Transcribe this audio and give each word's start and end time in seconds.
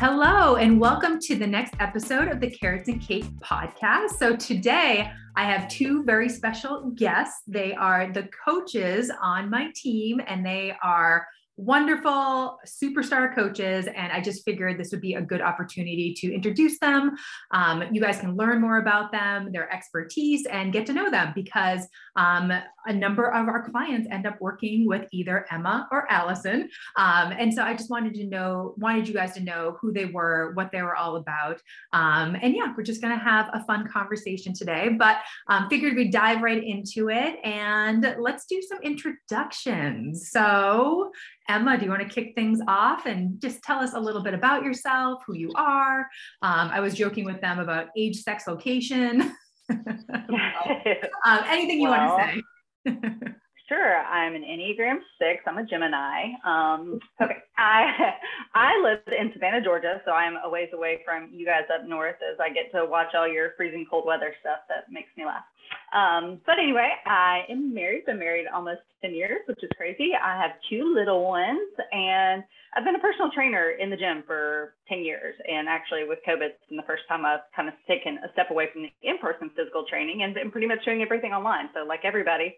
Hello, 0.00 0.54
and 0.54 0.78
welcome 0.78 1.18
to 1.22 1.34
the 1.34 1.44
next 1.44 1.74
episode 1.80 2.28
of 2.28 2.38
the 2.38 2.48
Carrots 2.48 2.88
and 2.88 3.02
Cake 3.02 3.24
podcast. 3.40 4.10
So, 4.10 4.36
today 4.36 5.10
I 5.34 5.44
have 5.44 5.68
two 5.68 6.04
very 6.04 6.28
special 6.28 6.92
guests. 6.94 7.42
They 7.48 7.74
are 7.74 8.12
the 8.12 8.28
coaches 8.44 9.10
on 9.20 9.50
my 9.50 9.72
team, 9.74 10.20
and 10.28 10.46
they 10.46 10.76
are 10.84 11.26
wonderful 11.58 12.58
superstar 12.64 13.34
coaches. 13.34 13.86
And 13.88 14.12
I 14.12 14.20
just 14.20 14.44
figured 14.44 14.78
this 14.78 14.92
would 14.92 15.00
be 15.00 15.14
a 15.14 15.20
good 15.20 15.42
opportunity 15.42 16.14
to 16.18 16.32
introduce 16.32 16.78
them. 16.78 17.16
Um, 17.50 17.82
you 17.92 18.00
guys 18.00 18.20
can 18.20 18.36
learn 18.36 18.60
more 18.60 18.78
about 18.78 19.10
them, 19.10 19.50
their 19.50 19.70
expertise, 19.72 20.46
and 20.46 20.72
get 20.72 20.86
to 20.86 20.92
know 20.92 21.10
them 21.10 21.32
because 21.34 21.86
um, 22.14 22.52
a 22.86 22.92
number 22.92 23.26
of 23.32 23.48
our 23.48 23.68
clients 23.68 24.08
end 24.10 24.24
up 24.24 24.40
working 24.40 24.86
with 24.86 25.06
either 25.12 25.46
Emma 25.50 25.88
or 25.90 26.10
Allison. 26.10 26.68
Um, 26.96 27.32
and 27.32 27.52
so 27.52 27.62
I 27.62 27.74
just 27.74 27.90
wanted 27.90 28.14
to 28.14 28.24
know, 28.24 28.74
wanted 28.78 29.08
you 29.08 29.14
guys 29.14 29.34
to 29.34 29.40
know 29.40 29.76
who 29.80 29.92
they 29.92 30.06
were, 30.06 30.52
what 30.54 30.70
they 30.70 30.82
were 30.82 30.94
all 30.94 31.16
about. 31.16 31.60
Um, 31.92 32.36
and 32.40 32.54
yeah, 32.54 32.72
we're 32.76 32.84
just 32.84 33.02
going 33.02 33.18
to 33.18 33.22
have 33.22 33.50
a 33.52 33.64
fun 33.64 33.88
conversation 33.88 34.54
today, 34.54 34.90
but 34.96 35.18
um, 35.48 35.68
figured 35.68 35.96
we'd 35.96 36.12
dive 36.12 36.40
right 36.40 36.62
into 36.62 37.10
it 37.10 37.40
and 37.44 38.14
let's 38.20 38.46
do 38.46 38.62
some 38.62 38.78
introductions. 38.82 40.30
So 40.30 41.10
Emma, 41.48 41.78
do 41.78 41.84
you 41.84 41.90
want 41.90 42.02
to 42.02 42.08
kick 42.08 42.34
things 42.34 42.60
off 42.68 43.06
and 43.06 43.40
just 43.40 43.62
tell 43.62 43.78
us 43.78 43.94
a 43.94 44.00
little 44.00 44.22
bit 44.22 44.34
about 44.34 44.62
yourself, 44.62 45.22
who 45.26 45.34
you 45.34 45.50
are? 45.56 46.00
Um, 46.42 46.70
I 46.70 46.80
was 46.80 46.94
joking 46.94 47.24
with 47.24 47.40
them 47.40 47.58
about 47.58 47.86
age, 47.96 48.16
sex, 48.16 48.46
location. 48.46 49.22
um, 49.70 51.40
anything 51.46 51.80
you 51.80 51.90
well, 51.90 52.16
want 52.16 52.42
to 52.86 52.92
say? 52.92 53.24
sure. 53.68 53.96
I'm 53.98 54.34
an 54.34 54.42
Enneagram 54.42 54.98
six. 55.18 55.42
I'm 55.46 55.58
a 55.58 55.64
Gemini. 55.64 56.32
Um, 56.44 57.00
okay. 57.22 57.38
I 57.56 58.14
I 58.54 58.80
live 58.82 59.00
in 59.06 59.30
Savannah, 59.32 59.62
Georgia, 59.62 60.00
so 60.04 60.12
I'm 60.12 60.36
a 60.44 60.48
ways 60.48 60.70
away 60.72 61.00
from 61.04 61.30
you 61.32 61.46
guys 61.46 61.64
up 61.72 61.86
north 61.86 62.16
as 62.22 62.38
I 62.40 62.48
get 62.48 62.72
to 62.72 62.86
watch 62.86 63.14
all 63.14 63.28
your 63.28 63.52
freezing 63.56 63.86
cold 63.88 64.06
weather 64.06 64.34
stuff. 64.40 64.60
That 64.68 64.90
makes 64.90 65.10
me 65.16 65.24
laugh. 65.26 65.44
Um, 65.92 66.40
but 66.44 66.58
anyway, 66.58 66.90
I 67.06 67.44
am 67.48 67.72
married, 67.72 68.04
been 68.06 68.18
married 68.18 68.46
almost 68.52 68.80
10 69.02 69.14
years, 69.14 69.40
which 69.46 69.62
is 69.62 69.70
crazy. 69.76 70.10
I 70.12 70.40
have 70.40 70.52
two 70.68 70.92
little 70.94 71.24
ones, 71.24 71.68
and 71.92 72.44
I've 72.76 72.84
been 72.84 72.94
a 72.94 72.98
personal 72.98 73.30
trainer 73.30 73.70
in 73.70 73.88
the 73.88 73.96
gym 73.96 74.22
for 74.26 74.74
10 74.88 75.00
years. 75.00 75.34
And 75.48 75.68
actually, 75.68 76.04
with 76.04 76.18
COVID, 76.28 76.56
it's 76.56 76.68
been 76.68 76.76
the 76.76 76.88
first 76.88 77.02
time 77.08 77.24
I've 77.24 77.48
kind 77.56 77.68
of 77.68 77.74
taken 77.86 78.18
a 78.18 78.32
step 78.32 78.50
away 78.50 78.68
from 78.72 78.82
the 78.82 78.92
in 79.02 79.18
person 79.18 79.50
physical 79.56 79.84
training 79.88 80.22
and 80.22 80.34
been 80.34 80.50
pretty 80.50 80.66
much 80.66 80.84
doing 80.84 81.00
everything 81.00 81.32
online. 81.32 81.70
So, 81.74 81.86
like 81.86 82.04
everybody, 82.04 82.56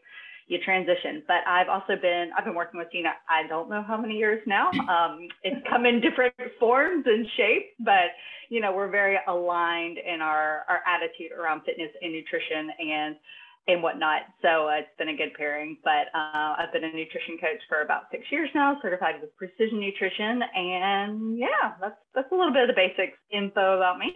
you 0.50 0.58
transition. 0.64 1.22
But 1.26 1.46
I've 1.46 1.68
also 1.68 1.94
been 2.00 2.30
I've 2.36 2.44
been 2.44 2.54
working 2.54 2.78
with 2.78 2.90
Tina. 2.90 3.10
I 3.28 3.46
don't 3.48 3.70
know 3.70 3.82
how 3.86 3.96
many 3.96 4.14
years 4.14 4.42
now. 4.46 4.70
Um, 4.90 5.28
it's 5.44 5.64
come 5.70 5.86
in 5.86 6.00
different 6.00 6.34
forms 6.58 7.04
and 7.06 7.24
shapes, 7.36 7.70
but 7.78 8.10
you 8.48 8.60
know 8.60 8.72
we're 8.74 8.90
very 8.90 9.16
aligned 9.28 9.98
in 9.98 10.20
our 10.20 10.64
our 10.68 10.80
attitude 10.86 11.30
around 11.32 11.62
fitness 11.64 11.90
and 12.02 12.12
nutrition 12.12 12.70
and 12.78 13.16
and 13.68 13.82
whatnot. 13.82 14.22
So 14.42 14.68
uh, 14.68 14.82
it's 14.82 14.96
been 14.98 15.10
a 15.10 15.16
good 15.16 15.34
pairing. 15.38 15.78
But 15.84 16.10
uh, 16.14 16.58
I've 16.58 16.72
been 16.72 16.84
a 16.84 16.92
nutrition 16.92 17.38
coach 17.40 17.62
for 17.68 17.82
about 17.82 18.10
six 18.10 18.24
years 18.30 18.50
now, 18.54 18.76
certified 18.82 19.20
with 19.20 19.36
precision 19.36 19.80
nutrition, 19.80 20.42
and 20.54 21.38
yeah, 21.38 21.78
that's 21.80 22.00
that's 22.14 22.32
a 22.32 22.34
little 22.34 22.52
bit 22.52 22.68
of 22.68 22.74
the 22.74 22.78
basics 22.78 23.18
info 23.30 23.76
about 23.76 23.98
me. 23.98 24.12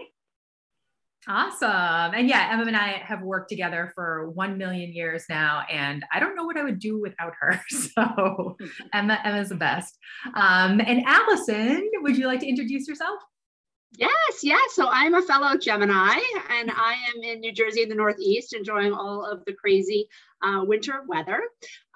Awesome. 1.28 2.14
And 2.14 2.28
yeah, 2.28 2.50
Emma 2.52 2.66
and 2.66 2.76
I 2.76 3.02
have 3.04 3.22
worked 3.22 3.48
together 3.48 3.92
for 3.94 4.30
1 4.30 4.58
million 4.58 4.92
years 4.92 5.24
now, 5.28 5.62
and 5.70 6.04
I 6.12 6.20
don't 6.20 6.36
know 6.36 6.44
what 6.44 6.56
I 6.56 6.62
would 6.62 6.78
do 6.78 7.00
without 7.00 7.32
her. 7.40 7.60
So 7.70 8.56
Emma, 8.92 9.18
Emma's 9.24 9.48
the 9.50 9.54
best. 9.54 9.96
Um, 10.34 10.80
and 10.80 11.02
Allison, 11.06 11.90
would 12.02 12.16
you 12.16 12.26
like 12.26 12.40
to 12.40 12.46
introduce 12.46 12.88
yourself? 12.88 13.18
Yes, 13.96 14.40
yes. 14.42 14.74
So 14.74 14.88
I'm 14.88 15.14
a 15.14 15.22
fellow 15.22 15.56
Gemini, 15.56 16.18
and 16.50 16.70
I 16.70 16.96
am 17.14 17.22
in 17.22 17.40
New 17.40 17.52
Jersey 17.52 17.82
in 17.82 17.88
the 17.88 17.94
Northeast, 17.94 18.52
enjoying 18.52 18.92
all 18.92 19.24
of 19.24 19.44
the 19.44 19.52
crazy 19.52 20.08
uh, 20.42 20.64
winter 20.64 21.02
weather. 21.06 21.40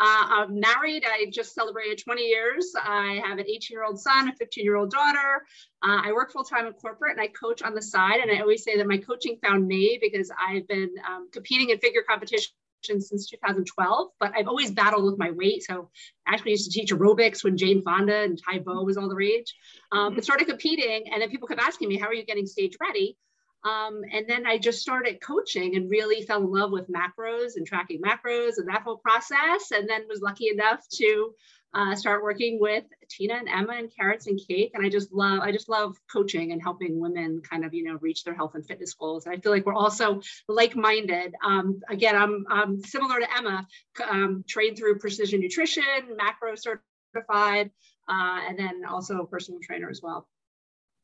Uh, 0.00 0.26
I'm 0.28 0.60
married. 0.60 1.04
I 1.04 1.26
just 1.32 1.54
celebrated 1.54 1.98
20 1.98 2.22
years. 2.22 2.72
I 2.80 3.20
have 3.26 3.38
an 3.38 3.46
18 3.48 3.60
year 3.70 3.84
old 3.84 4.00
son, 4.00 4.28
a 4.28 4.32
15 4.36 4.64
year 4.64 4.76
old 4.76 4.90
daughter. 4.90 5.42
Uh, 5.82 6.02
I 6.04 6.12
work 6.12 6.30
full 6.30 6.44
time 6.44 6.66
in 6.66 6.72
corporate 6.74 7.12
and 7.12 7.20
I 7.20 7.28
coach 7.28 7.62
on 7.62 7.74
the 7.74 7.82
side. 7.82 8.20
And 8.20 8.30
I 8.30 8.40
always 8.40 8.62
say 8.62 8.76
that 8.76 8.86
my 8.86 8.98
coaching 8.98 9.38
found 9.44 9.66
me 9.66 9.98
because 10.00 10.30
I've 10.38 10.68
been 10.68 10.90
um, 11.08 11.28
competing 11.32 11.70
in 11.70 11.78
figure 11.78 12.02
competition 12.08 12.52
since 12.82 13.28
2012, 13.28 14.08
but 14.20 14.32
I've 14.36 14.48
always 14.48 14.70
battled 14.70 15.04
with 15.04 15.18
my 15.18 15.30
weight. 15.30 15.64
So 15.64 15.90
I 16.26 16.34
actually 16.34 16.52
used 16.52 16.70
to 16.70 16.78
teach 16.78 16.92
aerobics 16.92 17.44
when 17.44 17.56
Jane 17.56 17.82
Fonda 17.82 18.22
and 18.22 18.38
Tae 18.38 18.58
Bo 18.58 18.82
was 18.82 18.96
all 18.96 19.08
the 19.08 19.14
rage, 19.14 19.54
um, 19.92 20.14
but 20.14 20.24
started 20.24 20.48
competing. 20.48 21.12
And 21.12 21.20
then 21.22 21.30
people 21.30 21.48
kept 21.48 21.60
asking 21.60 21.88
me, 21.88 21.98
how 21.98 22.06
are 22.06 22.14
you 22.14 22.24
getting 22.24 22.46
stage 22.46 22.76
ready? 22.80 23.16
Um, 23.64 24.02
and 24.12 24.28
then 24.28 24.46
I 24.46 24.58
just 24.58 24.80
started 24.80 25.20
coaching 25.20 25.74
and 25.74 25.90
really 25.90 26.22
fell 26.22 26.40
in 26.40 26.50
love 26.50 26.70
with 26.70 26.88
macros 26.88 27.56
and 27.56 27.66
tracking 27.66 28.00
macros 28.00 28.58
and 28.58 28.68
that 28.68 28.82
whole 28.82 28.98
process. 28.98 29.72
And 29.72 29.88
then 29.88 30.06
was 30.08 30.22
lucky 30.22 30.48
enough 30.48 30.86
to 30.94 31.34
uh, 31.74 31.94
start 31.94 32.22
working 32.22 32.58
with 32.60 32.84
Tina 33.08 33.34
and 33.34 33.48
Emma 33.48 33.74
and 33.74 33.90
Carrots 33.94 34.26
and 34.26 34.40
Cake. 34.48 34.72
And 34.74 34.84
I 34.84 34.88
just 34.88 35.12
love, 35.12 35.40
I 35.40 35.52
just 35.52 35.68
love 35.68 35.96
coaching 36.12 36.52
and 36.52 36.62
helping 36.62 36.98
women 36.98 37.42
kind 37.48 37.64
of, 37.64 37.74
you 37.74 37.84
know, 37.84 37.98
reach 38.00 38.24
their 38.24 38.34
health 38.34 38.54
and 38.54 38.66
fitness 38.66 38.94
goals. 38.94 39.26
And 39.26 39.34
I 39.34 39.40
feel 39.40 39.52
like 39.52 39.66
we're 39.66 39.74
also 39.74 40.20
like-minded. 40.48 41.34
Um, 41.44 41.80
again, 41.88 42.16
I'm, 42.16 42.46
I'm 42.50 42.80
similar 42.82 43.20
to 43.20 43.36
Emma, 43.36 43.66
um, 44.08 44.44
trained 44.48 44.78
through 44.78 44.98
precision 44.98 45.40
nutrition, 45.40 45.82
macro 46.16 46.54
certified, 46.54 47.70
uh, 48.08 48.40
and 48.48 48.58
then 48.58 48.84
also 48.88 49.18
a 49.20 49.26
personal 49.26 49.60
trainer 49.62 49.90
as 49.90 50.00
well. 50.02 50.26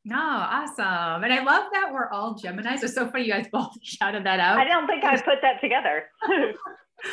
No, 0.05 0.19
awesome. 0.19 1.25
And 1.25 1.33
I 1.33 1.43
love 1.43 1.65
that 1.73 1.91
we're 1.93 2.11
all 2.11 2.35
Geminis. 2.35 2.83
It's 2.83 2.95
so 2.95 3.09
funny 3.09 3.25
you 3.25 3.33
guys 3.33 3.47
both 3.53 3.73
shouted 3.83 4.25
that 4.27 4.39
out. 4.39 4.59
I 4.59 4.65
don't 4.65 4.87
think 4.87 5.05
I 5.05 5.17
put 5.17 5.41
that 5.43 5.61
together. 5.61 6.05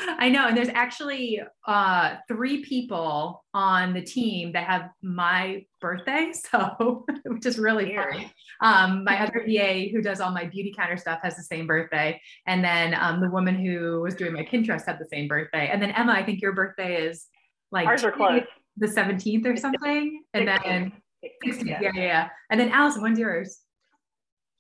I 0.08 0.30
know. 0.30 0.48
And 0.48 0.56
there's 0.56 0.70
actually 0.70 1.42
uh, 1.68 2.16
three 2.28 2.64
people 2.64 3.44
on 3.54 3.94
the 3.94 4.02
team 4.02 4.52
that 4.54 4.66
have 4.66 4.90
my 5.02 5.66
birthday. 5.80 6.32
So, 6.52 7.06
which 7.26 7.46
is 7.46 7.58
really 7.58 7.96
funny. 7.96 8.32
Um, 8.62 9.04
my 9.06 9.22
other 9.22 9.44
VA 9.46 9.88
who 9.92 10.02
does 10.02 10.20
all 10.20 10.32
my 10.32 10.46
Beautycounter 10.46 11.00
stuff 11.00 11.20
has 11.24 11.36
the 11.36 11.44
same 11.44 11.66
birthday. 11.66 12.20
And 12.46 12.64
then 12.64 12.94
um, 12.94 13.22
the 13.22 13.30
woman 13.30 13.56
who 13.56 14.02
was 14.02 14.16
doing 14.16 14.34
my 14.34 14.44
Pinterest 14.44 14.86
had 14.86 15.00
the 15.00 15.06
same 15.06 15.28
birthday. 15.28 15.70
And 15.72 15.82
then 15.82 15.92
Emma, 15.92 16.12
I 16.12 16.24
think 16.24 16.42
your 16.42 16.54
birthday 16.54 17.06
is 17.06 17.28
like 17.72 17.88
ours 17.88 18.04
are 18.04 18.12
close. 18.12 18.42
The 18.78 18.88
17th 18.88 19.46
or 19.46 19.56
something. 19.56 20.24
And 20.34 20.48
then 20.48 20.94
yeah. 21.44 21.80
yeah, 21.82 21.92
yeah. 21.96 22.30
And 22.50 22.60
then 22.60 22.70
Allison, 22.70 23.02
when's 23.02 23.20
yours? 23.20 23.60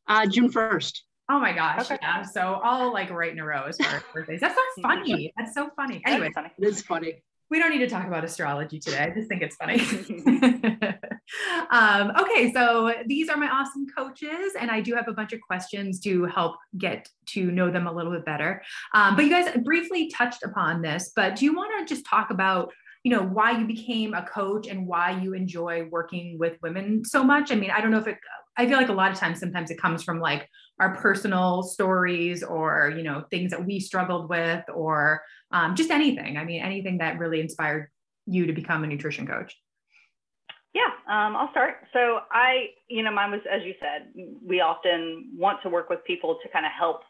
Uh, 0.08 0.26
June 0.26 0.52
1st. 0.52 0.94
Oh 1.30 1.40
my 1.40 1.54
gosh. 1.54 1.86
Okay. 1.86 1.98
Yeah. 2.02 2.24
So 2.24 2.60
all 2.62 2.92
like 2.92 3.10
right 3.10 3.32
in 3.32 3.40
a 3.40 3.46
row 3.46 3.64
as 3.64 3.78
far 3.78 3.96
as 3.96 4.04
birthdays. 4.14 4.42
That's 4.42 4.56
so 4.56 4.62
funny. 4.82 5.34
That's 5.38 5.54
so 5.54 5.70
funny. 5.78 6.02
Anyway, 6.06 6.32
it's 6.58 6.82
funny. 6.82 7.24
We 7.50 7.60
don't 7.60 7.70
need 7.70 7.80
to 7.80 7.90
talk 7.90 8.08
about 8.08 8.24
astrology 8.24 8.80
today. 8.80 9.00
I 9.00 9.10
just 9.12 9.30
think 9.30 9.42
it's 9.42 9.56
funny. 9.56 9.80
um, 11.72 12.12
okay, 12.20 12.52
so 12.54 12.94
these 13.08 13.30
are 13.30 13.38
my 13.38 13.48
awesome 13.48 13.86
coaches, 13.96 14.54
and 14.60 14.72
I 14.72 14.80
do 14.80 14.96
have 14.96 15.10
a 15.10 15.14
bunch 15.14 15.34
of 15.34 15.42
questions 15.42 16.00
to 16.02 16.26
help 16.26 16.56
get 16.78 17.10
to 17.28 17.52
know 17.52 17.70
them 17.70 17.88
a 17.88 17.92
little 17.94 18.12
bit 18.12 18.26
better. 18.26 18.62
Um, 18.94 19.18
but 19.18 19.26
you 19.26 19.32
guys 19.32 19.54
briefly 19.64 20.10
touched 20.10 20.44
upon 20.44 20.82
this, 20.82 21.12
but 21.16 21.36
do 21.36 21.46
you 21.46 21.54
want 21.54 21.88
to 21.88 21.94
just 21.94 22.06
talk 22.06 22.30
about 22.30 22.72
you 23.04 23.12
know 23.12 23.24
why 23.24 23.52
you 23.52 23.66
became 23.66 24.14
a 24.14 24.26
coach 24.26 24.68
and 24.68 24.88
why 24.88 25.12
you 25.12 25.34
enjoy 25.34 25.88
working 25.90 26.38
with 26.40 26.58
women 26.62 27.04
so 27.06 27.24
much. 27.24 27.52
I 27.52 27.56
mean 27.56 27.72
i 27.72 27.82
don't 27.82 27.92
know 27.92 28.00
if 28.00 28.08
it 28.08 28.18
i 28.58 28.68
feel 28.68 28.78
like 28.78 28.90
a 28.90 28.94
lot 28.94 29.12
of 29.12 29.18
times 29.18 29.40
sometimes 29.40 29.72
it 29.72 29.80
comes 29.82 30.04
from 30.04 30.20
like 30.20 30.48
our 30.80 30.96
personal 30.96 31.64
stories 31.64 32.44
or 32.44 32.94
you 32.96 33.04
know 33.04 33.24
things 33.30 33.52
that 33.52 33.66
we 33.66 33.80
struggled 33.80 34.30
with 34.30 34.64
or 34.74 35.22
um, 35.52 35.76
just 35.76 35.92
anything. 35.92 36.38
I 36.38 36.44
mean 36.46 36.62
anything 36.62 37.00
that 37.00 37.20
really 37.20 37.40
inspired 37.40 37.90
you 38.26 38.46
to 38.46 38.54
become 38.54 38.84
a 38.84 38.88
nutrition 38.88 39.28
coach. 39.28 39.56
Yeah, 40.74 40.88
um, 41.10 41.36
I'll 41.36 41.52
start. 41.52 41.76
So 41.92 42.20
I, 42.32 42.68
you 42.88 43.04
know, 43.04 43.12
mine 43.12 43.32
was, 43.32 43.42
as 43.52 43.62
you 43.64 43.74
said, 43.82 44.14
we 44.42 44.62
often 44.62 45.32
want 45.36 45.62
to 45.64 45.70
work 45.70 45.90
with 45.90 46.00
people 46.06 46.38
to 46.42 46.50
kind 46.50 46.66
of 46.66 46.72
help 46.72 47.02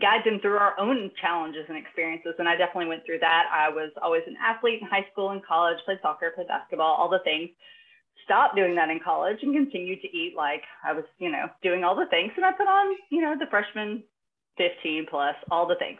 guide 0.00 0.24
them 0.24 0.40
through 0.40 0.56
our 0.56 0.78
own 0.78 1.10
challenges 1.20 1.64
and 1.68 1.78
experiences. 1.78 2.34
And 2.38 2.48
I 2.48 2.56
definitely 2.56 2.86
went 2.86 3.04
through 3.06 3.20
that. 3.20 3.44
I 3.52 3.68
was 3.68 3.90
always 4.02 4.22
an 4.26 4.36
athlete 4.42 4.80
in 4.82 4.88
high 4.88 5.06
school 5.12 5.30
and 5.30 5.44
college, 5.44 5.78
played 5.84 5.98
soccer, 6.02 6.32
played 6.34 6.48
basketball, 6.48 6.94
all 6.94 7.08
the 7.08 7.22
things. 7.24 7.50
Stopped 8.24 8.56
doing 8.56 8.74
that 8.76 8.88
in 8.88 9.00
college 9.04 9.38
and 9.42 9.54
continued 9.54 10.00
to 10.00 10.08
eat 10.08 10.34
like 10.36 10.62
I 10.82 10.92
was, 10.92 11.04
you 11.18 11.30
know, 11.30 11.46
doing 11.62 11.84
all 11.84 11.94
the 11.94 12.06
things. 12.06 12.32
And 12.36 12.44
I 12.44 12.52
put 12.52 12.66
on, 12.66 12.96
you 13.10 13.20
know, 13.20 13.34
the 13.38 13.46
freshman 13.50 14.02
15 14.56 15.06
plus, 15.10 15.34
all 15.50 15.68
the 15.68 15.76
things. 15.76 15.98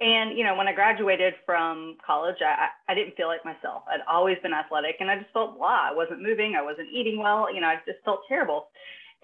And, 0.00 0.36
you 0.36 0.44
know, 0.44 0.56
when 0.56 0.66
I 0.66 0.72
graduated 0.72 1.34
from 1.46 1.96
college, 2.04 2.36
I, 2.40 2.68
I 2.90 2.94
didn't 2.94 3.14
feel 3.16 3.28
like 3.28 3.44
myself. 3.44 3.84
I'd 3.86 4.00
always 4.10 4.36
been 4.42 4.52
athletic 4.52 4.96
and 4.98 5.10
I 5.10 5.18
just 5.18 5.32
felt 5.32 5.58
blah. 5.58 5.90
I 5.90 5.94
wasn't 5.94 6.22
moving. 6.22 6.54
I 6.58 6.62
wasn't 6.62 6.88
eating 6.92 7.18
well. 7.18 7.52
You 7.54 7.60
know, 7.60 7.68
I 7.68 7.76
just 7.86 8.02
felt 8.04 8.20
terrible. 8.28 8.68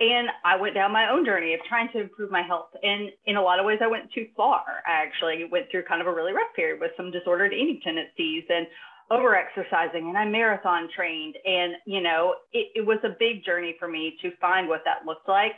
And 0.00 0.28
I 0.44 0.56
went 0.56 0.74
down 0.74 0.92
my 0.92 1.10
own 1.10 1.24
journey 1.24 1.54
of 1.54 1.60
trying 1.68 1.88
to 1.92 2.00
improve 2.00 2.30
my 2.30 2.42
health. 2.42 2.68
And 2.82 3.10
in 3.26 3.36
a 3.36 3.42
lot 3.42 3.58
of 3.58 3.66
ways, 3.66 3.80
I 3.82 3.88
went 3.88 4.12
too 4.12 4.26
far. 4.36 4.62
I 4.86 4.92
actually 5.02 5.44
went 5.50 5.66
through 5.70 5.84
kind 5.84 6.00
of 6.00 6.06
a 6.06 6.14
really 6.14 6.32
rough 6.32 6.54
period 6.54 6.80
with 6.80 6.92
some 6.96 7.10
disordered 7.10 7.52
eating 7.52 7.80
tendencies 7.82 8.44
and 8.48 8.66
over 9.10 9.34
exercising 9.34 10.08
and 10.08 10.18
I 10.18 10.24
marathon 10.24 10.88
trained. 10.94 11.36
And, 11.44 11.74
you 11.86 12.00
know, 12.00 12.34
it, 12.52 12.68
it 12.74 12.86
was 12.86 12.98
a 13.04 13.16
big 13.18 13.44
journey 13.44 13.74
for 13.78 13.88
me 13.88 14.16
to 14.22 14.30
find 14.40 14.68
what 14.68 14.82
that 14.84 15.06
looked 15.06 15.28
like, 15.28 15.52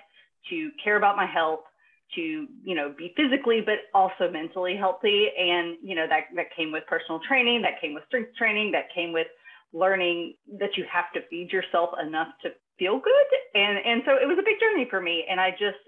to 0.51 0.71
care 0.83 0.97
about 0.97 1.17
my 1.17 1.27
health, 1.27 1.61
to, 2.15 2.47
you 2.65 2.75
know, 2.75 2.95
be 2.97 3.13
physically, 3.17 3.61
but 3.61 3.91
also 3.93 4.31
mentally 4.31 4.77
healthy. 4.77 5.29
And, 5.39 5.77
you 5.83 5.95
know, 5.95 6.07
that, 6.09 6.25
that 6.37 6.47
came 6.57 6.73
with 6.73 6.85
personal 6.87 7.21
training, 7.27 7.63
that 7.63 7.81
came 7.81 7.93
with 7.93 8.05
strength 8.07 8.35
training, 8.37 8.73
that 8.73 8.87
came 8.95 9.13
with 9.13 9.27
learning 9.73 10.35
that 10.59 10.77
you 10.77 10.85
have 10.91 11.13
to 11.15 11.21
feed 11.29 11.53
yourself 11.53 11.91
enough 12.05 12.29
to 12.43 12.51
feel 12.81 12.99
good. 12.99 13.31
And, 13.55 13.77
and 13.85 14.03
so 14.09 14.17
it 14.17 14.27
was 14.27 14.41
a 14.41 14.43
big 14.43 14.57
journey 14.59 14.89
for 14.89 15.01
me. 15.01 15.29
And 15.29 15.39
I 15.39 15.53
just 15.53 15.85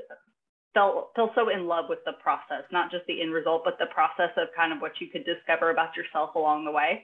felt, 0.75 1.11
felt 1.17 1.33
so 1.35 1.49
in 1.49 1.67
love 1.67 1.87
with 1.89 2.05
the 2.05 2.13
process, 2.23 2.69
not 2.71 2.93
just 2.93 3.09
the 3.09 3.25
end 3.25 3.33
result, 3.33 3.63
but 3.65 3.81
the 3.81 3.89
process 3.89 4.31
of 4.37 4.53
kind 4.55 4.73
of 4.73 4.79
what 4.85 5.01
you 5.01 5.09
could 5.09 5.25
discover 5.25 5.71
about 5.73 5.97
yourself 5.97 6.37
along 6.37 6.69
the 6.69 6.71
way. 6.71 7.03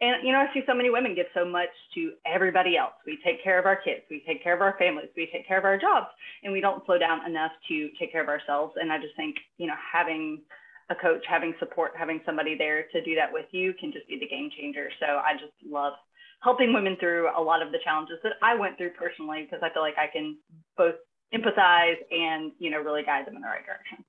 And, 0.00 0.26
you 0.26 0.32
know, 0.32 0.40
I 0.40 0.52
see 0.52 0.60
so 0.66 0.74
many 0.74 0.90
women 0.90 1.14
give 1.14 1.26
so 1.32 1.44
much 1.44 1.72
to 1.94 2.12
everybody 2.26 2.76
else. 2.76 2.92
We 3.06 3.18
take 3.24 3.42
care 3.44 3.58
of 3.58 3.64
our 3.64 3.76
kids, 3.76 4.02
we 4.10 4.22
take 4.26 4.42
care 4.42 4.54
of 4.54 4.60
our 4.60 4.76
families, 4.78 5.08
we 5.16 5.28
take 5.32 5.48
care 5.48 5.56
of 5.56 5.64
our 5.64 5.78
jobs, 5.78 6.08
and 6.42 6.52
we 6.52 6.60
don't 6.60 6.84
slow 6.84 6.98
down 6.98 7.24
enough 7.24 7.52
to 7.68 7.88
take 7.98 8.12
care 8.12 8.22
of 8.22 8.28
ourselves. 8.28 8.74
And 8.76 8.92
I 8.92 8.98
just 8.98 9.16
think, 9.16 9.36
you 9.56 9.66
know, 9.66 9.78
having 9.80 10.42
a 10.90 10.94
coach, 10.94 11.24
having 11.26 11.54
support, 11.58 11.92
having 11.96 12.20
somebody 12.26 12.56
there 12.56 12.84
to 12.92 13.02
do 13.02 13.14
that 13.14 13.32
with 13.32 13.46
you 13.52 13.72
can 13.80 13.90
just 13.90 14.06
be 14.06 14.18
the 14.20 14.28
game 14.28 14.50
changer. 14.58 14.90
So 15.00 15.06
I 15.06 15.32
just 15.32 15.56
love 15.64 15.94
helping 16.42 16.72
women 16.72 16.96
through 16.98 17.28
a 17.36 17.42
lot 17.42 17.62
of 17.62 17.72
the 17.72 17.78
challenges 17.82 18.18
that 18.22 18.34
I 18.42 18.54
went 18.54 18.76
through 18.78 18.90
personally 18.90 19.42
because 19.42 19.62
I 19.62 19.72
feel 19.72 19.82
like 19.82 19.98
I 19.98 20.06
can 20.06 20.38
both 20.76 20.94
empathize 21.34 21.96
and, 22.10 22.52
you 22.58 22.70
know, 22.70 22.78
really 22.78 23.02
guide 23.02 23.26
them 23.26 23.36
in 23.36 23.42
the 23.42 23.48
right 23.48 23.64
direction. 23.64 24.04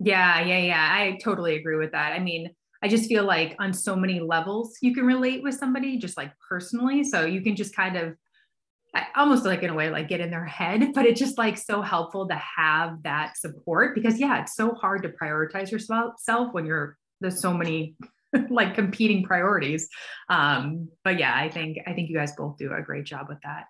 Yeah, 0.00 0.40
yeah, 0.44 0.58
yeah. 0.58 0.88
I 0.90 1.18
totally 1.22 1.56
agree 1.56 1.76
with 1.76 1.92
that. 1.92 2.12
I 2.12 2.18
mean, 2.18 2.50
I 2.82 2.88
just 2.88 3.08
feel 3.08 3.24
like 3.24 3.56
on 3.58 3.72
so 3.72 3.96
many 3.96 4.20
levels 4.20 4.76
you 4.82 4.94
can 4.94 5.06
relate 5.06 5.42
with 5.42 5.54
somebody 5.54 5.96
just 5.98 6.16
like 6.16 6.32
personally. 6.46 7.02
So 7.02 7.24
you 7.24 7.40
can 7.40 7.56
just 7.56 7.74
kind 7.74 7.96
of 7.96 8.14
almost 9.16 9.44
like 9.44 9.62
in 9.62 9.70
a 9.70 9.74
way 9.74 9.90
like 9.90 10.08
get 10.08 10.20
in 10.20 10.30
their 10.30 10.44
head, 10.44 10.90
but 10.94 11.06
it's 11.06 11.18
just 11.18 11.38
like 11.38 11.56
so 11.56 11.82
helpful 11.82 12.28
to 12.28 12.40
have 12.56 13.02
that 13.02 13.36
support 13.36 13.94
because 13.94 14.20
yeah, 14.20 14.42
it's 14.42 14.54
so 14.54 14.74
hard 14.74 15.02
to 15.02 15.08
prioritize 15.08 15.70
yourself 15.70 16.52
when 16.52 16.66
you're 16.66 16.96
there's 17.20 17.40
so 17.40 17.54
many 17.54 17.96
like 18.50 18.74
competing 18.74 19.22
priorities. 19.22 19.88
Um, 20.28 20.88
but 21.02 21.18
yeah, 21.18 21.34
I 21.36 21.48
think 21.48 21.78
I 21.86 21.92
think 21.92 22.10
you 22.10 22.16
guys 22.16 22.32
both 22.36 22.56
do 22.56 22.72
a 22.72 22.82
great 22.82 23.04
job 23.04 23.26
with 23.28 23.38
that. 23.42 23.66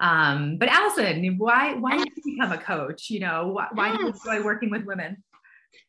Um, 0.00 0.58
but 0.58 0.68
Allison, 0.68 1.36
why 1.38 1.74
why 1.74 1.98
did 1.98 2.08
you 2.16 2.34
become 2.34 2.52
a 2.52 2.58
coach? 2.58 3.10
You 3.10 3.20
know, 3.20 3.48
why, 3.48 3.68
why 3.72 3.96
do 3.96 4.02
you 4.02 4.08
enjoy 4.08 4.44
working 4.44 4.70
with 4.70 4.84
women? 4.84 5.22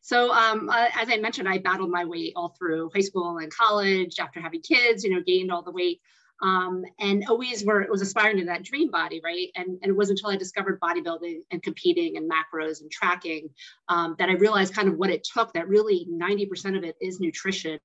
So 0.01 0.31
um, 0.31 0.69
uh, 0.69 0.87
as 0.99 1.09
I 1.09 1.17
mentioned, 1.17 1.47
I 1.47 1.59
battled 1.59 1.91
my 1.91 2.05
weight 2.05 2.33
all 2.35 2.55
through 2.57 2.89
high 2.93 3.01
school 3.01 3.37
and 3.37 3.53
college 3.53 4.19
after 4.19 4.39
having 4.39 4.61
kids, 4.61 5.03
you 5.03 5.11
know, 5.11 5.21
gained 5.21 5.51
all 5.51 5.63
the 5.63 5.71
weight. 5.71 6.01
Um, 6.41 6.85
and 7.01 7.25
always 7.27 7.65
were 7.65 7.85
was 7.89 8.01
aspiring 8.01 8.37
to 8.37 8.45
that 8.45 8.63
dream 8.63 8.89
body, 8.89 9.19
right? 9.21 9.49
And, 9.55 9.77
and 9.81 9.89
it 9.91 9.95
wasn't 9.95 10.19
until 10.19 10.31
I 10.31 10.37
discovered 10.37 10.79
bodybuilding 10.79 11.39
and 11.51 11.61
competing 11.61 12.15
and 12.15 12.31
macros 12.31 12.79
and 12.79 12.89
tracking 12.89 13.49
um, 13.89 14.15
that 14.19 14.29
I 14.29 14.33
realized 14.33 14.73
kind 14.73 14.87
of 14.87 14.95
what 14.95 15.09
it 15.09 15.27
took. 15.33 15.51
That 15.51 15.67
really 15.67 16.07
90% 16.09 16.77
of 16.77 16.85
it 16.85 16.95
is 17.01 17.19
nutrition 17.19 17.77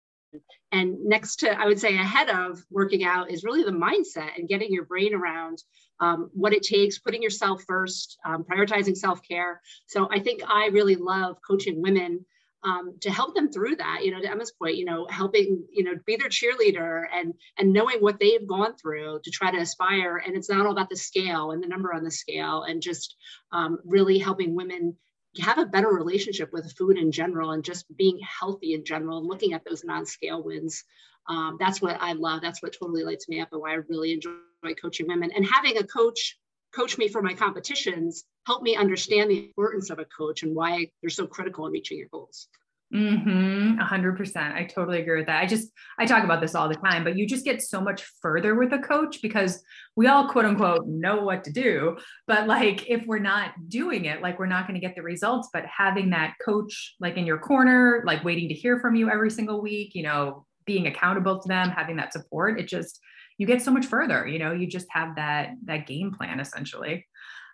and 0.72 1.04
next 1.04 1.36
to, 1.36 1.50
I 1.50 1.66
would 1.66 1.78
say, 1.78 1.96
ahead 1.96 2.28
of 2.28 2.64
working 2.70 3.04
out 3.04 3.30
is 3.30 3.44
really 3.44 3.62
the 3.62 3.70
mindset 3.70 4.36
and 4.36 4.48
getting 4.48 4.72
your 4.72 4.84
brain 4.84 5.14
around 5.14 5.62
um, 6.00 6.30
what 6.32 6.52
it 6.52 6.62
takes, 6.62 6.98
putting 6.98 7.22
yourself 7.22 7.62
first, 7.66 8.18
um, 8.26 8.44
prioritizing 8.44 8.96
self 8.96 9.20
care. 9.26 9.60
So 9.86 10.08
I 10.10 10.18
think 10.18 10.42
I 10.46 10.66
really 10.66 10.96
love 10.96 11.36
coaching 11.46 11.80
women 11.80 12.24
um, 12.64 12.96
to 13.02 13.10
help 13.10 13.34
them 13.34 13.52
through 13.52 13.76
that. 13.76 14.04
You 14.04 14.10
know, 14.10 14.20
to 14.20 14.30
Emma's 14.30 14.52
point, 14.52 14.76
you 14.76 14.84
know, 14.84 15.06
helping, 15.08 15.64
you 15.70 15.84
know, 15.84 15.92
be 16.06 16.16
their 16.16 16.28
cheerleader 16.28 17.04
and 17.14 17.34
and 17.58 17.72
knowing 17.72 17.98
what 18.00 18.18
they've 18.18 18.46
gone 18.46 18.74
through 18.76 19.20
to 19.22 19.30
try 19.30 19.50
to 19.50 19.58
aspire. 19.58 20.16
And 20.16 20.36
it's 20.36 20.50
not 20.50 20.66
all 20.66 20.72
about 20.72 20.90
the 20.90 20.96
scale 20.96 21.52
and 21.52 21.62
the 21.62 21.68
number 21.68 21.94
on 21.94 22.04
the 22.04 22.10
scale, 22.10 22.62
and 22.62 22.82
just 22.82 23.14
um, 23.52 23.78
really 23.84 24.18
helping 24.18 24.54
women 24.54 24.96
have 25.40 25.58
a 25.58 25.66
better 25.66 25.88
relationship 25.88 26.52
with 26.52 26.72
food 26.76 26.96
in 26.96 27.10
general 27.10 27.52
and 27.52 27.64
just 27.64 27.84
being 27.96 28.18
healthy 28.20 28.74
in 28.74 28.84
general 28.84 29.18
and 29.18 29.26
looking 29.26 29.52
at 29.52 29.64
those 29.64 29.84
non-scale 29.84 30.42
wins 30.42 30.84
um, 31.28 31.56
that's 31.58 31.80
what 31.80 31.96
i 32.00 32.12
love. 32.12 32.42
That's 32.42 32.62
what 32.62 32.76
totally 32.78 33.02
lights 33.02 33.28
me 33.28 33.40
up 33.40 33.48
and 33.52 33.60
why 33.60 33.72
i 33.72 33.78
really 33.88 34.12
enjoy 34.12 34.32
coaching 34.80 35.06
women. 35.08 35.30
And 35.34 35.46
having 35.46 35.78
a 35.78 35.84
coach 35.84 36.38
coach 36.74 36.98
me 36.98 37.08
for 37.08 37.22
my 37.22 37.34
competitions 37.34 38.24
help 38.46 38.62
me 38.62 38.76
understand 38.76 39.30
the 39.30 39.46
importance 39.46 39.90
of 39.90 39.98
a 39.98 40.04
coach 40.04 40.42
and 40.42 40.54
why 40.54 40.90
they're 41.00 41.10
so 41.10 41.26
critical 41.26 41.66
in 41.66 41.72
reaching 41.72 41.98
your 41.98 42.08
goals 42.08 42.48
Mm-hmm. 42.94 43.80
A 43.80 43.84
hundred 43.84 44.16
percent. 44.16 44.54
I 44.54 44.64
totally 44.64 45.00
agree 45.00 45.16
with 45.18 45.26
that. 45.26 45.42
I 45.42 45.46
just, 45.46 45.72
I 45.98 46.06
talk 46.06 46.22
about 46.22 46.40
this 46.40 46.54
all 46.54 46.68
the 46.68 46.76
time, 46.76 47.02
but 47.02 47.16
you 47.16 47.26
just 47.26 47.44
get 47.44 47.60
so 47.60 47.80
much 47.80 48.04
further 48.22 48.54
with 48.54 48.72
a 48.72 48.78
coach 48.78 49.20
because 49.20 49.64
we 49.96 50.06
all 50.06 50.28
quote 50.28 50.44
unquote 50.44 50.86
know 50.86 51.24
what 51.24 51.42
to 51.44 51.52
do. 51.52 51.96
But 52.28 52.46
like, 52.46 52.88
if 52.88 53.04
we're 53.04 53.18
not 53.18 53.50
doing 53.68 54.04
it, 54.04 54.22
like 54.22 54.38
we're 54.38 54.46
not 54.46 54.68
going 54.68 54.80
to 54.80 54.86
get 54.86 54.94
the 54.94 55.02
results, 55.02 55.48
but 55.52 55.64
having 55.66 56.10
that 56.10 56.34
coach 56.44 56.94
like 57.00 57.16
in 57.16 57.26
your 57.26 57.38
corner, 57.38 58.04
like 58.06 58.22
waiting 58.22 58.48
to 58.48 58.54
hear 58.54 58.78
from 58.78 58.94
you 58.94 59.10
every 59.10 59.30
single 59.30 59.60
week, 59.60 59.96
you 59.96 60.04
know, 60.04 60.46
being 60.64 60.86
accountable 60.86 61.40
to 61.40 61.48
them, 61.48 61.70
having 61.70 61.96
that 61.96 62.12
support, 62.12 62.60
it 62.60 62.68
just, 62.68 63.00
you 63.38 63.46
get 63.48 63.60
so 63.60 63.72
much 63.72 63.86
further, 63.86 64.28
you 64.28 64.38
know, 64.38 64.52
you 64.52 64.68
just 64.68 64.86
have 64.90 65.16
that, 65.16 65.50
that 65.64 65.88
game 65.88 66.12
plan 66.12 66.38
essentially. 66.38 67.04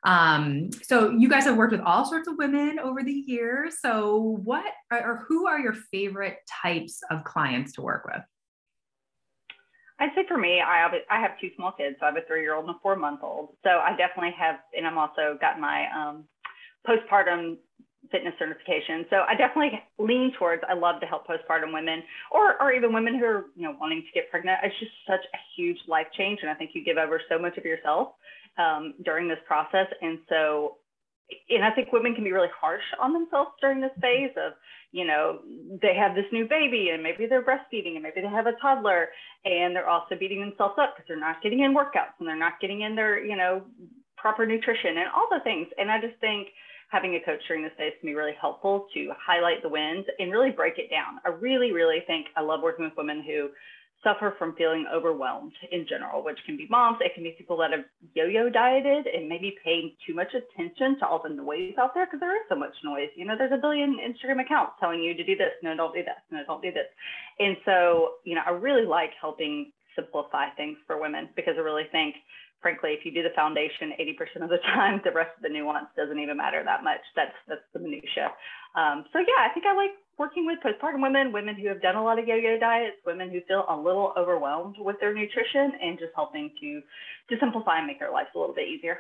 Um, 0.03 0.71
so 0.83 1.11
you 1.11 1.29
guys 1.29 1.45
have 1.45 1.57
worked 1.57 1.73
with 1.73 1.83
all 1.83 2.05
sorts 2.07 2.27
of 2.27 2.37
women 2.39 2.79
over 2.79 3.03
the 3.03 3.13
years. 3.13 3.81
So 3.81 4.41
what 4.45 4.73
or 4.91 5.25
who 5.29 5.47
are 5.47 5.59
your 5.59 5.75
favorite 5.75 6.39
types 6.63 7.01
of 7.11 7.25
clients 7.25 7.73
to 7.75 7.83
work 7.83 8.05
with? 8.07 8.23
I'd 9.99 10.11
say 10.15 10.25
for 10.27 10.39
me, 10.39 10.63
I 10.63 10.79
have 10.79 10.93
I 11.11 11.21
have 11.21 11.33
two 11.39 11.51
small 11.57 11.73
kids. 11.73 11.97
So 12.01 12.07
I 12.07 12.09
have 12.09 12.17
a 12.17 12.27
three 12.27 12.41
year 12.41 12.55
old 12.55 12.67
and 12.67 12.75
a 12.75 12.79
four 12.83 12.97
month 12.97 13.21
old. 13.23 13.51
So 13.63 13.71
I 13.71 13.95
definitely 13.97 14.35
have, 14.39 14.57
and 14.75 14.87
I'm 14.87 14.97
also 14.97 15.37
got 15.39 15.61
my 15.61 15.87
um, 15.95 16.25
postpartum 16.89 17.59
fitness 18.11 18.33
certification. 18.39 19.05
So 19.11 19.25
I 19.29 19.35
definitely 19.35 19.79
lean 19.99 20.33
towards 20.39 20.63
I 20.67 20.73
love 20.73 21.01
to 21.03 21.07
help 21.07 21.27
postpartum 21.27 21.75
women 21.75 22.03
or 22.33 22.61
or 22.63 22.73
even 22.73 22.95
women 22.95 23.19
who 23.19 23.27
are, 23.27 23.47
you 23.55 23.65
know, 23.65 23.77
wanting 23.79 24.01
to 24.01 24.13
get 24.15 24.31
pregnant. 24.31 24.61
It's 24.63 24.75
just 24.81 24.93
such 25.07 25.21
a 25.35 25.39
huge 25.55 25.79
life 25.87 26.07
change. 26.17 26.39
And 26.41 26.51
I 26.51 26.55
think 26.55 26.71
you 26.73 26.83
give 26.83 26.97
over 26.97 27.21
so 27.29 27.39
much 27.39 27.59
of 27.59 27.67
yourself 27.67 28.13
um, 28.59 28.95
during 29.05 29.29
this 29.29 29.39
process. 29.47 29.87
And 30.03 30.19
so, 30.29 30.77
and 31.49 31.65
I 31.65 31.71
think 31.71 31.93
women 31.93 32.15
can 32.15 32.25
be 32.25 32.33
really 32.33 32.51
harsh 32.59 32.83
on 33.01 33.13
themselves 33.13 33.51
during 33.61 33.81
this 33.81 33.93
phase 34.01 34.33
of, 34.37 34.53
you 34.93 35.07
know, 35.07 35.41
they 35.81 35.95
have 35.95 36.17
this 36.17 36.27
new 36.33 36.49
baby 36.49 36.91
and 36.93 37.03
maybe 37.03 37.27
they're 37.27 37.45
breastfeeding 37.45 37.95
and 37.95 38.03
maybe 38.03 38.21
they 38.21 38.29
have 38.29 38.47
a 38.47 38.59
toddler 38.61 39.09
and 39.45 39.75
they're 39.75 39.89
also 39.89 40.17
beating 40.19 40.41
themselves 40.41 40.75
up 40.81 40.97
because 40.97 41.07
they're 41.07 41.21
not 41.21 41.43
getting 41.43 41.61
in 41.61 41.75
workouts 41.75 42.19
and 42.19 42.27
they're 42.27 42.37
not 42.37 42.61
getting 42.61 42.81
in 42.81 42.97
their, 42.97 43.25
you 43.25 43.37
know, 43.37 43.63
proper 44.17 44.45
nutrition 44.45 44.99
and 44.99 45.07
all 45.15 45.29
the 45.31 45.41
things. 45.45 45.69
And 45.79 45.91
I 45.91 46.01
just 46.01 46.19
think 46.21 46.49
having 46.91 47.15
a 47.15 47.21
coach 47.21 47.41
during 47.47 47.63
this 47.63 47.73
phase 47.79 47.93
can 48.01 48.09
be 48.09 48.15
really 48.15 48.35
helpful 48.41 48.89
to 48.95 49.13
highlight 49.17 49.63
the 49.63 49.69
wins 49.69 50.05
and 50.19 50.33
really 50.33 50.51
break 50.51 50.79
it 50.79 50.91
down. 50.91 51.21
I 51.25 51.29
really, 51.29 51.73
really 51.73 52.03
think 52.07 52.27
I 52.37 52.43
love 52.43 52.61
working 52.63 52.85
with 52.85 52.97
women 52.97 53.23
who 53.25 53.51
suffer 54.03 54.35
from 54.39 54.55
feeling 54.57 54.87
overwhelmed 54.93 55.53
in 55.73 55.87
general, 55.89 56.25
which 56.25 56.39
can 56.47 56.57
be 56.57 56.67
moms, 56.71 56.99
it 57.01 57.13
can 57.15 57.23
be 57.23 57.35
people 57.37 57.57
that 57.59 57.71
have 57.71 57.85
yo-yo 58.15 58.49
dieted 58.49 59.07
and 59.07 59.29
maybe 59.29 59.55
paying 59.63 59.93
too 60.07 60.15
much 60.15 60.33
attention 60.35 60.99
to 60.99 61.07
all 61.07 61.21
the 61.23 61.29
noise 61.29 61.75
out 61.79 61.93
there 61.95 62.07
because 62.07 62.21
there 62.21 62.35
is 62.37 62.43
so 62.49 62.57
much 62.57 62.73
noise. 62.83 63.09
You 63.17 63.27
know, 63.27 63.35
there's 63.37 63.53
a 63.53 63.61
billion 63.61 63.99
Instagram 63.99 64.41
accounts 64.41 64.73
telling 64.81 65.01
you 65.01 65.15
to 65.15 65.25
do 65.25 65.37
this, 65.37 65.53
no, 65.63 65.77
don't 65.77 65.95
do 65.95 66.03
this, 66.03 66.21
no, 66.31 66.41
don't 66.47 66.63
do 66.63 66.73
this. 66.73 66.89
And 67.39 67.57
so, 67.65 68.21
you 68.25 68.35
know, 68.35 68.43
I 68.47 68.51
really 68.51 68.87
like 68.87 69.11
helping 69.21 69.73
simplify 69.95 70.51
things 70.57 70.79
for 70.87 71.01
women 71.01 71.29
because 71.37 71.55
I 71.57 71.61
really 71.61 71.89
think 71.93 72.15
frankly, 72.61 72.91
if 72.91 73.05
you 73.05 73.13
do 73.13 73.23
the 73.23 73.35
foundation 73.35 73.93
80% 73.99 74.43
of 74.43 74.51
the 74.51 74.59
time, 74.75 75.01
the 75.05 75.13
rest 75.13 75.31
of 75.37 75.43
the 75.43 75.49
nuance 75.49 75.87
doesn't 75.97 76.19
even 76.19 76.37
matter 76.37 76.63
that 76.65 76.85
much. 76.85 77.01
That's 77.17 77.35
that's 77.49 77.65
the 77.73 77.81
minutia. 77.81 78.33
Um, 78.77 79.05
so 79.13 79.19
yeah, 79.19 79.49
I 79.49 79.53
think 79.53 79.67
I 79.67 79.75
like 79.75 79.91
working 80.19 80.47
with 80.47 80.59
postpartum 80.61 81.03
women, 81.03 81.33
women 81.33 81.57
who 81.57 81.69
have 81.69 81.81
done 81.81 81.97
a 81.97 82.05
lot 82.05 82.19
of 82.19 82.29
yo-yo 82.29 82.59
diets, 82.59 82.97
women 83.07 83.31
who 83.31 83.41
feel 83.49 83.65
a 83.69 83.77
little 83.77 84.13
overwhelmed 84.17 84.77
with 84.79 84.97
their 85.01 85.15
nutrition, 85.15 85.73
and 85.83 85.99
just 85.99 86.13
helping 86.15 86.51
to 86.61 86.83
to 87.31 87.41
simplify 87.41 87.79
and 87.79 87.87
make 87.87 87.99
their 87.99 88.13
lives 88.13 88.29
a 88.35 88.39
little 88.39 88.55
bit 88.55 88.69
easier. 88.69 88.99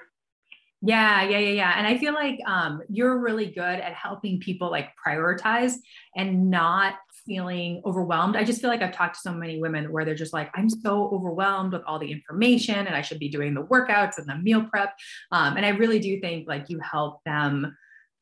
Yeah, 0.82 1.22
yeah, 1.24 1.38
yeah, 1.38 1.50
yeah. 1.50 1.74
And 1.76 1.86
I 1.86 1.98
feel 1.98 2.14
like 2.14 2.40
um, 2.46 2.82
you're 2.88 3.18
really 3.18 3.46
good 3.46 3.60
at 3.60 3.92
helping 3.92 4.40
people 4.40 4.70
like 4.70 4.90
prioritize 5.06 5.74
and 6.16 6.50
not 6.50 6.94
feeling 7.30 7.80
overwhelmed. 7.84 8.34
I 8.34 8.42
just 8.42 8.60
feel 8.60 8.70
like 8.70 8.82
I've 8.82 8.92
talked 8.92 9.14
to 9.14 9.20
so 9.20 9.32
many 9.32 9.60
women 9.60 9.92
where 9.92 10.04
they're 10.04 10.16
just 10.16 10.32
like, 10.32 10.50
I'm 10.54 10.68
so 10.68 11.10
overwhelmed 11.12 11.72
with 11.72 11.82
all 11.86 12.00
the 12.00 12.10
information 12.10 12.88
and 12.88 12.96
I 12.96 13.02
should 13.02 13.20
be 13.20 13.28
doing 13.28 13.54
the 13.54 13.62
workouts 13.62 14.18
and 14.18 14.26
the 14.26 14.34
meal 14.34 14.64
prep. 14.64 14.96
Um, 15.30 15.56
and 15.56 15.64
I 15.64 15.68
really 15.68 16.00
do 16.00 16.20
think 16.20 16.48
like 16.48 16.68
you 16.68 16.80
help 16.80 17.22
them 17.24 17.76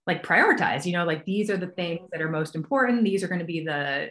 like 0.07 0.27
prioritize 0.27 0.87
you 0.87 0.93
know 0.95 1.05
like 1.05 1.25
these 1.27 1.51
are 1.51 1.59
the 1.59 1.67
things 1.67 2.09
that 2.11 2.23
are 2.23 2.31
most 2.31 2.57
important 2.57 3.05
these 3.05 3.23
are 3.23 3.29
going 3.29 3.41
to 3.41 3.45
be 3.45 3.63
the 3.63 4.09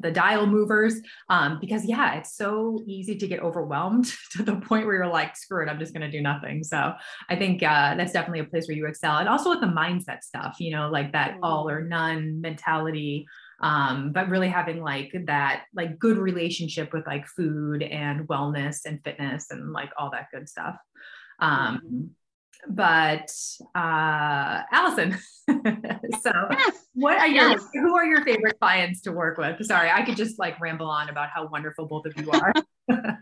the 0.00 0.10
dial 0.10 0.46
movers 0.46 0.94
um, 1.28 1.58
because 1.60 1.84
yeah 1.84 2.14
it's 2.14 2.36
so 2.36 2.82
easy 2.86 3.16
to 3.16 3.26
get 3.26 3.40
overwhelmed 3.40 4.10
to 4.32 4.42
the 4.42 4.56
point 4.56 4.84
where 4.86 4.96
you're 4.96 5.06
like 5.06 5.36
screw 5.36 5.62
it 5.62 5.68
i'm 5.68 5.78
just 5.78 5.94
going 5.94 6.02
to 6.02 6.10
do 6.10 6.20
nothing 6.20 6.64
so 6.64 6.92
i 7.28 7.36
think 7.36 7.62
uh, 7.62 7.94
that's 7.94 8.12
definitely 8.12 8.40
a 8.40 8.44
place 8.44 8.66
where 8.66 8.76
you 8.76 8.86
excel 8.86 9.18
and 9.18 9.28
also 9.28 9.50
with 9.50 9.60
the 9.60 9.66
mindset 9.66 10.22
stuff 10.22 10.56
you 10.58 10.72
know 10.72 10.90
like 10.90 11.12
that 11.12 11.32
mm-hmm. 11.32 11.44
all 11.44 11.68
or 11.68 11.82
none 11.82 12.40
mentality 12.40 13.26
um, 13.62 14.12
but 14.12 14.28
really 14.28 14.48
having 14.48 14.82
like 14.82 15.12
that 15.26 15.64
like 15.74 15.98
good 15.98 16.18
relationship 16.18 16.92
with 16.92 17.06
like 17.06 17.26
food 17.26 17.82
and 17.82 18.28
wellness 18.28 18.80
and 18.84 19.02
fitness 19.04 19.50
and 19.50 19.72
like 19.72 19.90
all 19.96 20.10
that 20.10 20.26
good 20.32 20.48
stuff 20.48 20.76
um, 21.38 22.10
but 22.68 23.30
uh, 23.74 24.62
Allison. 24.70 25.18
so, 25.48 26.32
yes. 26.50 26.86
what 26.94 27.18
are 27.18 27.26
your 27.26 27.50
yes. 27.50 27.68
who 27.74 27.96
are 27.96 28.04
your 28.04 28.24
favorite 28.24 28.58
clients 28.60 29.00
to 29.02 29.12
work 29.12 29.38
with? 29.38 29.64
Sorry, 29.66 29.90
I 29.90 30.02
could 30.02 30.16
just 30.16 30.38
like 30.38 30.60
ramble 30.60 30.86
on 30.86 31.08
about 31.08 31.30
how 31.34 31.48
wonderful 31.48 31.86
both 31.86 32.06
of 32.06 32.12
you 32.16 32.30
are. 32.30 32.52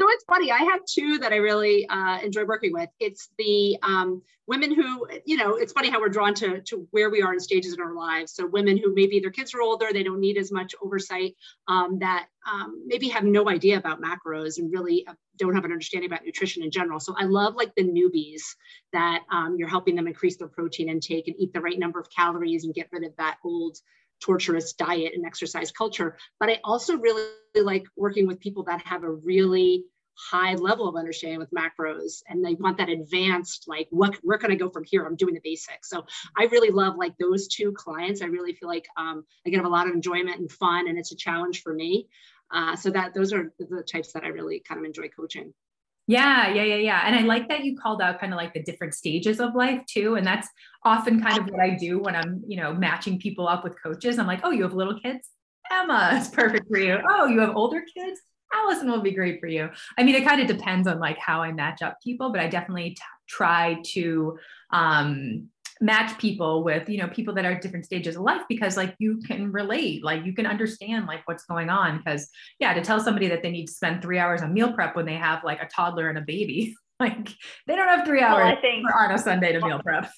So 0.00 0.06
it's 0.08 0.24
funny. 0.24 0.50
I 0.50 0.60
have 0.60 0.80
two 0.86 1.18
that 1.18 1.34
I 1.34 1.36
really 1.36 1.86
uh, 1.86 2.20
enjoy 2.22 2.44
working 2.46 2.72
with. 2.72 2.88
It's 3.00 3.28
the 3.36 3.76
um, 3.82 4.22
women 4.46 4.74
who, 4.74 5.06
you 5.26 5.36
know, 5.36 5.56
it's 5.56 5.74
funny 5.74 5.90
how 5.90 6.00
we're 6.00 6.08
drawn 6.08 6.32
to, 6.36 6.62
to 6.62 6.88
where 6.90 7.10
we 7.10 7.20
are 7.20 7.34
in 7.34 7.38
stages 7.38 7.74
in 7.74 7.82
our 7.82 7.94
lives. 7.94 8.32
So 8.32 8.46
women 8.46 8.78
who 8.78 8.94
maybe 8.94 9.20
their 9.20 9.30
kids 9.30 9.52
are 9.52 9.60
older, 9.60 9.88
they 9.92 10.02
don't 10.02 10.18
need 10.18 10.38
as 10.38 10.50
much 10.50 10.74
oversight, 10.82 11.36
um, 11.68 11.98
that 11.98 12.28
um, 12.50 12.82
maybe 12.86 13.08
have 13.08 13.24
no 13.24 13.50
idea 13.50 13.76
about 13.76 14.00
macros 14.00 14.56
and 14.56 14.72
really 14.72 15.06
uh, 15.06 15.12
don't 15.36 15.54
have 15.54 15.66
an 15.66 15.70
understanding 15.72 16.10
about 16.10 16.24
nutrition 16.24 16.62
in 16.62 16.70
general. 16.70 16.98
So 16.98 17.14
I 17.18 17.24
love 17.24 17.54
like 17.56 17.74
the 17.74 17.84
newbies 17.84 18.40
that 18.94 19.24
um, 19.30 19.56
you're 19.58 19.68
helping 19.68 19.96
them 19.96 20.06
increase 20.06 20.38
their 20.38 20.48
protein 20.48 20.88
intake 20.88 21.28
and 21.28 21.36
eat 21.38 21.52
the 21.52 21.60
right 21.60 21.78
number 21.78 22.00
of 22.00 22.08
calories 22.08 22.64
and 22.64 22.72
get 22.72 22.88
rid 22.90 23.04
of 23.04 23.14
that 23.18 23.36
old 23.44 23.76
torturous 24.20 24.72
diet 24.74 25.12
and 25.14 25.26
exercise 25.26 25.70
culture. 25.72 26.16
But 26.38 26.50
I 26.50 26.60
also 26.64 26.96
really 26.96 27.24
like 27.54 27.84
working 27.96 28.26
with 28.26 28.40
people 28.40 28.64
that 28.64 28.82
have 28.86 29.02
a 29.02 29.10
really 29.10 29.84
high 30.14 30.54
level 30.54 30.86
of 30.86 30.96
understanding 30.96 31.38
with 31.38 31.50
macros 31.50 32.22
and 32.28 32.44
they 32.44 32.54
want 32.54 32.76
that 32.76 32.90
advanced 32.90 33.64
like 33.66 33.86
what 33.90 34.14
where 34.22 34.36
can 34.36 34.50
i 34.50 34.54
go 34.54 34.68
from 34.68 34.84
here? 34.84 35.06
I'm 35.06 35.16
doing 35.16 35.34
the 35.34 35.40
basics. 35.42 35.88
So 35.88 36.04
i 36.36 36.44
really 36.44 36.70
love 36.70 36.96
like 36.96 37.16
those 37.18 37.48
two 37.48 37.72
clients. 37.72 38.20
I 38.20 38.26
really 38.26 38.52
feel 38.52 38.68
like 38.68 38.86
um, 38.96 39.24
i 39.46 39.50
get 39.50 39.64
a 39.64 39.68
lot 39.68 39.88
of 39.88 39.94
enjoyment 39.94 40.38
and 40.38 40.50
fun 40.50 40.88
and 40.88 40.98
it's 40.98 41.12
a 41.12 41.16
challenge 41.16 41.62
for 41.62 41.72
me. 41.72 42.08
Uh, 42.52 42.74
so 42.74 42.90
that 42.90 43.14
those 43.14 43.32
are 43.32 43.52
the 43.58 43.82
types 43.82 44.12
that 44.12 44.24
i 44.24 44.28
really 44.28 44.60
kind 44.60 44.78
of 44.78 44.84
enjoy 44.84 45.08
coaching 45.08 45.54
yeah, 46.10 46.52
yeah, 46.52 46.64
yeah, 46.64 46.76
yeah. 46.76 47.02
And 47.04 47.14
I 47.14 47.20
like 47.20 47.48
that 47.48 47.64
you 47.64 47.78
called 47.78 48.02
out 48.02 48.18
kind 48.18 48.32
of 48.32 48.36
like 48.36 48.52
the 48.52 48.62
different 48.64 48.94
stages 48.94 49.38
of 49.38 49.54
life 49.54 49.80
too. 49.86 50.16
And 50.16 50.26
that's 50.26 50.48
often 50.84 51.22
kind 51.22 51.38
of 51.38 51.46
what 51.46 51.60
I 51.60 51.76
do 51.76 52.00
when 52.00 52.16
I'm, 52.16 52.42
you 52.48 52.56
know, 52.56 52.74
matching 52.74 53.20
people 53.20 53.46
up 53.46 53.62
with 53.62 53.80
coaches. 53.80 54.18
I'm 54.18 54.26
like, 54.26 54.40
oh, 54.42 54.50
you 54.50 54.64
have 54.64 54.74
little 54.74 54.98
kids? 54.98 55.28
Emma 55.70 56.18
is 56.20 56.26
perfect 56.26 56.66
for 56.68 56.78
you. 56.78 56.98
Oh, 57.08 57.26
you 57.26 57.38
have 57.38 57.54
older 57.54 57.84
kids? 57.96 58.20
Allison 58.52 58.90
will 58.90 59.02
be 59.02 59.12
great 59.12 59.38
for 59.38 59.46
you. 59.46 59.70
I 59.96 60.02
mean, 60.02 60.16
it 60.16 60.26
kind 60.26 60.40
of 60.40 60.48
depends 60.48 60.88
on 60.88 60.98
like 60.98 61.18
how 61.18 61.42
I 61.42 61.52
match 61.52 61.80
up 61.80 61.98
people, 62.02 62.32
but 62.32 62.40
I 62.40 62.48
definitely 62.48 62.90
t- 62.90 63.02
try 63.28 63.80
to 63.92 64.36
um, 64.72 65.48
match 65.80 66.18
people 66.18 66.62
with 66.62 66.88
you 66.88 66.98
know 66.98 67.08
people 67.08 67.32
that 67.32 67.44
are 67.46 67.52
at 67.52 67.62
different 67.62 67.86
stages 67.86 68.16
of 68.16 68.22
life 68.22 68.42
because 68.48 68.76
like 68.76 68.94
you 68.98 69.18
can 69.26 69.50
relate 69.50 70.04
like 70.04 70.24
you 70.26 70.34
can 70.34 70.46
understand 70.46 71.06
like 71.06 71.26
what's 71.26 71.44
going 71.44 71.70
on 71.70 71.98
because 71.98 72.28
yeah 72.58 72.74
to 72.74 72.82
tell 72.82 73.00
somebody 73.00 73.28
that 73.28 73.42
they 73.42 73.50
need 73.50 73.66
to 73.66 73.72
spend 73.72 74.02
three 74.02 74.18
hours 74.18 74.42
on 74.42 74.52
meal 74.52 74.72
prep 74.72 74.94
when 74.94 75.06
they 75.06 75.14
have 75.14 75.42
like 75.42 75.62
a 75.62 75.68
toddler 75.68 76.10
and 76.10 76.18
a 76.18 76.22
baby 76.22 76.74
like 77.00 77.28
they 77.66 77.76
don't 77.76 77.88
have 77.88 78.06
three 78.06 78.22
hours 78.22 78.44
well, 78.44 78.58
I 78.58 78.60
think, 78.60 78.86
on 78.94 79.10
a 79.12 79.18
sunday 79.18 79.52
to 79.52 79.60
meal 79.66 79.80
prep. 79.82 80.10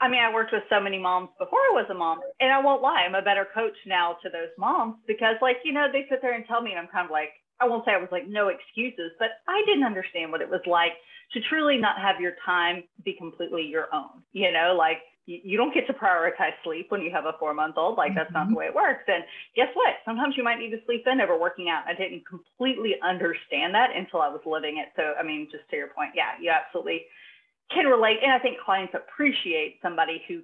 I 0.00 0.08
mean, 0.08 0.20
I 0.20 0.32
worked 0.32 0.52
with 0.52 0.62
so 0.68 0.78
many 0.78 0.98
moms 0.98 1.30
before 1.38 1.58
I 1.58 1.72
was 1.72 1.86
a 1.90 1.94
mom, 1.94 2.20
and 2.38 2.52
I 2.52 2.60
won't 2.60 2.82
lie, 2.82 3.02
I'm 3.06 3.14
a 3.14 3.22
better 3.22 3.46
coach 3.54 3.76
now 3.86 4.16
to 4.22 4.28
those 4.28 4.52
moms 4.58 4.96
because, 5.06 5.36
like, 5.40 5.56
you 5.64 5.72
know, 5.72 5.86
they 5.90 6.04
sit 6.10 6.20
there 6.20 6.34
and 6.34 6.44
tell 6.46 6.60
me, 6.60 6.72
and 6.72 6.78
I'm 6.78 6.88
kind 6.88 7.06
of 7.06 7.10
like, 7.10 7.30
I 7.60 7.66
won't 7.66 7.84
say 7.84 7.92
I 7.92 7.98
was 7.98 8.12
like 8.12 8.28
no 8.28 8.48
excuses, 8.48 9.12
but 9.18 9.28
I 9.48 9.62
didn't 9.66 9.84
understand 9.84 10.30
what 10.30 10.40
it 10.40 10.50
was 10.50 10.60
like 10.66 10.92
to 11.32 11.40
truly 11.48 11.76
not 11.76 11.98
have 12.00 12.20
your 12.20 12.32
time 12.44 12.84
be 13.04 13.14
completely 13.14 13.62
your 13.62 13.86
own. 13.92 14.22
You 14.32 14.52
know, 14.52 14.74
like 14.76 14.98
you, 15.26 15.38
you 15.44 15.56
don't 15.56 15.74
get 15.74 15.86
to 15.86 15.92
prioritize 15.92 16.56
sleep 16.64 16.86
when 16.90 17.02
you 17.02 17.10
have 17.12 17.26
a 17.26 17.36
four 17.38 17.52
month 17.52 17.76
old. 17.76 17.98
Like 17.98 18.14
that's 18.14 18.32
mm-hmm. 18.32 18.34
not 18.34 18.48
the 18.48 18.54
way 18.54 18.66
it 18.66 18.74
works. 18.74 19.04
And 19.06 19.22
guess 19.54 19.68
what? 19.74 20.00
Sometimes 20.04 20.34
you 20.36 20.42
might 20.42 20.58
need 20.58 20.70
to 20.70 20.80
sleep 20.86 21.04
in 21.06 21.20
over 21.20 21.38
working 21.38 21.68
out. 21.68 21.84
I 21.86 21.94
didn't 21.94 22.24
completely 22.26 22.94
understand 23.04 23.74
that 23.74 23.90
until 23.94 24.22
I 24.22 24.28
was 24.28 24.40
living 24.46 24.78
it. 24.78 24.88
So, 24.96 25.12
I 25.18 25.22
mean, 25.22 25.48
just 25.52 25.68
to 25.70 25.76
your 25.76 25.88
point, 25.88 26.12
yeah, 26.14 26.40
you 26.40 26.50
absolutely 26.50 27.02
can 27.70 27.86
relate. 27.86 28.18
And 28.22 28.32
I 28.32 28.38
think 28.38 28.56
clients 28.64 28.94
appreciate 28.94 29.78
somebody 29.82 30.22
who 30.26 30.40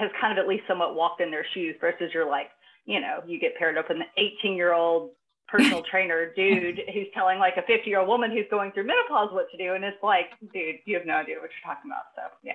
has 0.00 0.10
kind 0.18 0.32
of 0.36 0.42
at 0.42 0.48
least 0.48 0.64
somewhat 0.66 0.94
walked 0.94 1.20
in 1.20 1.30
their 1.30 1.44
shoes 1.52 1.76
versus 1.80 2.10
you're 2.14 2.28
like, 2.28 2.48
you 2.86 3.00
know, 3.00 3.20
you 3.26 3.38
get 3.38 3.56
paired 3.56 3.76
up 3.76 3.88
with 3.88 3.98
an 3.98 4.04
18 4.16 4.56
year 4.56 4.72
old 4.72 5.10
personal 5.52 5.82
trainer 5.90 6.32
dude 6.34 6.80
who's 6.92 7.06
telling 7.14 7.38
like 7.38 7.56
a 7.58 7.62
50 7.62 7.88
year 7.88 8.00
old 8.00 8.08
woman 8.08 8.30
who's 8.30 8.46
going 8.50 8.72
through 8.72 8.86
menopause 8.86 9.32
what 9.32 9.50
to 9.50 9.56
do. 9.56 9.74
And 9.74 9.84
it's 9.84 10.02
like, 10.02 10.30
dude, 10.52 10.76
you 10.86 10.96
have 10.96 11.06
no 11.06 11.14
idea 11.14 11.36
what 11.36 11.50
you're 11.50 11.74
talking 11.74 11.90
about. 11.90 12.04
So 12.16 12.22
yeah. 12.42 12.52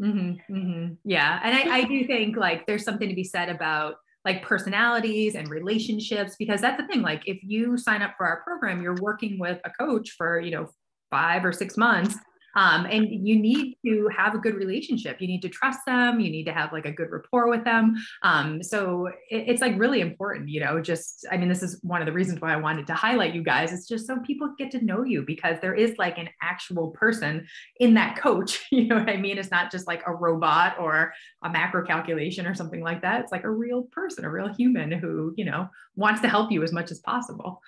Mm-hmm, 0.00 0.54
mm-hmm. 0.54 0.94
Yeah. 1.04 1.40
And 1.42 1.54
I, 1.54 1.78
I 1.78 1.84
do 1.84 2.06
think 2.06 2.36
like 2.36 2.66
there's 2.66 2.84
something 2.84 3.08
to 3.08 3.14
be 3.14 3.24
said 3.24 3.48
about 3.48 3.96
like 4.24 4.42
personalities 4.42 5.34
and 5.34 5.48
relationships 5.48 6.36
because 6.38 6.60
that's 6.60 6.80
the 6.80 6.86
thing 6.86 7.02
like 7.02 7.22
if 7.26 7.38
you 7.42 7.78
sign 7.78 8.02
up 8.02 8.14
for 8.16 8.26
our 8.26 8.42
program 8.42 8.82
you're 8.82 8.96
working 9.00 9.38
with 9.38 9.58
a 9.64 9.70
coach 9.70 10.10
for 10.18 10.40
you 10.40 10.50
know 10.50 10.68
five 11.10 11.44
or 11.44 11.52
six 11.52 11.76
months 11.76 12.16
um, 12.54 12.86
and 12.86 13.08
you 13.08 13.38
need 13.38 13.76
to 13.84 14.08
have 14.16 14.34
a 14.34 14.38
good 14.38 14.54
relationship. 14.54 15.20
You 15.20 15.28
need 15.28 15.42
to 15.42 15.48
trust 15.48 15.80
them. 15.86 16.20
You 16.20 16.30
need 16.30 16.44
to 16.44 16.52
have 16.52 16.72
like 16.72 16.86
a 16.86 16.92
good 16.92 17.10
rapport 17.10 17.48
with 17.48 17.64
them. 17.64 17.94
Um, 18.22 18.62
so 18.62 19.06
it, 19.30 19.44
it's 19.48 19.60
like 19.60 19.78
really 19.78 20.00
important, 20.00 20.48
you 20.48 20.60
know, 20.60 20.80
just, 20.80 21.26
I 21.30 21.36
mean, 21.36 21.48
this 21.48 21.62
is 21.62 21.78
one 21.82 22.00
of 22.00 22.06
the 22.06 22.12
reasons 22.12 22.40
why 22.40 22.52
I 22.52 22.56
wanted 22.56 22.86
to 22.88 22.94
highlight 22.94 23.34
you 23.34 23.42
guys. 23.42 23.72
It's 23.72 23.86
just 23.86 24.06
so 24.06 24.18
people 24.20 24.54
get 24.58 24.70
to 24.72 24.84
know 24.84 25.04
you 25.04 25.22
because 25.22 25.58
there 25.60 25.74
is 25.74 25.94
like 25.98 26.18
an 26.18 26.28
actual 26.42 26.90
person 26.90 27.46
in 27.80 27.94
that 27.94 28.16
coach. 28.16 28.66
You 28.78 28.86
know 28.86 28.96
what 29.00 29.08
I 29.08 29.16
mean? 29.16 29.38
It's 29.38 29.50
not 29.50 29.72
just 29.72 29.88
like 29.88 30.02
a 30.06 30.14
robot 30.14 30.78
or 30.78 31.12
a 31.42 31.50
macro 31.50 31.84
calculation 31.84 32.46
or 32.46 32.54
something 32.54 32.80
like 32.80 33.02
that. 33.02 33.20
It's 33.22 33.32
like 33.32 33.42
a 33.42 33.50
real 33.50 33.84
person, 33.90 34.24
a 34.24 34.30
real 34.30 34.54
human 34.54 34.92
who, 34.92 35.34
you 35.36 35.44
know, 35.44 35.68
wants 35.96 36.20
to 36.20 36.28
help 36.28 36.52
you 36.52 36.62
as 36.62 36.72
much 36.72 36.92
as 36.92 37.00
possible. 37.00 37.60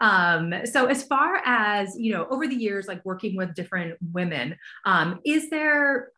Um, 0.00 0.54
so 0.64 0.86
as 0.86 1.02
far 1.02 1.42
as, 1.44 1.96
you 1.98 2.12
know, 2.12 2.26
over 2.30 2.46
the 2.46 2.54
years, 2.54 2.86
like 2.86 3.04
working 3.04 3.36
with 3.36 3.54
different 3.54 3.96
women, 4.14 4.56
um, 4.86 5.20
is 5.24 5.50
there 5.50 6.08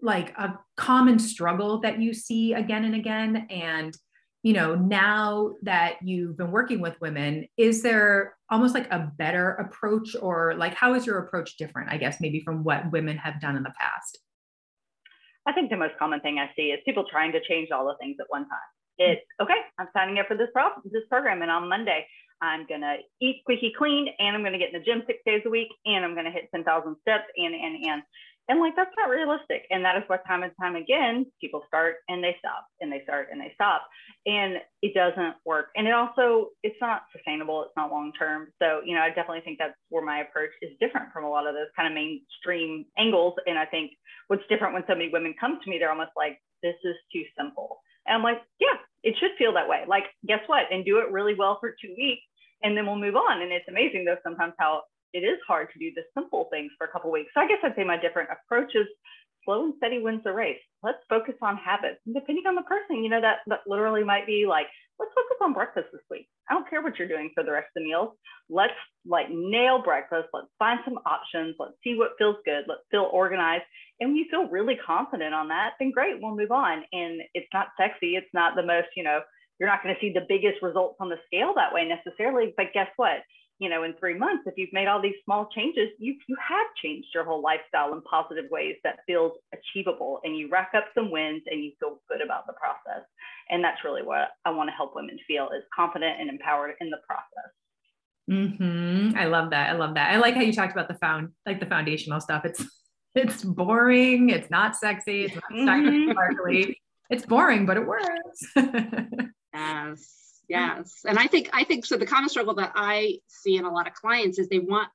like 0.00 0.36
a 0.36 0.58
common 0.76 1.18
struggle 1.18 1.80
that 1.80 2.00
you 2.00 2.12
see 2.12 2.52
again 2.54 2.84
and 2.84 2.94
again? 2.94 3.46
And, 3.50 3.96
you 4.42 4.52
know, 4.52 4.74
now 4.74 5.54
that 5.62 5.96
you've 6.02 6.36
been 6.36 6.50
working 6.50 6.80
with 6.80 7.00
women, 7.00 7.46
is 7.56 7.82
there 7.82 8.36
almost 8.50 8.74
like 8.74 8.90
a 8.90 9.12
better 9.16 9.52
approach 9.52 10.14
or 10.20 10.54
like 10.54 10.74
how 10.74 10.94
is 10.94 11.06
your 11.06 11.18
approach 11.18 11.56
different, 11.56 11.90
I 11.90 11.96
guess, 11.96 12.20
maybe 12.20 12.40
from 12.40 12.64
what 12.64 12.90
women 12.92 13.16
have 13.18 13.40
done 13.40 13.56
in 13.56 13.62
the 13.62 13.72
past? 13.78 14.18
I 15.46 15.52
think 15.52 15.70
the 15.70 15.76
most 15.76 15.94
common 15.98 16.20
thing 16.20 16.38
I 16.38 16.50
see 16.56 16.70
is 16.70 16.80
people 16.84 17.04
trying 17.10 17.32
to 17.32 17.40
change 17.48 17.70
all 17.70 17.86
the 17.86 17.94
things 18.00 18.16
at 18.20 18.26
one 18.28 18.48
time. 18.48 18.58
It's 18.98 19.20
okay, 19.40 19.60
I'm 19.78 19.88
signing 19.92 20.18
up 20.18 20.26
for 20.26 20.36
this, 20.36 20.48
pro- 20.52 20.82
this 20.84 21.02
program, 21.08 21.42
and 21.42 21.50
on 21.50 21.68
Monday, 21.68 22.06
I'm 22.40 22.66
gonna 22.68 22.96
eat 23.20 23.40
squeaky 23.42 23.72
clean 23.76 24.08
and 24.18 24.36
I'm 24.36 24.44
gonna 24.44 24.58
get 24.58 24.72
in 24.72 24.78
the 24.78 24.84
gym 24.84 25.02
six 25.06 25.20
days 25.24 25.42
a 25.46 25.50
week 25.50 25.68
and 25.84 26.04
I'm 26.04 26.14
gonna 26.14 26.30
hit 26.30 26.48
10,000 26.54 26.64
steps 27.02 27.24
and, 27.36 27.54
and, 27.54 27.84
and. 27.84 28.02
And 28.48 28.60
like, 28.60 28.76
that's 28.76 28.94
not 28.96 29.10
realistic. 29.10 29.66
And 29.70 29.84
that 29.84 29.96
is 29.96 30.04
what 30.06 30.24
time 30.24 30.44
and 30.44 30.52
time 30.60 30.76
again, 30.76 31.26
people 31.40 31.64
start 31.66 31.96
and 32.08 32.22
they 32.22 32.36
stop 32.38 32.64
and 32.80 32.92
they 32.92 33.02
start 33.02 33.28
and 33.32 33.40
they 33.40 33.50
stop. 33.54 33.82
And 34.24 34.58
it 34.82 34.94
doesn't 34.94 35.34
work. 35.44 35.70
And 35.74 35.88
it 35.88 35.92
also, 35.92 36.50
it's 36.62 36.78
not 36.80 37.10
sustainable. 37.10 37.62
It's 37.62 37.76
not 37.76 37.90
long-term. 37.90 38.52
So, 38.62 38.82
you 38.84 38.94
know, 38.94 39.00
I 39.00 39.08
definitely 39.08 39.40
think 39.40 39.58
that's 39.58 39.74
where 39.88 40.04
my 40.04 40.20
approach 40.20 40.50
is 40.62 40.70
different 40.78 41.12
from 41.12 41.24
a 41.24 41.28
lot 41.28 41.48
of 41.48 41.54
those 41.54 41.74
kind 41.74 41.88
of 41.88 41.94
mainstream 41.94 42.86
angles. 42.96 43.34
And 43.48 43.58
I 43.58 43.66
think 43.66 43.90
what's 44.28 44.46
different 44.48 44.74
when 44.74 44.84
so 44.86 44.94
many 44.94 45.10
women 45.12 45.34
come 45.40 45.58
to 45.62 45.70
me, 45.70 45.78
they're 45.78 45.90
almost 45.90 46.14
like, 46.16 46.38
this 46.62 46.76
is 46.84 46.94
too 47.12 47.24
simple. 47.36 47.80
And 48.06 48.16
I'm 48.16 48.22
like, 48.22 48.42
yeah, 48.60 48.76
it 49.02 49.14
should 49.18 49.32
feel 49.38 49.52
that 49.54 49.68
way. 49.68 49.84
Like, 49.86 50.04
guess 50.26 50.40
what? 50.46 50.64
And 50.70 50.84
do 50.84 50.98
it 50.98 51.10
really 51.10 51.34
well 51.34 51.58
for 51.60 51.70
two 51.70 51.94
weeks, 51.96 52.22
and 52.62 52.76
then 52.76 52.86
we'll 52.86 52.96
move 52.96 53.16
on. 53.16 53.42
And 53.42 53.52
it's 53.52 53.68
amazing 53.68 54.04
though 54.04 54.16
sometimes 54.22 54.54
how 54.58 54.82
it 55.12 55.20
is 55.20 55.38
hard 55.46 55.68
to 55.72 55.78
do 55.78 55.92
the 55.94 56.02
simple 56.14 56.48
things 56.50 56.70
for 56.76 56.86
a 56.86 56.90
couple 56.90 57.10
weeks. 57.10 57.30
So 57.34 57.40
I 57.40 57.48
guess 57.48 57.58
I'd 57.62 57.76
say 57.76 57.84
my 57.84 57.96
different 57.96 58.28
approach 58.30 58.74
is 58.74 58.86
slow 59.44 59.64
and 59.64 59.74
steady 59.78 60.00
wins 60.00 60.22
the 60.24 60.32
race. 60.32 60.58
Let's 60.82 60.98
focus 61.08 61.34
on 61.40 61.56
habits. 61.56 62.00
And 62.04 62.14
depending 62.14 62.46
on 62.46 62.54
the 62.54 62.62
person, 62.62 63.02
you 63.02 63.08
know, 63.08 63.20
that, 63.20 63.38
that 63.46 63.60
literally 63.66 64.04
might 64.04 64.26
be 64.26 64.44
like, 64.46 64.66
let's 64.98 65.12
focus 65.14 65.36
on 65.42 65.52
breakfast 65.52 65.88
this 65.92 66.02
week. 66.10 66.28
I 66.50 66.54
don't 66.54 66.68
care 66.68 66.82
what 66.82 66.98
you're 66.98 67.08
doing 67.08 67.30
for 67.34 67.42
the 67.42 67.52
rest 67.52 67.68
of 67.76 67.82
the 67.82 67.88
meals. 67.88 68.10
Let's 68.48 68.78
like 69.06 69.26
nail 69.30 69.82
breakfast. 69.82 70.28
Let's 70.32 70.48
find 70.58 70.80
some 70.84 70.98
options. 71.06 71.56
Let's 71.58 71.76
see 71.84 71.96
what 71.96 72.12
feels 72.18 72.36
good. 72.44 72.64
Let's 72.66 72.86
feel 72.90 73.08
organized. 73.12 73.64
And 74.00 74.10
when 74.10 74.16
you 74.16 74.26
feel 74.30 74.48
really 74.48 74.76
confident 74.86 75.34
on 75.34 75.48
that, 75.48 75.72
then 75.78 75.90
great, 75.90 76.20
we'll 76.20 76.36
move 76.36 76.52
on. 76.52 76.84
And 76.92 77.20
it's 77.34 77.48
not 77.52 77.68
sexy. 77.78 78.16
It's 78.16 78.32
not 78.34 78.56
the 78.56 78.62
most, 78.62 78.88
you 78.96 79.02
know, 79.02 79.20
you're 79.58 79.68
not 79.68 79.82
going 79.82 79.94
to 79.94 80.00
see 80.00 80.12
the 80.12 80.26
biggest 80.28 80.62
results 80.62 80.96
on 81.00 81.08
the 81.08 81.16
scale 81.26 81.52
that 81.56 81.72
way 81.72 81.88
necessarily. 81.88 82.52
But 82.56 82.72
guess 82.74 82.88
what? 82.96 83.20
You 83.58 83.70
know, 83.70 83.84
in 83.84 83.94
three 83.94 84.16
months, 84.18 84.44
if 84.46 84.54
you've 84.56 84.72
made 84.72 84.86
all 84.86 85.00
these 85.00 85.14
small 85.24 85.48
changes, 85.54 85.88
you 85.98 86.14
you 86.28 86.36
have 86.46 86.66
changed 86.82 87.08
your 87.14 87.24
whole 87.24 87.42
lifestyle 87.42 87.92
in 87.94 88.02
positive 88.02 88.50
ways 88.50 88.76
that 88.84 88.98
feels 89.06 89.32
achievable, 89.54 90.20
and 90.24 90.36
you 90.36 90.48
rack 90.50 90.72
up 90.76 90.84
some 90.94 91.10
wins, 91.10 91.42
and 91.46 91.64
you 91.64 91.72
feel 91.80 92.00
good 92.08 92.20
about 92.20 92.46
the 92.46 92.52
process. 92.52 93.04
And 93.48 93.64
that's 93.64 93.82
really 93.84 94.02
what 94.02 94.28
I 94.44 94.50
want 94.50 94.68
to 94.68 94.74
help 94.74 94.94
women 94.94 95.18
feel 95.26 95.48
is 95.56 95.62
confident 95.74 96.20
and 96.20 96.28
empowered 96.28 96.74
in 96.80 96.90
the 96.90 96.98
process. 97.06 97.52
Mm-hmm. 98.30 99.16
I 99.16 99.26
love 99.26 99.50
that. 99.50 99.70
I 99.70 99.72
love 99.78 99.94
that. 99.94 100.12
I 100.12 100.18
like 100.18 100.34
how 100.34 100.40
you 100.40 100.52
talked 100.52 100.72
about 100.72 100.88
the 100.88 100.94
found 100.94 101.30
like 101.46 101.60
the 101.60 101.66
foundational 101.66 102.20
stuff. 102.20 102.44
It's 102.44 102.64
it's 103.14 103.42
boring. 103.42 104.30
It's 104.30 104.50
not 104.50 104.76
sexy. 104.76 105.24
It's 105.24 105.36
not 105.50 105.78
mm-hmm. 105.78 106.10
sparkly. 106.10 106.80
It's 107.08 107.24
boring, 107.24 107.66
but 107.66 107.76
it 107.76 107.86
works. 107.86 108.42
yes. 109.54 110.25
Yes. 110.48 111.00
And 111.06 111.18
I 111.18 111.26
think 111.26 111.50
I 111.52 111.64
think 111.64 111.84
so 111.86 111.96
the 111.96 112.06
common 112.06 112.28
struggle 112.28 112.54
that 112.54 112.72
I 112.74 113.18
see 113.26 113.56
in 113.56 113.64
a 113.64 113.72
lot 113.72 113.86
of 113.86 113.94
clients 113.94 114.38
is 114.38 114.48
they 114.48 114.60
want 114.60 114.88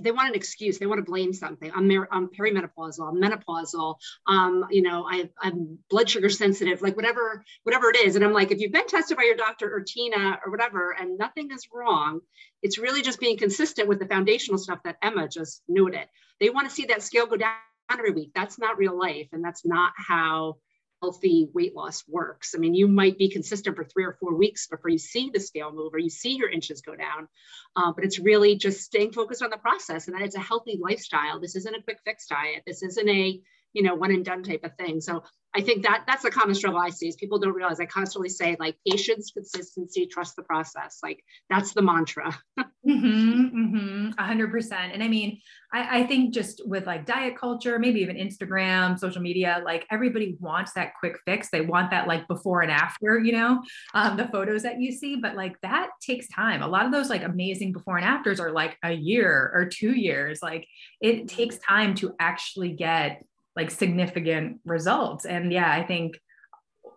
they 0.00 0.12
want 0.12 0.28
an 0.28 0.34
excuse. 0.34 0.78
They 0.78 0.86
want 0.86 0.98
to 0.98 1.10
blame 1.10 1.32
something. 1.32 1.70
I'm, 1.74 1.90
I'm 2.12 2.28
perimenopausal. 2.28 3.08
I'm 3.08 3.20
menopausal. 3.20 3.96
Um, 4.26 4.66
you 4.70 4.82
know, 4.82 5.06
I, 5.10 5.28
I'm 5.42 5.78
blood 5.90 6.08
sugar 6.08 6.28
sensitive. 6.28 6.82
Like 6.82 6.96
whatever, 6.96 7.44
whatever 7.64 7.90
it 7.90 7.96
is. 7.96 8.16
And 8.16 8.24
I'm 8.24 8.32
like, 8.32 8.50
if 8.50 8.60
you've 8.60 8.72
been 8.72 8.86
tested 8.86 9.16
by 9.16 9.24
your 9.24 9.36
doctor 9.36 9.72
or 9.74 9.80
Tina 9.80 10.38
or 10.44 10.50
whatever, 10.50 10.94
and 10.98 11.18
nothing 11.18 11.50
is 11.50 11.66
wrong, 11.72 12.20
it's 12.62 12.78
really 12.78 13.02
just 13.02 13.20
being 13.20 13.36
consistent 13.36 13.88
with 13.88 13.98
the 13.98 14.06
foundational 14.06 14.58
stuff 14.58 14.80
that 14.84 14.96
Emma 15.02 15.28
just 15.28 15.62
noted. 15.68 16.06
They 16.40 16.50
want 16.50 16.68
to 16.68 16.74
see 16.74 16.86
that 16.86 17.02
scale 17.02 17.26
go 17.26 17.36
down 17.36 17.54
every 17.90 18.12
week. 18.12 18.30
That's 18.34 18.58
not 18.58 18.78
real 18.78 18.96
life, 18.96 19.28
and 19.32 19.42
that's 19.42 19.66
not 19.66 19.92
how 19.96 20.58
healthy 21.00 21.48
weight 21.52 21.74
loss 21.74 22.04
works. 22.08 22.54
I 22.54 22.58
mean, 22.58 22.74
you 22.74 22.88
might 22.88 23.18
be 23.18 23.28
consistent 23.28 23.76
for 23.76 23.84
three 23.84 24.04
or 24.04 24.16
four 24.20 24.34
weeks 24.34 24.66
before 24.66 24.90
you 24.90 24.98
see 24.98 25.30
the 25.32 25.40
scale 25.40 25.72
move 25.72 25.94
or 25.94 25.98
you 25.98 26.10
see 26.10 26.36
your 26.36 26.50
inches 26.50 26.80
go 26.80 26.94
down. 26.96 27.28
Uh, 27.76 27.92
but 27.92 28.04
it's 28.04 28.18
really 28.18 28.56
just 28.56 28.80
staying 28.80 29.12
focused 29.12 29.42
on 29.42 29.50
the 29.50 29.56
process 29.56 30.06
and 30.06 30.16
that 30.16 30.22
it's 30.22 30.36
a 30.36 30.40
healthy 30.40 30.78
lifestyle. 30.80 31.40
This 31.40 31.56
isn't 31.56 31.74
a 31.74 31.82
quick 31.82 32.00
fix 32.04 32.26
diet. 32.26 32.62
This 32.66 32.82
isn't 32.82 33.08
a, 33.08 33.40
you 33.72 33.82
know, 33.82 33.94
one 33.94 34.10
and 34.10 34.24
done 34.24 34.42
type 34.42 34.64
of 34.64 34.74
thing. 34.76 35.00
So 35.00 35.22
I 35.54 35.62
think 35.62 35.82
that 35.84 36.04
that's 36.06 36.24
a 36.24 36.30
common 36.30 36.54
struggle 36.54 36.78
I 36.78 36.90
see 36.90 37.08
is 37.08 37.16
people 37.16 37.38
don't 37.38 37.54
realize 37.54 37.80
I 37.80 37.86
constantly 37.86 38.28
say 38.28 38.56
like 38.60 38.76
patience, 38.86 39.30
consistency, 39.32 40.06
trust 40.06 40.36
the 40.36 40.42
process. 40.42 40.98
Like 41.02 41.24
that's 41.48 41.72
the 41.72 41.80
mantra. 41.80 42.38
mm-hmm, 42.58 43.74
mm-hmm, 43.76 44.10
100%. 44.10 44.72
And 44.72 45.02
I 45.02 45.08
mean, 45.08 45.40
I, 45.72 46.00
I 46.00 46.06
think 46.06 46.34
just 46.34 46.66
with 46.66 46.86
like 46.86 47.06
diet 47.06 47.36
culture, 47.38 47.78
maybe 47.78 48.00
even 48.00 48.16
Instagram, 48.16 48.98
social 48.98 49.22
media, 49.22 49.62
like 49.64 49.86
everybody 49.90 50.36
wants 50.38 50.74
that 50.74 50.92
quick 51.00 51.16
fix. 51.24 51.48
They 51.50 51.62
want 51.62 51.90
that 51.90 52.06
like 52.06 52.28
before 52.28 52.60
and 52.60 52.70
after, 52.70 53.18
you 53.18 53.32
know, 53.32 53.62
um, 53.94 54.16
the 54.18 54.28
photos 54.28 54.62
that 54.62 54.80
you 54.80 54.92
see, 54.92 55.16
but 55.16 55.34
like 55.34 55.58
that 55.62 55.88
takes 56.02 56.28
time. 56.28 56.62
A 56.62 56.68
lot 56.68 56.84
of 56.84 56.92
those 56.92 57.08
like 57.08 57.22
amazing 57.22 57.72
before 57.72 57.96
and 57.96 58.06
afters 58.06 58.38
are 58.38 58.52
like 58.52 58.76
a 58.84 58.92
year 58.92 59.50
or 59.54 59.64
two 59.66 59.92
years. 59.92 60.40
Like 60.42 60.68
it 61.00 61.26
takes 61.26 61.56
time 61.58 61.94
to 61.96 62.14
actually 62.20 62.72
get 62.72 63.24
like 63.58 63.72
significant 63.72 64.60
results. 64.64 65.26
And 65.26 65.52
yeah, 65.52 65.70
I 65.70 65.82
think 65.82 66.18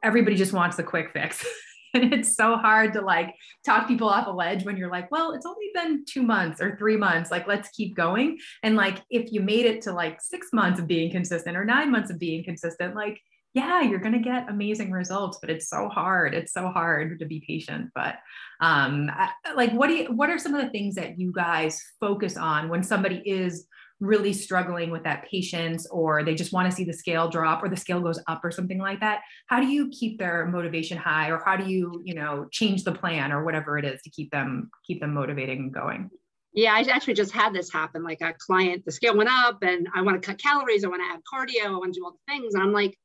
everybody 0.03 0.35
just 0.35 0.53
wants 0.53 0.77
the 0.77 0.83
quick 0.83 1.09
fix. 1.11 1.43
and 1.95 2.13
it's 2.13 2.35
so 2.35 2.55
hard 2.55 2.93
to 2.93 3.01
like 3.01 3.33
talk 3.65 3.87
people 3.87 4.07
off 4.07 4.27
a 4.27 4.31
ledge 4.31 4.63
when 4.63 4.77
you're 4.77 4.91
like, 4.91 5.09
well, 5.11 5.31
it's 5.33 5.45
only 5.45 5.71
been 5.73 6.05
two 6.07 6.21
months 6.21 6.61
or 6.61 6.77
three 6.77 6.97
months. 6.97 7.31
Like, 7.31 7.47
let's 7.47 7.69
keep 7.69 7.95
going. 7.95 8.37
And 8.61 8.75
like, 8.75 8.99
if 9.09 9.31
you 9.31 9.41
made 9.41 9.65
it 9.65 9.81
to 9.83 9.91
like 9.91 10.21
six 10.21 10.49
months 10.53 10.79
of 10.79 10.85
being 10.85 11.11
consistent 11.11 11.57
or 11.57 11.65
nine 11.65 11.91
months 11.91 12.11
of 12.11 12.19
being 12.19 12.43
consistent, 12.43 12.95
like, 12.95 13.19
yeah, 13.55 13.81
you're 13.81 13.99
going 13.99 14.13
to 14.13 14.19
get 14.19 14.49
amazing 14.49 14.91
results, 14.91 15.39
but 15.41 15.49
it's 15.49 15.67
so 15.67 15.89
hard. 15.89 16.35
It's 16.35 16.53
so 16.53 16.69
hard 16.69 17.19
to 17.19 17.25
be 17.25 17.43
patient. 17.45 17.89
But 17.95 18.15
um, 18.61 19.09
like, 19.55 19.73
what 19.73 19.87
do 19.87 19.95
you, 19.95 20.05
what 20.13 20.29
are 20.29 20.37
some 20.37 20.53
of 20.53 20.63
the 20.63 20.69
things 20.69 20.93
that 20.95 21.19
you 21.19 21.33
guys 21.33 21.81
focus 21.99 22.37
on 22.37 22.69
when 22.69 22.83
somebody 22.83 23.21
is 23.25 23.67
really 24.01 24.33
struggling 24.33 24.89
with 24.89 25.03
that 25.03 25.23
patience 25.29 25.87
or 25.91 26.23
they 26.23 26.33
just 26.33 26.51
want 26.51 26.69
to 26.69 26.75
see 26.75 26.83
the 26.83 26.93
scale 26.93 27.29
drop 27.29 27.63
or 27.63 27.69
the 27.69 27.77
scale 27.77 28.01
goes 28.01 28.19
up 28.27 28.43
or 28.43 28.51
something 28.51 28.79
like 28.79 28.99
that 28.99 29.21
how 29.47 29.59
do 29.61 29.67
you 29.67 29.89
keep 29.89 30.17
their 30.17 30.47
motivation 30.47 30.97
high 30.97 31.29
or 31.29 31.41
how 31.45 31.55
do 31.55 31.71
you 31.71 32.01
you 32.03 32.15
know 32.15 32.47
change 32.51 32.83
the 32.83 32.91
plan 32.91 33.31
or 33.31 33.45
whatever 33.45 33.77
it 33.77 33.85
is 33.85 34.01
to 34.01 34.09
keep 34.09 34.31
them 34.31 34.69
keep 34.85 34.99
them 34.99 35.13
motivating 35.13 35.59
and 35.59 35.73
going 35.73 36.09
yeah, 36.53 36.73
I 36.73 36.81
actually 36.81 37.13
just 37.13 37.31
had 37.31 37.53
this 37.53 37.71
happen. 37.71 38.03
Like 38.03 38.21
a 38.21 38.33
client, 38.37 38.83
the 38.83 38.91
scale 38.91 39.15
went 39.15 39.29
up 39.31 39.63
and 39.63 39.87
I 39.95 40.01
want 40.01 40.21
to 40.21 40.25
cut 40.25 40.37
calories, 40.37 40.83
I 40.83 40.89
want 40.89 41.01
to 41.01 41.13
add 41.13 41.21
cardio, 41.23 41.67
I 41.67 41.77
want 41.77 41.93
to 41.93 41.99
do 41.99 42.05
all 42.05 42.11
the 42.11 42.33
things. 42.33 42.53
And 42.53 42.61
I'm 42.61 42.73
like, 42.73 42.97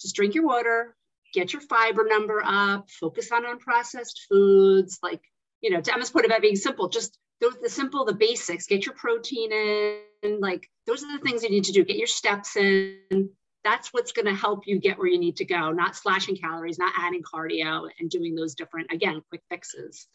just 0.00 0.16
drink 0.16 0.34
your 0.34 0.46
water, 0.46 0.96
get 1.34 1.52
your 1.52 1.60
fiber 1.62 2.04
number 2.08 2.42
up, 2.44 2.88
focus 2.90 3.30
on 3.32 3.44
unprocessed 3.44 4.26
foods. 4.30 4.98
Like, 5.02 5.20
you 5.60 5.70
know, 5.70 5.80
to 5.80 5.94
Emma's 5.94 6.10
point 6.10 6.24
about 6.24 6.40
being 6.40 6.56
simple, 6.56 6.88
just 6.88 7.18
those 7.40 7.56
the 7.62 7.68
simple, 7.68 8.06
the 8.06 8.14
basics, 8.14 8.66
get 8.66 8.86
your 8.86 8.94
protein 8.94 9.52
in, 9.52 9.98
like 10.22 10.68
those 10.86 11.02
are 11.02 11.12
the 11.12 11.22
things 11.22 11.42
you 11.42 11.50
need 11.50 11.64
to 11.64 11.72
do. 11.72 11.84
Get 11.84 11.96
your 11.96 12.06
steps 12.06 12.56
in. 12.56 13.30
That's 13.64 13.92
what's 13.92 14.12
going 14.12 14.26
to 14.26 14.34
help 14.34 14.66
you 14.66 14.78
get 14.78 14.96
where 14.96 15.08
you 15.08 15.18
need 15.18 15.36
to 15.38 15.44
go, 15.44 15.72
not 15.72 15.96
slashing 15.96 16.36
calories, 16.36 16.78
not 16.78 16.92
adding 16.96 17.22
cardio 17.22 17.88
and 17.98 18.08
doing 18.08 18.36
those 18.36 18.54
different, 18.54 18.92
again, 18.92 19.22
quick 19.28 19.42
fixes. 19.50 20.06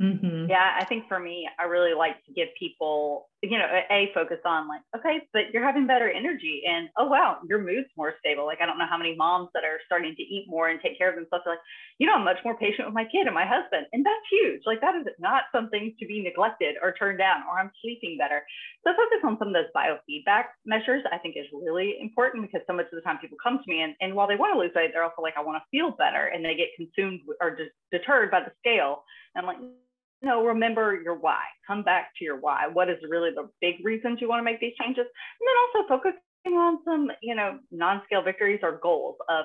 Mm-hmm. 0.00 0.46
Yeah, 0.48 0.76
I 0.78 0.84
think 0.84 1.08
for 1.08 1.18
me, 1.18 1.48
I 1.58 1.64
really 1.64 1.94
like 1.94 2.24
to 2.26 2.32
give 2.32 2.48
people, 2.58 3.28
you 3.50 3.58
know, 3.58 3.68
a, 3.68 4.10
focus 4.14 4.38
on 4.44 4.68
like, 4.68 4.80
okay, 4.96 5.20
but 5.32 5.52
you're 5.52 5.64
having 5.64 5.86
better 5.86 6.08
energy 6.08 6.62
and 6.66 6.88
oh 6.96 7.06
wow, 7.06 7.38
your 7.48 7.60
mood's 7.60 7.88
more 7.96 8.14
stable. 8.18 8.46
Like 8.46 8.60
I 8.60 8.66
don't 8.66 8.78
know 8.78 8.88
how 8.88 8.98
many 8.98 9.14
moms 9.14 9.50
that 9.54 9.64
are 9.64 9.78
starting 9.86 10.14
to 10.16 10.22
eat 10.22 10.46
more 10.48 10.68
and 10.68 10.80
take 10.80 10.96
care 10.96 11.10
of 11.10 11.16
themselves. 11.16 11.44
Like, 11.46 11.58
you 11.98 12.06
know, 12.06 12.14
I'm 12.14 12.24
much 12.24 12.42
more 12.44 12.56
patient 12.56 12.86
with 12.86 12.94
my 12.94 13.04
kid 13.04 13.26
and 13.26 13.34
my 13.34 13.46
husband, 13.46 13.86
and 13.92 14.04
that's 14.04 14.26
huge. 14.30 14.62
Like 14.66 14.80
that 14.80 14.96
is 14.96 15.06
not 15.18 15.44
something 15.52 15.94
to 15.98 16.06
be 16.06 16.22
neglected 16.22 16.76
or 16.82 16.92
turned 16.92 17.18
down. 17.18 17.42
Or 17.50 17.58
I'm 17.58 17.70
sleeping 17.82 18.16
better. 18.18 18.42
So 18.82 18.92
focus 18.96 19.20
on 19.24 19.38
some 19.38 19.48
of 19.48 19.54
those 19.54 19.72
biofeedback 19.76 20.56
measures. 20.64 21.02
I 21.12 21.18
think 21.18 21.36
is 21.36 21.46
really 21.52 21.96
important 22.00 22.42
because 22.42 22.64
so 22.66 22.74
much 22.74 22.86
of 22.86 22.96
the 22.96 23.04
time 23.04 23.18
people 23.18 23.38
come 23.42 23.58
to 23.58 23.68
me 23.70 23.82
and, 23.82 23.94
and 24.00 24.14
while 24.14 24.28
they 24.28 24.36
want 24.36 24.54
to 24.54 24.58
lose 24.58 24.72
weight, 24.74 24.90
they're 24.92 25.04
also 25.04 25.22
like, 25.22 25.34
I 25.36 25.44
want 25.44 25.60
to 25.60 25.66
feel 25.70 25.92
better, 25.92 26.32
and 26.32 26.44
they 26.44 26.54
get 26.54 26.72
consumed 26.76 27.20
or 27.40 27.56
deterred 27.92 28.30
by 28.30 28.40
the 28.40 28.52
scale. 28.60 29.04
And 29.34 29.42
I'm 29.42 29.46
like, 29.46 29.62
no, 30.22 30.44
remember 30.44 31.00
your 31.02 31.14
why. 31.14 31.42
Come 31.66 31.82
back 31.82 32.10
to 32.18 32.24
your 32.24 32.40
why. 32.40 32.68
What 32.72 32.88
is 32.88 32.98
really 33.08 33.30
the 33.30 33.48
big 33.60 33.84
reasons 33.84 34.18
you 34.20 34.28
want 34.28 34.40
to 34.40 34.44
make 34.44 34.60
these 34.60 34.74
changes? 34.80 35.04
And 35.04 35.46
then 35.46 35.56
also 35.62 35.88
focusing 35.88 36.58
on 36.58 36.78
some, 36.84 37.10
you 37.22 37.34
know, 37.34 37.58
non-scale 37.70 38.22
victories 38.22 38.60
or 38.62 38.78
goals 38.82 39.16
of, 39.28 39.44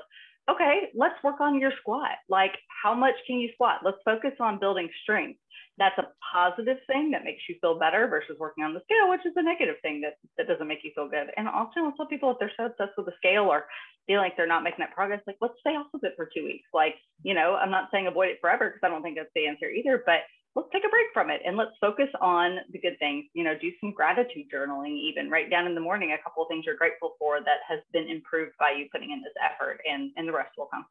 okay, 0.49 0.89
let's 0.95 1.21
work 1.23 1.39
on 1.41 1.59
your 1.59 1.71
squat. 1.81 2.17
Like 2.29 2.53
how 2.83 2.93
much 2.93 3.15
can 3.27 3.39
you 3.39 3.49
squat? 3.53 3.81
Let's 3.83 3.97
focus 4.05 4.33
on 4.39 4.59
building 4.59 4.89
strength. 5.03 5.39
That's 5.77 5.97
a 5.97 6.11
positive 6.33 6.77
thing 6.87 7.11
that 7.11 7.23
makes 7.23 7.43
you 7.47 7.55
feel 7.61 7.79
better 7.79 8.07
versus 8.07 8.35
working 8.37 8.65
on 8.65 8.73
the 8.73 8.81
scale, 8.83 9.09
which 9.09 9.25
is 9.25 9.31
a 9.37 9.43
negative 9.43 9.75
thing 9.81 10.01
that, 10.01 10.15
that 10.37 10.47
doesn't 10.47 10.67
make 10.67 10.83
you 10.83 10.91
feel 10.93 11.07
good. 11.07 11.31
And 11.37 11.47
often 11.47 11.83
I'll 11.85 11.93
tell 11.93 12.05
people 12.05 12.31
if 12.31 12.37
they're 12.39 12.51
so 12.57 12.65
obsessed 12.65 12.97
with 12.97 13.05
the 13.05 13.13
scale 13.17 13.43
or 13.45 13.65
feel 14.05 14.19
like 14.19 14.35
they're 14.35 14.47
not 14.47 14.63
making 14.63 14.79
that 14.79 14.93
progress, 14.93 15.21
like 15.25 15.37
let's 15.39 15.53
stay 15.61 15.71
off 15.71 15.87
of 15.93 16.01
it 16.03 16.13
for 16.17 16.29
two 16.35 16.43
weeks. 16.43 16.67
Like, 16.73 16.95
you 17.23 17.33
know, 17.33 17.55
I'm 17.55 17.71
not 17.71 17.89
saying 17.93 18.07
avoid 18.07 18.27
it 18.29 18.39
forever 18.41 18.67
because 18.67 18.81
I 18.83 18.89
don't 18.89 19.01
think 19.01 19.15
that's 19.15 19.31
the 19.35 19.47
answer 19.47 19.69
either, 19.69 20.03
but 20.05 20.27
let's 20.55 20.69
take 20.73 20.83
a 20.85 20.89
break 20.89 21.07
from 21.13 21.29
it 21.29 21.41
and 21.45 21.57
let's 21.57 21.71
focus 21.79 22.09
on 22.21 22.59
the 22.71 22.79
good 22.79 22.97
things. 22.99 23.25
You 23.33 23.43
know, 23.43 23.55
do 23.59 23.71
some 23.79 23.91
gratitude 23.91 24.47
journaling, 24.53 24.97
even 24.97 25.29
write 25.29 25.49
down 25.49 25.67
in 25.67 25.75
the 25.75 25.81
morning 25.81 26.11
a 26.11 26.23
couple 26.23 26.43
of 26.43 26.49
things 26.49 26.65
you're 26.65 26.75
grateful 26.75 27.15
for 27.19 27.39
that 27.39 27.59
has 27.67 27.79
been 27.93 28.07
improved 28.07 28.53
by 28.59 28.71
you 28.71 28.87
putting 28.91 29.11
in 29.11 29.21
this 29.21 29.33
effort, 29.43 29.79
and 29.89 30.11
and 30.17 30.27
the 30.27 30.33
rest 30.33 30.51
will 30.57 30.67
come. 30.67 30.85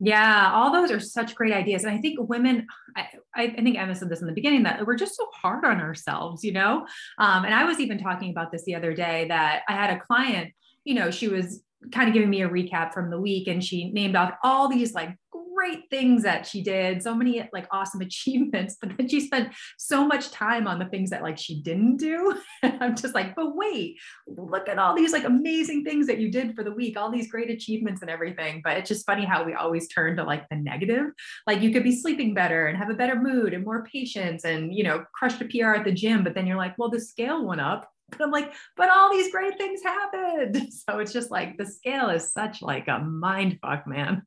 Yeah, 0.00 0.50
all 0.52 0.72
those 0.72 0.90
are 0.90 0.98
such 1.00 1.34
great 1.34 1.52
ideas. 1.52 1.84
And 1.84 1.92
I 1.94 1.98
think 1.98 2.18
women, 2.20 2.66
I, 2.96 3.06
I 3.34 3.48
think 3.50 3.78
Emma 3.78 3.94
said 3.94 4.08
this 4.08 4.20
in 4.20 4.26
the 4.26 4.32
beginning 4.32 4.64
that 4.64 4.84
we're 4.84 4.96
just 4.96 5.16
so 5.16 5.28
hard 5.32 5.64
on 5.64 5.80
ourselves, 5.80 6.42
you 6.42 6.52
know? 6.52 6.86
Um, 7.18 7.44
and 7.44 7.54
I 7.54 7.64
was 7.64 7.78
even 7.78 7.98
talking 7.98 8.30
about 8.30 8.50
this 8.50 8.64
the 8.64 8.74
other 8.74 8.92
day 8.92 9.26
that 9.28 9.62
I 9.68 9.72
had 9.72 9.90
a 9.90 10.00
client, 10.00 10.52
you 10.82 10.94
know, 10.94 11.10
she 11.12 11.28
was 11.28 11.62
kind 11.92 12.08
of 12.08 12.14
giving 12.14 12.30
me 12.30 12.42
a 12.42 12.48
recap 12.48 12.92
from 12.92 13.10
the 13.10 13.20
week 13.20 13.48
and 13.48 13.62
she 13.62 13.90
named 13.92 14.16
off 14.16 14.32
all 14.42 14.68
these 14.68 14.94
like 14.94 15.16
great 15.54 15.88
things 15.88 16.22
that 16.24 16.46
she 16.46 16.62
did, 16.62 17.02
so 17.02 17.14
many 17.14 17.48
like 17.52 17.66
awesome 17.70 18.00
achievements, 18.00 18.76
but 18.80 18.96
then 18.96 19.08
she 19.08 19.20
spent 19.20 19.52
so 19.78 20.06
much 20.06 20.30
time 20.30 20.66
on 20.66 20.78
the 20.78 20.84
things 20.86 21.10
that 21.10 21.22
like 21.22 21.38
she 21.38 21.60
didn't 21.62 21.96
do. 21.96 22.36
And 22.62 22.82
I'm 22.82 22.96
just 22.96 23.14
like, 23.14 23.34
but 23.34 23.54
wait, 23.54 23.98
look 24.26 24.70
at 24.70 24.78
all 24.78 24.96
these 24.96 25.12
like 25.12 25.24
amazing 25.24 25.84
things 25.84 26.06
that 26.06 26.18
you 26.18 26.30
did 26.30 26.56
for 26.56 26.64
the 26.64 26.72
week, 26.72 26.98
all 26.98 27.10
these 27.10 27.30
great 27.30 27.50
achievements 27.50 28.00
and 28.00 28.10
everything. 28.10 28.62
But 28.64 28.78
it's 28.78 28.88
just 28.88 29.04
funny 29.04 29.26
how 29.26 29.44
we 29.44 29.52
always 29.52 29.86
turn 29.88 30.16
to 30.16 30.24
like 30.24 30.48
the 30.48 30.56
negative. 30.56 31.08
Like 31.46 31.60
you 31.60 31.70
could 31.70 31.84
be 31.84 31.94
sleeping 31.94 32.32
better 32.32 32.66
and 32.66 32.78
have 32.78 32.88
a 32.88 32.94
better 32.94 33.16
mood 33.20 33.52
and 33.52 33.64
more 33.64 33.84
patience 33.84 34.44
and, 34.44 34.74
you 34.74 34.82
know, 34.82 35.04
crushed 35.12 35.42
a 35.42 35.44
PR 35.44 35.74
at 35.74 35.84
the 35.84 35.92
gym, 35.92 36.24
but 36.24 36.34
then 36.34 36.46
you're 36.46 36.56
like, 36.56 36.74
well, 36.78 36.88
the 36.88 37.00
scale 37.00 37.44
went 37.44 37.60
up. 37.60 37.90
But 38.16 38.24
I'm 38.24 38.30
like, 38.30 38.52
but 38.76 38.90
all 38.90 39.10
these 39.10 39.30
great 39.30 39.56
things 39.58 39.82
happened. 39.82 40.68
So 40.70 40.98
it's 40.98 41.12
just 41.12 41.30
like 41.30 41.56
the 41.56 41.66
scale 41.66 42.10
is 42.10 42.32
such 42.32 42.60
like 42.60 42.88
a 42.88 42.98
mind 42.98 43.58
fuck, 43.62 43.86
man. 43.86 44.22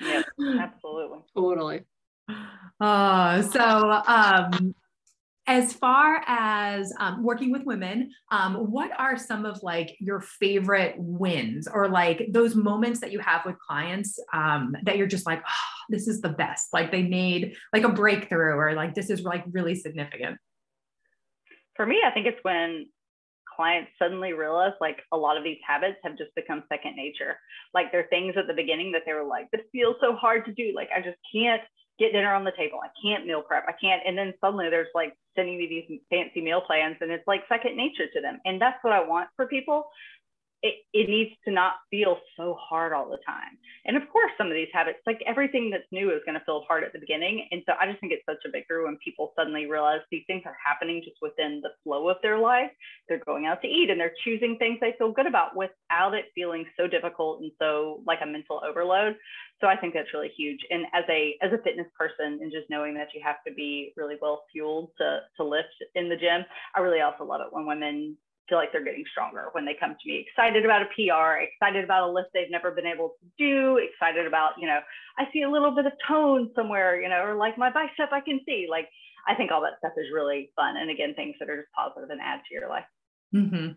Yes, 0.00 0.24
absolutely. 0.60 1.18
totally. 1.34 1.82
Uh, 2.80 3.42
so, 3.42 4.02
um, 4.06 4.74
as 5.48 5.72
far 5.72 6.22
as 6.26 6.92
um, 7.00 7.22
working 7.22 7.50
with 7.50 7.64
women, 7.64 8.10
um, 8.30 8.70
what 8.70 8.90
are 9.00 9.16
some 9.16 9.46
of 9.46 9.62
like 9.62 9.96
your 9.98 10.20
favorite 10.20 10.94
wins 10.98 11.66
or 11.66 11.88
like 11.88 12.26
those 12.30 12.54
moments 12.54 13.00
that 13.00 13.12
you 13.12 13.18
have 13.18 13.46
with 13.46 13.58
clients 13.58 14.20
um, 14.34 14.76
that 14.82 14.98
you're 14.98 15.06
just 15.06 15.24
like, 15.24 15.40
oh, 15.40 15.84
this 15.88 16.06
is 16.06 16.20
the 16.20 16.28
best? 16.28 16.68
Like 16.74 16.92
they 16.92 17.02
made 17.02 17.56
like 17.72 17.84
a 17.84 17.88
breakthrough 17.88 18.56
or 18.56 18.74
like 18.74 18.94
this 18.94 19.08
is 19.08 19.22
like 19.22 19.42
really 19.50 19.74
significant. 19.74 20.36
for 21.76 21.86
me, 21.86 22.02
I 22.04 22.10
think 22.10 22.26
it's 22.26 22.44
when 22.44 22.86
clients 23.58 23.90
suddenly 23.98 24.32
realize 24.32 24.72
like 24.80 25.02
a 25.12 25.16
lot 25.16 25.36
of 25.36 25.42
these 25.42 25.58
habits 25.66 25.98
have 26.04 26.16
just 26.16 26.32
become 26.36 26.62
second 26.68 26.94
nature. 26.94 27.34
Like 27.74 27.90
there 27.90 28.00
are 28.00 28.08
things 28.08 28.34
at 28.38 28.46
the 28.46 28.54
beginning 28.54 28.92
that 28.92 29.02
they 29.04 29.12
were 29.12 29.24
like, 29.24 29.50
this 29.50 29.66
feels 29.72 29.96
so 30.00 30.14
hard 30.14 30.44
to 30.44 30.52
do. 30.52 30.72
Like 30.76 30.88
I 30.94 31.00
just 31.00 31.18
can't 31.34 31.62
get 31.98 32.12
dinner 32.12 32.32
on 32.32 32.44
the 32.44 32.52
table. 32.56 32.78
I 32.78 32.94
can't 33.02 33.26
meal 33.26 33.42
prep. 33.42 33.64
I 33.66 33.72
can't. 33.72 34.00
And 34.06 34.16
then 34.16 34.32
suddenly 34.40 34.70
there's 34.70 34.94
like 34.94 35.12
sending 35.34 35.58
me 35.58 35.66
these 35.66 35.98
fancy 36.08 36.40
meal 36.40 36.60
plans 36.60 36.96
and 37.00 37.10
it's 37.10 37.26
like 37.26 37.42
second 37.48 37.76
nature 37.76 38.06
to 38.14 38.20
them. 38.20 38.38
And 38.44 38.62
that's 38.62 38.78
what 38.82 38.92
I 38.92 39.02
want 39.02 39.28
for 39.34 39.46
people 39.46 39.90
it, 40.62 40.74
it 40.92 41.08
needs 41.08 41.30
to 41.44 41.52
not 41.52 41.74
feel 41.90 42.18
so 42.36 42.56
hard 42.58 42.92
all 42.92 43.08
the 43.08 43.18
time. 43.24 43.58
And 43.84 43.96
of 43.96 44.02
course, 44.10 44.32
some 44.36 44.48
of 44.48 44.54
these 44.54 44.68
habits, 44.72 44.98
like 45.06 45.22
everything 45.26 45.70
that's 45.70 45.86
new, 45.92 46.10
is 46.10 46.20
going 46.26 46.38
to 46.38 46.44
feel 46.44 46.64
hard 46.66 46.82
at 46.82 46.92
the 46.92 46.98
beginning. 46.98 47.46
And 47.52 47.62
so 47.66 47.74
I 47.80 47.86
just 47.86 48.00
think 48.00 48.12
it's 48.12 48.26
such 48.26 48.42
a 48.44 48.50
victory 48.50 48.84
when 48.84 48.98
people 49.04 49.32
suddenly 49.36 49.66
realize 49.66 50.00
these 50.10 50.24
things 50.26 50.42
are 50.46 50.56
happening 50.64 51.02
just 51.04 51.18
within 51.22 51.60
the 51.62 51.70
flow 51.84 52.08
of 52.08 52.16
their 52.22 52.38
life. 52.38 52.70
They're 53.08 53.22
going 53.24 53.46
out 53.46 53.62
to 53.62 53.68
eat 53.68 53.90
and 53.90 54.00
they're 54.00 54.14
choosing 54.24 54.56
things 54.58 54.78
they 54.80 54.94
feel 54.98 55.12
good 55.12 55.26
about 55.26 55.56
without 55.56 56.14
it 56.14 56.26
feeling 56.34 56.64
so 56.76 56.86
difficult 56.86 57.40
and 57.40 57.50
so 57.58 58.02
like 58.06 58.20
a 58.22 58.26
mental 58.26 58.60
overload. 58.66 59.16
So 59.60 59.66
I 59.66 59.76
think 59.76 59.94
that's 59.94 60.12
really 60.14 60.32
huge. 60.36 60.60
And 60.70 60.84
as 60.92 61.04
a 61.08 61.36
as 61.42 61.52
a 61.52 61.62
fitness 61.62 61.88
person, 61.98 62.38
and 62.40 62.52
just 62.52 62.70
knowing 62.70 62.94
that 62.94 63.08
you 63.14 63.20
have 63.24 63.42
to 63.46 63.52
be 63.52 63.92
really 63.96 64.16
well 64.20 64.44
fueled 64.52 64.90
to 64.98 65.20
to 65.36 65.44
lift 65.44 65.74
in 65.94 66.08
the 66.08 66.16
gym, 66.16 66.44
I 66.74 66.80
really 66.80 67.00
also 67.00 67.24
love 67.24 67.40
it 67.40 67.52
when 67.52 67.66
women 67.66 68.16
feel 68.48 68.58
like 68.58 68.72
they're 68.72 68.84
getting 68.84 69.04
stronger 69.12 69.48
when 69.52 69.64
they 69.64 69.76
come 69.78 69.90
to 69.90 70.08
me 70.08 70.24
excited 70.26 70.64
about 70.64 70.82
a 70.82 70.86
PR, 70.96 71.42
excited 71.42 71.84
about 71.84 72.08
a 72.08 72.12
lift 72.12 72.28
they've 72.32 72.50
never 72.50 72.70
been 72.70 72.86
able 72.86 73.14
to 73.20 73.26
do, 73.36 73.76
excited 73.76 74.26
about, 74.26 74.52
you 74.58 74.66
know, 74.66 74.80
I 75.18 75.24
see 75.32 75.42
a 75.42 75.50
little 75.50 75.74
bit 75.74 75.86
of 75.86 75.92
tone 76.06 76.50
somewhere, 76.56 77.00
you 77.00 77.08
know, 77.08 77.22
or 77.22 77.34
like 77.34 77.58
my 77.58 77.70
bicep 77.70 78.10
I 78.12 78.20
can 78.20 78.40
see. 78.46 78.66
Like 78.68 78.88
I 79.26 79.34
think 79.34 79.52
all 79.52 79.60
that 79.62 79.78
stuff 79.78 79.92
is 79.96 80.06
really 80.12 80.50
fun. 80.56 80.76
And 80.76 80.90
again, 80.90 81.14
things 81.14 81.36
that 81.38 81.50
are 81.50 81.60
just 81.62 81.72
positive 81.72 82.10
and 82.10 82.20
add 82.20 82.40
to 82.48 82.54
your 82.54 82.68
life. 82.68 82.84
Mm-hmm. 83.34 83.72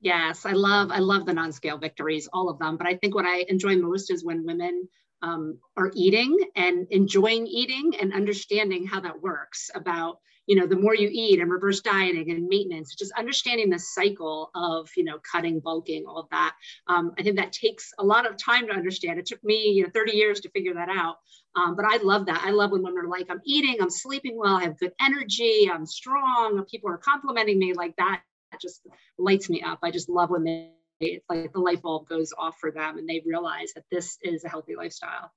Yes, 0.00 0.46
I 0.46 0.52
love 0.52 0.90
I 0.90 0.98
love 1.00 1.26
the 1.26 1.32
non-scale 1.32 1.78
victories, 1.78 2.28
all 2.32 2.48
of 2.48 2.58
them. 2.58 2.76
But 2.76 2.86
I 2.86 2.96
think 2.96 3.14
what 3.14 3.24
I 3.24 3.44
enjoy 3.48 3.76
most 3.76 4.10
is 4.10 4.24
when 4.24 4.46
women 4.46 4.88
um, 5.22 5.58
are 5.76 5.90
eating 5.94 6.38
and 6.54 6.86
enjoying 6.90 7.46
eating 7.46 7.94
and 8.00 8.12
understanding 8.12 8.86
how 8.86 9.00
that 9.00 9.20
works 9.20 9.70
about 9.74 10.18
you 10.48 10.56
know 10.56 10.66
the 10.66 10.76
more 10.76 10.94
you 10.94 11.08
eat 11.12 11.40
and 11.40 11.50
reverse 11.50 11.80
dieting 11.80 12.30
and 12.30 12.48
maintenance 12.48 12.94
just 12.94 13.12
understanding 13.16 13.70
the 13.70 13.78
cycle 13.78 14.50
of 14.54 14.88
you 14.96 15.04
know 15.04 15.18
cutting 15.30 15.60
bulking 15.60 16.04
all 16.06 16.18
of 16.18 16.28
that 16.30 16.54
um, 16.88 17.12
i 17.18 17.22
think 17.22 17.36
that 17.36 17.52
takes 17.52 17.92
a 17.98 18.04
lot 18.04 18.28
of 18.28 18.36
time 18.36 18.66
to 18.66 18.72
understand 18.72 19.18
it 19.18 19.26
took 19.26 19.42
me 19.44 19.70
you 19.70 19.82
know 19.84 19.90
30 19.94 20.12
years 20.16 20.40
to 20.40 20.50
figure 20.50 20.74
that 20.74 20.88
out 20.88 21.16
um, 21.54 21.76
but 21.76 21.84
i 21.84 21.98
love 21.98 22.26
that 22.26 22.42
i 22.44 22.50
love 22.50 22.72
when 22.72 22.82
women 22.82 23.04
are 23.04 23.08
like 23.08 23.26
i'm 23.30 23.40
eating 23.44 23.76
i'm 23.80 23.90
sleeping 23.90 24.36
well 24.36 24.56
i 24.56 24.64
have 24.64 24.78
good 24.78 24.92
energy 25.00 25.70
i'm 25.72 25.86
strong 25.86 26.64
people 26.70 26.90
are 26.90 26.98
complimenting 26.98 27.58
me 27.58 27.74
like 27.74 27.94
that 27.96 28.22
It 28.52 28.60
just 28.60 28.86
lights 29.18 29.48
me 29.48 29.62
up 29.62 29.78
i 29.82 29.90
just 29.90 30.08
love 30.08 30.30
when 30.30 30.44
they 30.44 30.72
it's 31.00 31.24
like 31.28 31.52
the 31.52 31.60
light 31.60 31.82
bulb 31.82 32.08
goes 32.08 32.32
off 32.36 32.56
for 32.60 32.70
them 32.70 32.98
and 32.98 33.08
they 33.08 33.22
realize 33.24 33.72
that 33.74 33.84
this 33.90 34.18
is 34.22 34.44
a 34.44 34.48
healthy 34.48 34.74
lifestyle. 34.76 35.30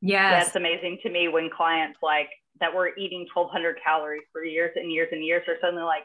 Yes. 0.00 0.46
That's 0.46 0.56
amazing 0.56 0.98
to 1.02 1.10
me 1.10 1.28
when 1.28 1.50
clients 1.50 1.98
like 2.02 2.30
that 2.60 2.74
were 2.74 2.96
eating 2.96 3.26
1200 3.32 3.78
calories 3.82 4.22
for 4.32 4.44
years 4.44 4.72
and 4.76 4.90
years 4.90 5.08
and 5.12 5.24
years 5.24 5.42
are 5.48 5.56
suddenly 5.60 5.84
like, 5.84 6.04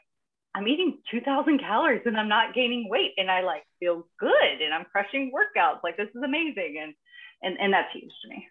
I'm 0.54 0.68
eating 0.68 1.00
2000 1.10 1.60
calories 1.60 2.02
and 2.06 2.18
I'm 2.18 2.28
not 2.28 2.54
gaining 2.54 2.90
weight 2.90 3.14
and 3.18 3.32
I 3.32 3.42
like 3.42 3.64
feel 3.80 4.08
good 4.20 4.62
and 4.62 4.74
I'm 4.74 4.86
crushing 4.86 5.32
workouts. 5.32 5.80
Like 5.84 5.98
this 5.98 6.10
is 6.10 6.22
amazing. 6.24 6.78
And, 6.82 6.94
and, 7.42 7.58
and 7.60 7.74
that's 7.74 7.92
huge 7.94 8.12
to 8.24 8.30
me. 8.30 8.48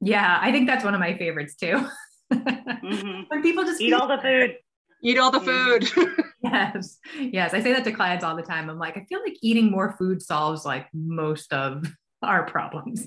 Yeah. 0.00 0.38
I 0.40 0.52
think 0.52 0.68
that's 0.68 0.84
one 0.84 0.94
of 0.94 1.00
my 1.00 1.16
favorites 1.16 1.56
too. 1.56 1.84
mm-hmm. 2.32 3.22
when 3.28 3.42
people 3.42 3.64
just 3.64 3.80
eat 3.80 3.92
all 3.92 4.08
the 4.08 4.18
food 4.18 4.56
eat 5.02 5.18
all 5.18 5.30
the 5.30 5.40
food. 5.40 6.24
yes. 6.42 6.98
Yes. 7.18 7.54
I 7.54 7.62
say 7.62 7.72
that 7.72 7.84
to 7.84 7.92
clients 7.92 8.24
all 8.24 8.36
the 8.36 8.42
time. 8.42 8.68
I'm 8.68 8.78
like, 8.78 8.96
I 8.96 9.04
feel 9.04 9.20
like 9.20 9.36
eating 9.42 9.70
more 9.70 9.94
food 9.98 10.22
solves 10.22 10.64
like 10.64 10.86
most 10.92 11.52
of 11.52 11.86
our 12.22 12.44
problems. 12.46 13.06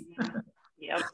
yep. 0.79 1.01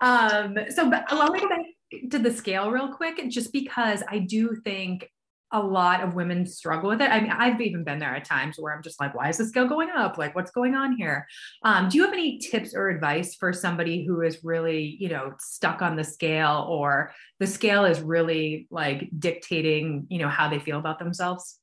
Um, 0.00 0.58
so 0.70 0.90
but 0.90 1.04
I 1.10 1.14
want 1.14 1.34
to 1.34 1.40
go 1.40 1.48
back 1.48 1.64
to 2.10 2.18
the 2.18 2.32
scale 2.32 2.70
real 2.70 2.92
quick, 2.92 3.20
just 3.28 3.52
because 3.52 4.02
I 4.08 4.18
do 4.18 4.56
think 4.64 5.10
a 5.52 5.60
lot 5.60 6.02
of 6.02 6.14
women 6.14 6.44
struggle 6.46 6.90
with 6.90 7.00
it. 7.00 7.10
I 7.10 7.20
mean, 7.20 7.30
I've 7.30 7.60
even 7.60 7.82
been 7.82 7.98
there 7.98 8.14
at 8.14 8.24
times 8.24 8.56
where 8.58 8.74
I'm 8.74 8.82
just 8.82 9.00
like, 9.00 9.14
why 9.14 9.30
is 9.30 9.38
the 9.38 9.46
scale 9.46 9.66
going 9.66 9.88
up? 9.90 10.18
Like, 10.18 10.34
what's 10.34 10.50
going 10.50 10.74
on 10.74 10.96
here? 10.96 11.26
Um, 11.62 11.88
do 11.88 11.96
you 11.96 12.04
have 12.04 12.12
any 12.12 12.38
tips 12.38 12.74
or 12.74 12.90
advice 12.90 13.34
for 13.34 13.52
somebody 13.52 14.04
who 14.04 14.20
is 14.20 14.44
really, 14.44 14.96
you 15.00 15.08
know, 15.08 15.32
stuck 15.38 15.80
on 15.80 15.96
the 15.96 16.04
scale 16.04 16.66
or 16.68 17.12
the 17.40 17.46
scale 17.46 17.86
is 17.86 18.00
really 18.00 18.66
like 18.70 19.08
dictating, 19.18 20.06
you 20.10 20.18
know, 20.18 20.28
how 20.28 20.48
they 20.50 20.58
feel 20.58 20.78
about 20.78 20.98
themselves? 20.98 21.58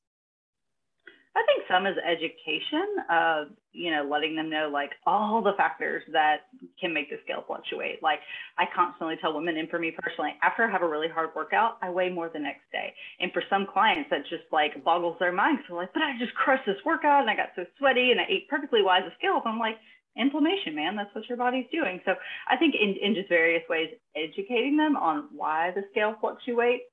I 1.36 1.44
think 1.44 1.64
some 1.68 1.86
is 1.86 1.96
education 2.00 3.04
of, 3.10 3.48
you 3.74 3.92
know, 3.92 4.08
letting 4.10 4.36
them 4.36 4.50
know 4.50 4.70
like 4.72 4.92
all 5.06 5.42
the 5.42 5.52
factors 5.58 6.02
that 6.14 6.48
can 6.80 6.94
make 6.94 7.10
the 7.10 7.18
scale 7.24 7.44
fluctuate. 7.46 8.02
Like 8.02 8.20
I 8.58 8.64
constantly 8.74 9.18
tell 9.20 9.34
women, 9.34 9.58
and 9.58 9.70
for 9.70 9.78
me 9.78 9.92
personally, 9.92 10.32
after 10.42 10.64
I 10.64 10.72
have 10.72 10.82
a 10.82 10.88
really 10.88 11.10
hard 11.10 11.32
workout, 11.36 11.78
I 11.82 11.90
weigh 11.90 12.10
more 12.10 12.30
the 12.30 12.40
next 12.40 12.64
day. 12.72 12.94
And 13.20 13.34
for 13.34 13.44
some 13.50 13.68
clients, 13.68 14.10
that 14.12 14.24
just 14.30 14.44
like 14.52 14.82
boggles 14.84 15.18
their 15.20 15.34
minds. 15.34 15.62
So 15.68 15.76
like, 15.76 15.92
but 15.94 16.04
I 16.04 16.18
just 16.18 16.34
crushed 16.36 16.66
this 16.66 16.80
workout 16.86 17.22
and 17.22 17.30
I 17.30 17.36
got 17.36 17.50
so 17.56 17.66
sweaty 17.78 18.12
and 18.12 18.20
I 18.22 18.26
ate 18.30 18.48
perfectly 18.48 18.82
wise 18.82 19.04
the 19.04 19.12
scale. 19.20 19.42
I'm 19.46 19.60
like, 19.60 19.76
inflammation, 20.18 20.74
man. 20.74 20.96
That's 20.96 21.14
what 21.14 21.28
your 21.28 21.38
body's 21.38 21.66
doing. 21.72 22.00
So 22.06 22.16
I 22.50 22.56
think 22.56 22.76
in, 22.76 22.96
in 23.02 23.14
just 23.14 23.28
various 23.28 23.64
ways, 23.70 23.90
educating 24.16 24.78
them 24.78 24.96
on 24.96 25.28
why 25.36 25.72
the 25.76 25.84
scale 25.92 26.16
fluctuates 26.22 26.86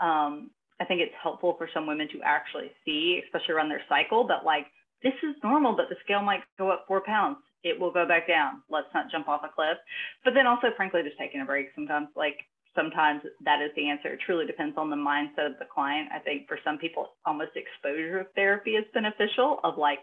um, 0.00 0.50
I 0.80 0.84
think 0.84 1.00
it's 1.00 1.14
helpful 1.22 1.54
for 1.58 1.68
some 1.72 1.86
women 1.86 2.08
to 2.12 2.20
actually 2.24 2.70
see, 2.84 3.20
especially 3.24 3.54
around 3.54 3.68
their 3.68 3.82
cycle, 3.88 4.26
that 4.28 4.44
like 4.44 4.66
this 5.02 5.12
is 5.22 5.36
normal, 5.42 5.76
but 5.76 5.88
the 5.88 5.96
scale 6.04 6.22
might 6.22 6.40
go 6.58 6.70
up 6.70 6.84
four 6.88 7.02
pounds. 7.02 7.38
It 7.62 7.78
will 7.78 7.92
go 7.92 8.08
back 8.08 8.26
down. 8.26 8.62
Let's 8.70 8.88
not 8.94 9.10
jump 9.10 9.28
off 9.28 9.42
a 9.44 9.52
cliff. 9.54 9.76
But 10.24 10.32
then 10.34 10.46
also, 10.46 10.68
frankly, 10.76 11.02
just 11.04 11.18
taking 11.18 11.42
a 11.42 11.44
break 11.44 11.68
sometimes, 11.74 12.08
like 12.16 12.36
sometimes 12.74 13.22
that 13.44 13.60
is 13.60 13.70
the 13.76 13.88
answer. 13.88 14.08
It 14.08 14.20
truly 14.24 14.46
depends 14.46 14.78
on 14.78 14.88
the 14.88 14.96
mindset 14.96 15.52
of 15.52 15.58
the 15.58 15.68
client. 15.72 16.08
I 16.14 16.18
think 16.18 16.48
for 16.48 16.58
some 16.64 16.78
people, 16.78 17.08
almost 17.26 17.52
exposure 17.56 18.26
therapy 18.34 18.72
is 18.72 18.84
beneficial 18.94 19.60
of 19.64 19.76
like, 19.76 19.98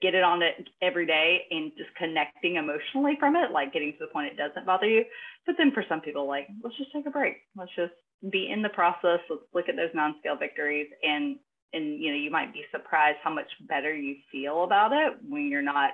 get 0.00 0.14
it 0.14 0.22
on 0.22 0.42
it 0.42 0.68
every 0.80 1.06
day 1.06 1.40
and 1.50 1.72
just 1.76 1.90
connecting 1.96 2.54
emotionally 2.54 3.16
from 3.18 3.34
it, 3.34 3.50
like 3.50 3.72
getting 3.72 3.92
to 3.92 3.98
the 4.00 4.12
point 4.12 4.30
it 4.30 4.36
doesn't 4.36 4.66
bother 4.66 4.86
you. 4.86 5.04
But 5.46 5.56
then 5.58 5.72
for 5.72 5.84
some 5.88 6.00
people, 6.00 6.28
like, 6.28 6.46
let's 6.62 6.76
just 6.76 6.92
take 6.92 7.06
a 7.06 7.10
break. 7.10 7.38
Let's 7.56 7.74
just 7.74 7.94
be 8.30 8.50
in 8.50 8.62
the 8.62 8.68
process. 8.68 9.20
Let's 9.28 9.42
look 9.54 9.68
at 9.68 9.76
those 9.76 9.90
non-scale 9.94 10.36
victories 10.36 10.88
and 11.02 11.36
and 11.72 12.00
you 12.00 12.10
know 12.10 12.16
you 12.16 12.30
might 12.30 12.52
be 12.52 12.64
surprised 12.70 13.18
how 13.22 13.32
much 13.32 13.50
better 13.68 13.94
you 13.94 14.16
feel 14.32 14.64
about 14.64 14.92
it 14.92 15.18
when 15.28 15.48
you're 15.48 15.62
not 15.62 15.90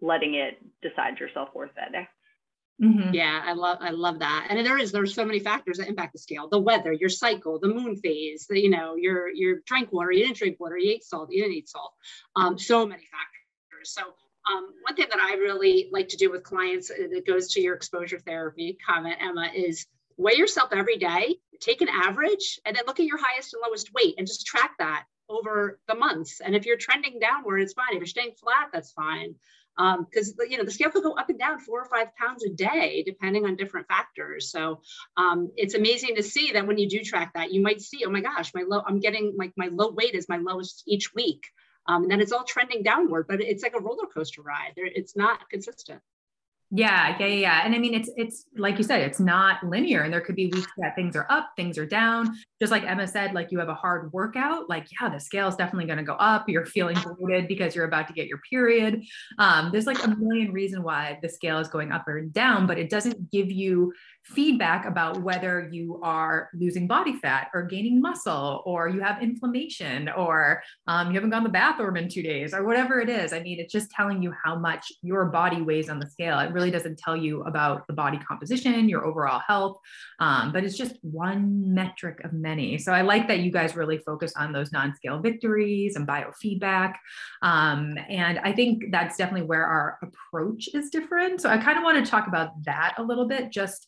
letting 0.00 0.34
it 0.34 0.58
decide 0.82 1.18
your 1.18 1.30
self-worth 1.32 1.70
that 1.76 1.92
day. 1.92 2.08
Mm-hmm. 2.82 3.14
Yeah, 3.14 3.42
I 3.42 3.54
love 3.54 3.78
I 3.80 3.90
love 3.90 4.18
that. 4.18 4.48
And 4.50 4.66
there 4.66 4.78
is 4.78 4.92
there's 4.92 5.14
so 5.14 5.24
many 5.24 5.40
factors 5.40 5.78
that 5.78 5.88
impact 5.88 6.12
the 6.12 6.18
scale: 6.18 6.48
the 6.48 6.58
weather, 6.58 6.92
your 6.92 7.08
cycle, 7.08 7.58
the 7.58 7.68
moon 7.68 7.96
phase, 7.96 8.46
the, 8.48 8.60
you 8.60 8.68
know, 8.68 8.96
your 8.96 9.30
your 9.30 9.60
drink 9.64 9.92
water, 9.92 10.12
you 10.12 10.24
didn't 10.24 10.36
drink 10.36 10.60
water, 10.60 10.76
you 10.76 10.92
ate 10.92 11.04
salt, 11.04 11.30
you 11.30 11.42
didn't 11.42 11.56
eat 11.56 11.68
salt. 11.70 11.92
Um, 12.34 12.58
so 12.58 12.86
many 12.86 13.02
factors. 13.02 13.94
So 13.94 14.02
um, 14.02 14.74
one 14.82 14.94
thing 14.94 15.06
that 15.10 15.18
I 15.18 15.36
really 15.36 15.88
like 15.90 16.08
to 16.08 16.16
do 16.18 16.30
with 16.30 16.42
clients 16.42 16.90
uh, 16.90 17.08
that 17.10 17.26
goes 17.26 17.48
to 17.54 17.62
your 17.62 17.74
exposure 17.74 18.18
therapy 18.18 18.76
comment, 18.86 19.16
Emma, 19.20 19.50
is 19.54 19.86
weigh 20.16 20.34
yourself 20.34 20.70
every 20.72 20.96
day, 20.96 21.36
take 21.60 21.80
an 21.80 21.88
average, 21.88 22.60
and 22.64 22.76
then 22.76 22.84
look 22.86 23.00
at 23.00 23.06
your 23.06 23.18
highest 23.18 23.54
and 23.54 23.62
lowest 23.64 23.92
weight 23.92 24.14
and 24.18 24.26
just 24.26 24.46
track 24.46 24.72
that 24.78 25.04
over 25.28 25.78
the 25.88 25.94
months. 25.94 26.40
And 26.40 26.54
if 26.54 26.66
you're 26.66 26.76
trending 26.76 27.18
downward, 27.18 27.58
it's 27.58 27.72
fine. 27.72 27.88
If 27.90 27.98
you're 27.98 28.06
staying 28.06 28.32
flat, 28.40 28.68
that's 28.72 28.92
fine. 28.92 29.34
Because 29.76 30.30
um, 30.30 30.46
you 30.48 30.56
know 30.56 30.64
the 30.64 30.70
scale 30.70 30.90
could 30.90 31.02
go 31.02 31.12
up 31.12 31.28
and 31.28 31.38
down 31.38 31.58
four 31.58 31.82
or 31.82 31.84
five 31.84 32.08
pounds 32.16 32.42
a 32.44 32.48
day, 32.48 33.02
depending 33.04 33.44
on 33.44 33.56
different 33.56 33.88
factors. 33.88 34.50
So 34.50 34.80
um, 35.18 35.50
it's 35.54 35.74
amazing 35.74 36.16
to 36.16 36.22
see 36.22 36.52
that 36.52 36.66
when 36.66 36.78
you 36.78 36.88
do 36.88 37.00
track 37.00 37.34
that, 37.34 37.52
you 37.52 37.60
might 37.60 37.82
see, 37.82 38.02
oh 38.06 38.10
my 38.10 38.22
gosh, 38.22 38.54
my 38.54 38.64
low, 38.66 38.82
I'm 38.86 39.00
getting 39.00 39.34
like 39.36 39.52
my 39.56 39.68
low 39.70 39.90
weight 39.90 40.14
is 40.14 40.30
my 40.30 40.38
lowest 40.38 40.82
each 40.86 41.14
week. 41.14 41.44
Um, 41.88 42.04
and 42.04 42.10
then 42.10 42.20
it's 42.20 42.32
all 42.32 42.44
trending 42.44 42.82
downward, 42.82 43.26
but 43.28 43.40
it's 43.40 43.62
like 43.62 43.74
a 43.76 43.80
roller 43.80 44.06
coaster 44.12 44.42
ride. 44.42 44.72
There, 44.76 44.86
it's 44.86 45.14
not 45.14 45.48
consistent. 45.50 46.00
Yeah, 46.72 47.16
yeah, 47.20 47.26
yeah. 47.26 47.62
And 47.64 47.76
I 47.76 47.78
mean, 47.78 47.94
it's 47.94 48.10
it's 48.16 48.46
like 48.56 48.76
you 48.76 48.82
said, 48.82 49.02
it's 49.02 49.20
not 49.20 49.62
linear, 49.62 50.02
and 50.02 50.12
there 50.12 50.20
could 50.20 50.34
be 50.34 50.48
weeks 50.48 50.70
that 50.78 50.96
things 50.96 51.14
are 51.14 51.26
up, 51.30 51.50
things 51.56 51.78
are 51.78 51.86
down. 51.86 52.36
Just 52.60 52.72
like 52.72 52.82
Emma 52.82 53.06
said, 53.06 53.34
like 53.34 53.52
you 53.52 53.60
have 53.60 53.68
a 53.68 53.74
hard 53.74 54.12
workout, 54.12 54.68
like 54.68 54.88
yeah, 55.00 55.08
the 55.08 55.20
scale 55.20 55.46
is 55.46 55.54
definitely 55.54 55.86
going 55.86 55.98
to 55.98 56.04
go 56.04 56.14
up. 56.14 56.48
You're 56.48 56.66
feeling 56.66 56.96
bloated 57.18 57.46
because 57.46 57.76
you're 57.76 57.84
about 57.84 58.08
to 58.08 58.14
get 58.14 58.26
your 58.26 58.38
period. 58.50 59.04
Um, 59.38 59.70
there's 59.70 59.86
like 59.86 60.04
a 60.04 60.08
million 60.08 60.52
reason 60.52 60.82
why 60.82 61.20
the 61.22 61.28
scale 61.28 61.60
is 61.60 61.68
going 61.68 61.92
up 61.92 62.08
or 62.08 62.20
down, 62.22 62.66
but 62.66 62.78
it 62.78 62.90
doesn't 62.90 63.30
give 63.30 63.48
you 63.48 63.92
feedback 64.26 64.86
about 64.86 65.22
whether 65.22 65.68
you 65.70 66.00
are 66.02 66.50
losing 66.52 66.86
body 66.88 67.16
fat 67.16 67.48
or 67.54 67.62
gaining 67.62 68.00
muscle 68.00 68.62
or 68.66 68.88
you 68.88 69.00
have 69.00 69.22
inflammation 69.22 70.08
or 70.08 70.62
um, 70.88 71.08
you 71.08 71.14
haven't 71.14 71.30
gone 71.30 71.42
to 71.42 71.48
the 71.48 71.52
bathroom 71.52 71.96
in 71.96 72.08
two 72.08 72.22
days 72.22 72.52
or 72.52 72.64
whatever 72.64 73.00
it 73.00 73.08
is. 73.08 73.32
I 73.32 73.40
mean, 73.40 73.60
it's 73.60 73.72
just 73.72 73.90
telling 73.90 74.22
you 74.22 74.34
how 74.44 74.58
much 74.58 74.92
your 75.02 75.26
body 75.26 75.62
weighs 75.62 75.88
on 75.88 76.00
the 76.00 76.10
scale. 76.10 76.40
It 76.40 76.52
really 76.52 76.72
doesn't 76.72 76.98
tell 76.98 77.16
you 77.16 77.42
about 77.42 77.86
the 77.86 77.92
body 77.92 78.18
composition, 78.18 78.88
your 78.88 79.06
overall 79.06 79.40
health, 79.46 79.78
um, 80.18 80.52
but 80.52 80.64
it's 80.64 80.76
just 80.76 80.96
one 81.02 81.72
metric 81.72 82.20
of 82.24 82.32
many. 82.32 82.78
So 82.78 82.92
I 82.92 83.02
like 83.02 83.28
that 83.28 83.40
you 83.40 83.52
guys 83.52 83.76
really 83.76 83.98
focus 83.98 84.32
on 84.36 84.52
those 84.52 84.72
non 84.72 84.94
scale 84.96 85.20
victories 85.20 85.94
and 85.94 86.06
biofeedback. 86.06 86.94
Um, 87.42 87.96
and 88.08 88.40
I 88.40 88.52
think 88.52 88.86
that's 88.90 89.16
definitely 89.16 89.46
where 89.46 89.64
our 89.64 89.98
approach 90.02 90.68
is 90.74 90.90
different. 90.90 91.40
So 91.40 91.48
I 91.48 91.58
kind 91.58 91.78
of 91.78 91.84
want 91.84 92.04
to 92.04 92.10
talk 92.10 92.26
about 92.26 92.50
that 92.64 92.94
a 92.98 93.02
little 93.02 93.28
bit, 93.28 93.52
just 93.52 93.86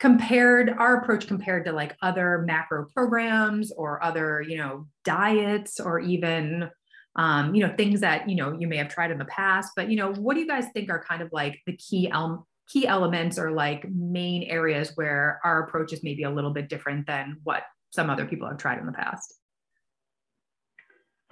compared 0.00 0.70
our 0.70 0.96
approach 0.96 1.26
compared 1.26 1.64
to 1.64 1.72
like 1.72 1.96
other 2.02 2.42
macro 2.46 2.86
programs 2.94 3.72
or 3.72 4.02
other 4.02 4.42
you 4.42 4.56
know 4.56 4.86
diets 5.04 5.80
or 5.80 6.00
even 6.00 6.68
um, 7.16 7.54
you 7.54 7.66
know 7.66 7.74
things 7.76 8.00
that 8.00 8.28
you 8.28 8.36
know 8.36 8.56
you 8.58 8.66
may 8.66 8.76
have 8.76 8.88
tried 8.88 9.10
in 9.10 9.18
the 9.18 9.24
past. 9.26 9.72
But 9.76 9.90
you 9.90 9.96
know 9.96 10.12
what 10.12 10.34
do 10.34 10.40
you 10.40 10.48
guys 10.48 10.66
think 10.74 10.90
are 10.90 11.02
kind 11.02 11.22
of 11.22 11.30
like 11.32 11.60
the 11.66 11.76
key 11.76 12.10
el- 12.10 12.46
key 12.68 12.86
elements 12.86 13.38
or 13.38 13.52
like 13.52 13.88
main 13.90 14.42
areas 14.44 14.92
where 14.94 15.40
our 15.44 15.64
approach 15.64 15.92
is 15.92 16.02
maybe 16.02 16.22
a 16.22 16.30
little 16.30 16.52
bit 16.52 16.68
different 16.68 17.06
than 17.06 17.38
what 17.44 17.62
some 17.90 18.10
other 18.10 18.24
people 18.24 18.48
have 18.48 18.58
tried 18.58 18.78
in 18.78 18.86
the 18.86 18.92
past 18.92 19.34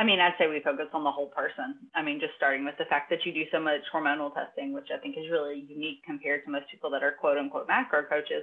I 0.02 0.04
mean, 0.04 0.18
I'd 0.18 0.34
say 0.36 0.48
we 0.48 0.58
focus 0.58 0.90
on 0.94 1.04
the 1.04 1.12
whole 1.12 1.28
person. 1.28 1.78
I 1.94 2.02
mean, 2.02 2.18
just 2.18 2.32
starting 2.36 2.64
with 2.64 2.74
the 2.76 2.86
fact 2.86 3.08
that 3.10 3.24
you 3.24 3.32
do 3.32 3.44
so 3.52 3.60
much 3.60 3.82
hormonal 3.94 4.34
testing, 4.34 4.72
which 4.72 4.88
I 4.92 4.98
think 4.98 5.14
is 5.16 5.30
really 5.30 5.64
unique 5.68 6.02
compared 6.04 6.44
to 6.44 6.50
most 6.50 6.66
people 6.72 6.90
that 6.90 7.04
are 7.04 7.12
quote 7.12 7.38
unquote 7.38 7.68
macro 7.68 8.02
coaches. 8.02 8.42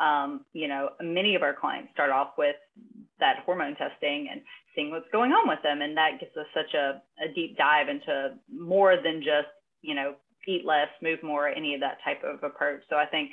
Um, 0.00 0.44
you 0.52 0.66
know, 0.66 0.90
many 1.00 1.36
of 1.36 1.42
our 1.42 1.54
clients 1.54 1.92
start 1.92 2.10
off 2.10 2.30
with 2.36 2.56
that 3.20 3.36
hormone 3.46 3.76
testing 3.76 4.26
and 4.32 4.40
seeing 4.74 4.90
what's 4.90 5.06
going 5.12 5.30
on 5.30 5.48
with 5.48 5.62
them. 5.62 5.80
And 5.80 5.96
that 5.96 6.18
gives 6.18 6.36
us 6.36 6.46
such 6.52 6.74
a, 6.74 7.00
a 7.22 7.32
deep 7.32 7.56
dive 7.56 7.88
into 7.88 8.34
more 8.52 8.96
than 8.96 9.22
just, 9.22 9.54
you 9.82 9.94
know, 9.94 10.16
eat 10.48 10.66
less, 10.66 10.88
move 11.02 11.22
more, 11.22 11.46
any 11.46 11.74
of 11.74 11.80
that 11.82 11.98
type 12.02 12.24
of 12.24 12.42
approach. 12.42 12.80
So 12.90 12.96
I 12.96 13.06
think 13.06 13.30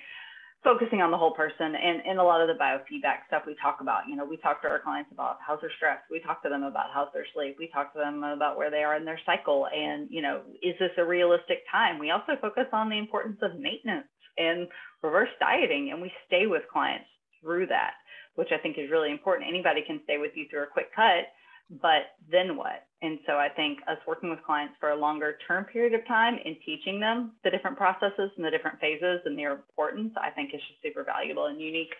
focusing 0.63 1.01
on 1.01 1.11
the 1.11 1.17
whole 1.17 1.33
person 1.33 1.75
and, 1.75 2.19
a 2.19 2.23
lot 2.23 2.41
of 2.41 2.47
the 2.47 2.53
biofeedback 2.53 3.27
stuff 3.27 3.43
we 3.45 3.55
talk 3.61 3.79
about. 3.81 4.07
You 4.07 4.15
know, 4.15 4.23
we 4.23 4.37
talk 4.37 4.61
to 4.61 4.69
our 4.69 4.79
clients 4.79 5.11
about 5.11 5.37
how's 5.45 5.59
their 5.59 5.71
stress. 5.75 5.99
We 6.09 6.19
talk 6.19 6.41
to 6.43 6.49
them 6.49 6.63
about 6.63 6.85
how's 6.93 7.11
their 7.13 7.25
sleep. 7.33 7.57
We 7.59 7.67
talk 7.67 7.91
to 7.93 7.99
them 7.99 8.23
about 8.23 8.55
where 8.55 8.71
they 8.71 8.83
are 8.83 8.95
in 8.95 9.03
their 9.03 9.19
cycle. 9.25 9.67
And, 9.67 10.07
you 10.09 10.21
know, 10.21 10.41
is 10.61 10.75
this 10.79 10.91
a 10.97 11.03
realistic 11.03 11.63
time? 11.69 11.99
We 11.99 12.11
also 12.11 12.33
focus 12.39 12.67
on 12.71 12.89
the 12.89 12.97
importance 12.97 13.39
of 13.41 13.59
maintenance 13.59 14.07
and 14.37 14.67
reverse 15.01 15.29
dieting. 15.39 15.91
And 15.91 16.01
we 16.01 16.11
stay 16.27 16.47
with 16.47 16.63
clients 16.71 17.07
through 17.41 17.67
that, 17.67 17.93
which 18.35 18.49
I 18.53 18.57
think 18.57 18.77
is 18.77 18.89
really 18.89 19.11
important. 19.11 19.49
Anybody 19.49 19.81
can 19.85 19.99
stay 20.05 20.17
with 20.17 20.31
you 20.35 20.45
through 20.49 20.63
a 20.63 20.73
quick 20.73 20.95
cut 20.95 21.27
but 21.69 22.13
then 22.31 22.55
what? 22.55 22.85
And 23.01 23.19
so 23.27 23.33
I 23.33 23.49
think 23.49 23.79
us 23.87 23.97
working 24.07 24.29
with 24.29 24.43
clients 24.45 24.75
for 24.79 24.91
a 24.91 24.95
longer 24.95 25.37
term 25.47 25.65
period 25.65 25.93
of 25.93 26.07
time 26.07 26.37
and 26.45 26.55
teaching 26.65 26.99
them 26.99 27.33
the 27.43 27.49
different 27.49 27.77
processes 27.77 28.31
and 28.37 28.45
the 28.45 28.51
different 28.51 28.79
phases 28.79 29.21
and 29.25 29.37
their 29.37 29.53
importance, 29.53 30.13
I 30.21 30.29
think 30.29 30.53
is 30.53 30.61
just 30.61 30.81
super 30.81 31.03
valuable 31.03 31.47
and 31.47 31.59
unique. 31.59 31.93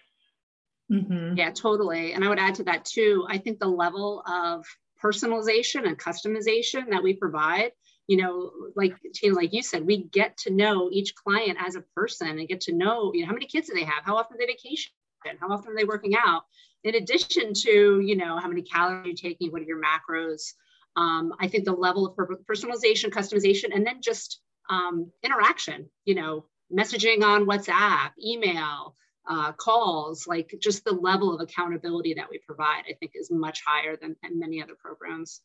Mm-hmm. 0.91 1.37
Yeah, 1.37 1.51
totally. 1.51 2.13
And 2.13 2.23
I 2.23 2.29
would 2.29 2.39
add 2.39 2.55
to 2.55 2.63
that 2.65 2.85
too. 2.85 3.25
I 3.29 3.37
think 3.37 3.59
the 3.59 3.67
level 3.67 4.23
of 4.27 4.65
personalization 5.03 5.85
and 5.87 5.97
customization 5.97 6.89
that 6.91 7.03
we 7.03 7.13
provide, 7.13 7.71
you 8.07 8.17
know, 8.17 8.51
like 8.75 8.95
Tina, 9.13 9.35
like 9.35 9.53
you 9.53 9.61
said, 9.61 9.85
we 9.85 10.03
get 10.03 10.37
to 10.39 10.51
know 10.51 10.89
each 10.91 11.15
client 11.15 11.57
as 11.59 11.75
a 11.75 11.81
person 11.95 12.39
and 12.39 12.47
get 12.47 12.61
to 12.61 12.73
know, 12.73 13.11
you 13.13 13.21
know, 13.21 13.27
how 13.27 13.33
many 13.33 13.45
kids 13.45 13.67
do 13.67 13.73
they 13.73 13.83
have? 13.83 14.03
How 14.03 14.17
often 14.17 14.37
do 14.37 14.45
they 14.45 14.51
vacation? 14.53 14.91
How 15.39 15.49
often 15.49 15.71
are 15.71 15.75
they 15.75 15.85
working 15.85 16.15
out? 16.15 16.43
In 16.83 16.95
addition 16.95 17.53
to, 17.53 17.99
you 17.99 18.15
know, 18.15 18.37
how 18.37 18.47
many 18.47 18.61
calories 18.61 19.05
you're 19.21 19.31
taking, 19.31 19.51
what 19.51 19.61
are 19.61 19.65
your 19.65 19.81
macros, 19.81 20.53
um, 20.95 21.33
I 21.39 21.47
think 21.47 21.65
the 21.65 21.73
level 21.73 22.05
of 22.05 22.15
personalization, 22.15 23.09
customization, 23.09 23.73
and 23.73 23.85
then 23.85 24.01
just 24.01 24.41
um, 24.69 25.11
interaction, 25.23 25.89
you 26.05 26.15
know, 26.15 26.45
messaging 26.71 27.23
on 27.23 27.45
WhatsApp, 27.45 28.11
email, 28.23 28.95
uh, 29.27 29.53
calls, 29.53 30.27
like 30.27 30.53
just 30.61 30.83
the 30.83 30.91
level 30.91 31.33
of 31.33 31.41
accountability 31.41 32.13
that 32.13 32.29
we 32.29 32.39
provide, 32.39 32.83
I 32.89 32.93
think 32.99 33.13
is 33.15 33.31
much 33.31 33.61
higher 33.65 33.95
than, 33.95 34.15
than 34.21 34.39
many 34.39 34.61
other 34.61 34.75
programs. 34.77 35.41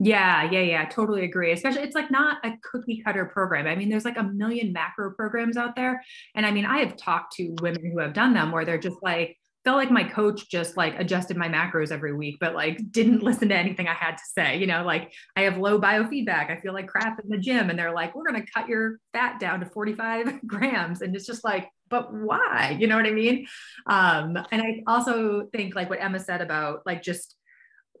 Yeah, 0.00 0.48
yeah, 0.50 0.60
yeah, 0.60 0.84
totally 0.88 1.24
agree. 1.24 1.50
Especially, 1.52 1.82
it's 1.82 1.96
like 1.96 2.10
not 2.10 2.38
a 2.44 2.52
cookie 2.62 3.02
cutter 3.04 3.24
program. 3.24 3.66
I 3.66 3.74
mean, 3.74 3.88
there's 3.88 4.04
like 4.04 4.16
a 4.16 4.22
million 4.22 4.72
macro 4.72 5.12
programs 5.12 5.56
out 5.56 5.74
there. 5.74 6.02
And 6.36 6.46
I 6.46 6.52
mean, 6.52 6.64
I 6.64 6.78
have 6.78 6.96
talked 6.96 7.34
to 7.34 7.54
women 7.60 7.84
who 7.84 7.98
have 7.98 8.12
done 8.12 8.32
them 8.32 8.52
where 8.52 8.64
they're 8.64 8.78
just 8.78 9.02
like, 9.02 9.36
felt 9.68 9.76
like 9.76 9.90
my 9.90 10.02
coach 10.02 10.48
just 10.48 10.78
like 10.78 10.98
adjusted 10.98 11.36
my 11.36 11.46
macros 11.46 11.92
every 11.92 12.14
week, 12.14 12.38
but 12.40 12.54
like 12.54 12.80
didn't 12.90 13.22
listen 13.22 13.50
to 13.50 13.54
anything 13.54 13.86
I 13.86 13.92
had 13.92 14.12
to 14.12 14.22
say. 14.24 14.56
You 14.56 14.66
know, 14.66 14.82
like 14.82 15.12
I 15.36 15.42
have 15.42 15.58
low 15.58 15.78
biofeedback. 15.78 16.50
I 16.50 16.58
feel 16.62 16.72
like 16.72 16.88
crap 16.88 17.20
in 17.22 17.28
the 17.28 17.36
gym. 17.36 17.68
And 17.68 17.78
they're 17.78 17.92
like, 17.92 18.14
we're 18.14 18.24
going 18.24 18.42
to 18.42 18.50
cut 18.50 18.66
your 18.66 18.98
fat 19.12 19.38
down 19.38 19.60
to 19.60 19.66
45 19.66 20.40
grams. 20.46 21.02
And 21.02 21.14
it's 21.14 21.26
just 21.26 21.44
like, 21.44 21.68
but 21.90 22.14
why? 22.14 22.78
You 22.80 22.86
know 22.86 22.96
what 22.96 23.04
I 23.04 23.10
mean? 23.10 23.46
Um, 23.86 24.38
and 24.50 24.62
I 24.62 24.82
also 24.86 25.48
think 25.52 25.74
like 25.74 25.90
what 25.90 26.00
Emma 26.00 26.18
said 26.18 26.40
about 26.40 26.86
like 26.86 27.02
just 27.02 27.36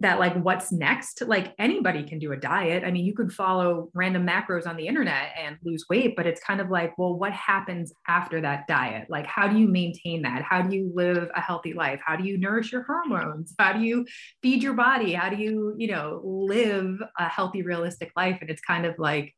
that 0.00 0.18
like 0.18 0.34
what's 0.36 0.72
next? 0.72 1.22
Like 1.26 1.54
anybody 1.58 2.02
can 2.02 2.18
do 2.18 2.32
a 2.32 2.36
diet. 2.36 2.84
I 2.84 2.90
mean 2.90 3.04
you 3.04 3.14
could 3.14 3.32
follow 3.32 3.90
random 3.94 4.26
macros 4.26 4.66
on 4.66 4.76
the 4.76 4.86
internet 4.86 5.30
and 5.38 5.56
lose 5.62 5.84
weight 5.88 6.16
but 6.16 6.26
it's 6.26 6.40
kind 6.40 6.60
of 6.60 6.70
like 6.70 6.96
well 6.98 7.14
what 7.14 7.32
happens 7.32 7.92
after 8.06 8.40
that 8.40 8.66
diet? 8.66 9.08
Like 9.08 9.26
how 9.26 9.48
do 9.48 9.58
you 9.58 9.68
maintain 9.68 10.22
that? 10.22 10.42
How 10.42 10.62
do 10.62 10.74
you 10.74 10.90
live 10.94 11.28
a 11.34 11.40
healthy 11.40 11.72
life? 11.72 12.00
How 12.04 12.16
do 12.16 12.24
you 12.24 12.38
nourish 12.38 12.72
your 12.72 12.82
hormones? 12.82 13.54
How 13.58 13.72
do 13.72 13.80
you 13.80 14.06
feed 14.42 14.62
your 14.62 14.74
body? 14.74 15.12
How 15.14 15.28
do 15.28 15.36
you 15.36 15.74
you 15.78 15.88
know 15.88 16.20
live 16.24 17.00
a 17.18 17.28
healthy 17.28 17.62
realistic 17.62 18.12
life? 18.16 18.38
And 18.40 18.50
it's 18.50 18.62
kind 18.62 18.86
of 18.86 18.98
like 18.98 19.34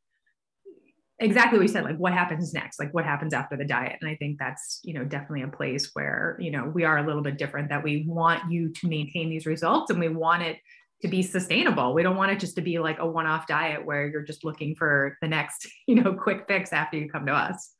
exactly 1.20 1.58
what 1.58 1.62
you 1.62 1.72
said 1.72 1.84
like 1.84 1.98
what 1.98 2.12
happens 2.12 2.52
next? 2.52 2.80
Like 2.80 2.92
what 2.92 3.04
happens 3.04 3.34
after 3.34 3.56
the 3.56 3.64
diet? 3.64 3.98
And 4.00 4.10
i 4.10 4.16
think 4.16 4.38
that's 4.38 4.80
you 4.82 4.94
know 4.94 5.04
definitely 5.04 5.42
a 5.42 5.48
place 5.48 5.90
where 5.92 6.36
you 6.40 6.50
know 6.50 6.70
we 6.74 6.84
are 6.84 6.98
a 6.98 7.06
little 7.06 7.22
bit 7.22 7.38
different 7.38 7.68
that 7.68 7.84
we 7.84 8.04
want 8.06 8.50
you 8.50 8.72
to 8.72 8.88
maintain 8.88 9.30
these 9.30 9.46
results 9.46 9.90
and 9.90 10.00
we 10.00 10.08
want 10.08 10.42
it 10.42 10.58
to 11.02 11.08
be 11.08 11.22
sustainable. 11.22 11.94
We 11.94 12.02
don't 12.02 12.16
want 12.16 12.32
it 12.32 12.40
just 12.40 12.56
to 12.56 12.62
be 12.62 12.78
like 12.78 12.98
a 12.98 13.06
one-off 13.06 13.46
diet 13.46 13.86
where 13.86 14.06
you're 14.06 14.22
just 14.22 14.44
looking 14.44 14.74
for 14.74 15.16
the 15.22 15.28
next 15.28 15.68
you 15.86 15.96
know 15.96 16.14
quick 16.14 16.44
fix 16.48 16.72
after 16.72 16.96
you 16.96 17.08
come 17.08 17.26
to 17.26 17.32
us. 17.32 17.74